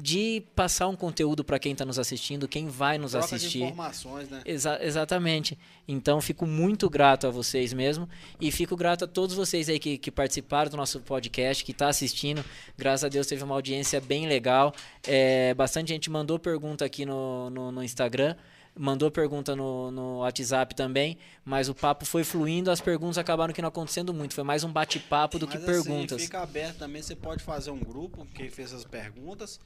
[0.00, 3.58] De passar um conteúdo para quem está nos assistindo, quem vai nos Troca assistir.
[3.58, 4.42] De informações, né?
[4.44, 5.58] Exa exatamente.
[5.88, 8.08] Então, fico muito grato a vocês mesmo
[8.40, 11.88] e fico grato a todos vocês aí que, que participaram do nosso podcast, que está
[11.88, 12.44] assistindo.
[12.76, 14.72] Graças a Deus teve uma audiência bem legal.
[15.04, 18.36] É, bastante gente mandou pergunta aqui no, no, no Instagram
[18.78, 23.60] mandou pergunta no, no WhatsApp também, mas o papo foi fluindo, as perguntas acabaram que
[23.60, 26.22] não acontecendo muito, foi mais um bate-papo do mas, que assim, perguntas.
[26.22, 29.58] Fica aberto também, você pode fazer um grupo, quem fez as perguntas,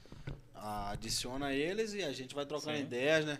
[0.55, 2.83] adiciona eles e a gente vai trocando Sim.
[2.83, 3.37] ideias, né?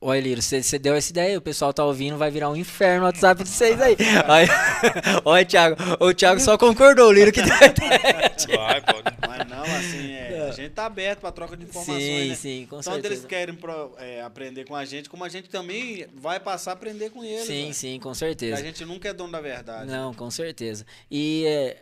[0.00, 3.06] Olha, Liro, você deu essa ideia, o pessoal tá ouvindo, vai virar um inferno o
[3.06, 3.96] WhatsApp de vocês aí.
[4.28, 8.32] Olha, olha Thiago, o Thiago só concordou, o Liro que deu a ideia.
[8.56, 9.16] Vai, pode.
[9.28, 12.34] Mas não, assim, é, a gente tá aberto pra troca de informações, sim, né?
[12.34, 13.14] Sim, com Tanto certeza.
[13.14, 16.74] eles querem pro, é, aprender com a gente, como a gente também vai passar a
[16.74, 17.46] aprender com eles.
[17.46, 17.72] Sim, né?
[17.72, 18.56] sim, com certeza.
[18.56, 19.90] Porque a gente nunca é dono da verdade.
[19.90, 20.84] Não, com certeza.
[21.10, 21.76] E, é,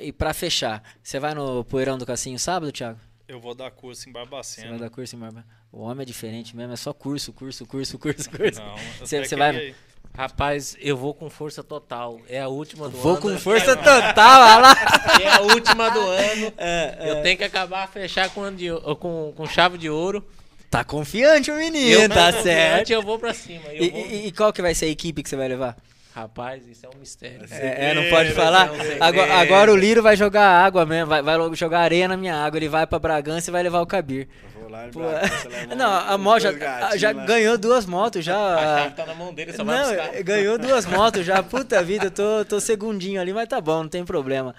[0.00, 2.98] e pra fechar, você vai no Poeirão do Cassinho sábado, Thiago?
[3.26, 4.66] Eu vou dar curso em Barbacena.
[4.66, 5.59] Você vai dar curso em Barbacena.
[5.72, 8.60] O homem é diferente mesmo, é só curso, curso, curso, curso, curso.
[8.60, 9.56] Não, você, você vai.
[9.56, 9.74] Aí.
[10.12, 12.20] Rapaz, eu vou com força total.
[12.28, 13.20] É a última do vou ano.
[13.20, 14.74] Vou com força total, olha lá.
[15.22, 16.52] É a última do ano.
[16.58, 17.10] É, é.
[17.10, 18.68] Eu tenho que acabar fechar com, de,
[18.98, 20.24] com, com chave de ouro.
[20.68, 22.90] Tá confiante o menino, eu tá certo.
[22.90, 23.72] Eu vou pra cima.
[23.72, 24.00] E, vou...
[24.00, 25.76] e, e, qual que vai ser a equipe que você vai levar?
[26.14, 27.46] Rapaz, isso é um mistério.
[27.50, 28.70] É, é não pode falar.
[28.72, 32.34] Um agora, agora, o Liro vai jogar água mesmo, vai, vai jogar areia na minha
[32.34, 32.58] água.
[32.58, 34.28] Ele vai pra Bragança e vai levar o Cabir.
[34.92, 35.00] Pô,
[35.74, 38.36] não, a moto já, já ganhou duas motos já.
[38.36, 40.22] A chave tá na mão dele, só não, vai buscar.
[40.22, 41.42] Ganhou duas motos já.
[41.42, 44.54] Puta vida, eu tô, tô segundinho ali, mas tá bom, não tem problema.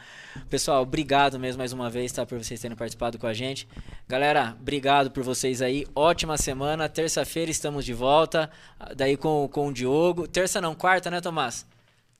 [0.49, 2.26] Pessoal, obrigado mesmo mais uma vez, tá?
[2.26, 3.68] Por vocês terem participado com a gente.
[4.07, 5.86] Galera, obrigado por vocês aí.
[5.95, 6.90] Ótima semana.
[6.90, 8.49] Terça-feira estamos de volta.
[8.95, 10.28] Daí com, com o Diogo.
[10.28, 11.65] Terça não, quarta, né, Tomás?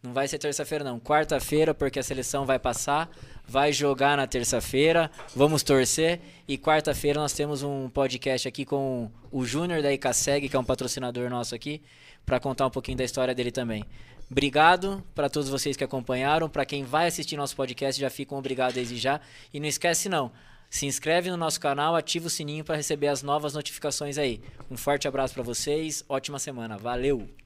[0.04, 1.00] Não vai ser terça-feira, não.
[1.00, 3.10] Quarta-feira, porque a seleção vai passar.
[3.48, 5.12] Vai jogar na terça-feira.
[5.36, 6.20] Vamos torcer.
[6.48, 10.64] E quarta-feira nós temos um podcast aqui com o Júnior da Icaseg, que é um
[10.64, 11.82] patrocinador nosso aqui,
[12.26, 13.86] para contar um pouquinho da história dele também.
[14.30, 16.50] Obrigado para todos vocês que acompanharam.
[16.50, 19.20] Para quem vai assistir nosso podcast, já fica um obrigado desde já.
[19.54, 20.32] E não esquece não,
[20.70, 24.42] se inscreve no nosso canal, ativa o sininho para receber as novas notificações aí.
[24.70, 26.78] Um forte abraço para vocês, ótima semana.
[26.78, 27.41] Valeu!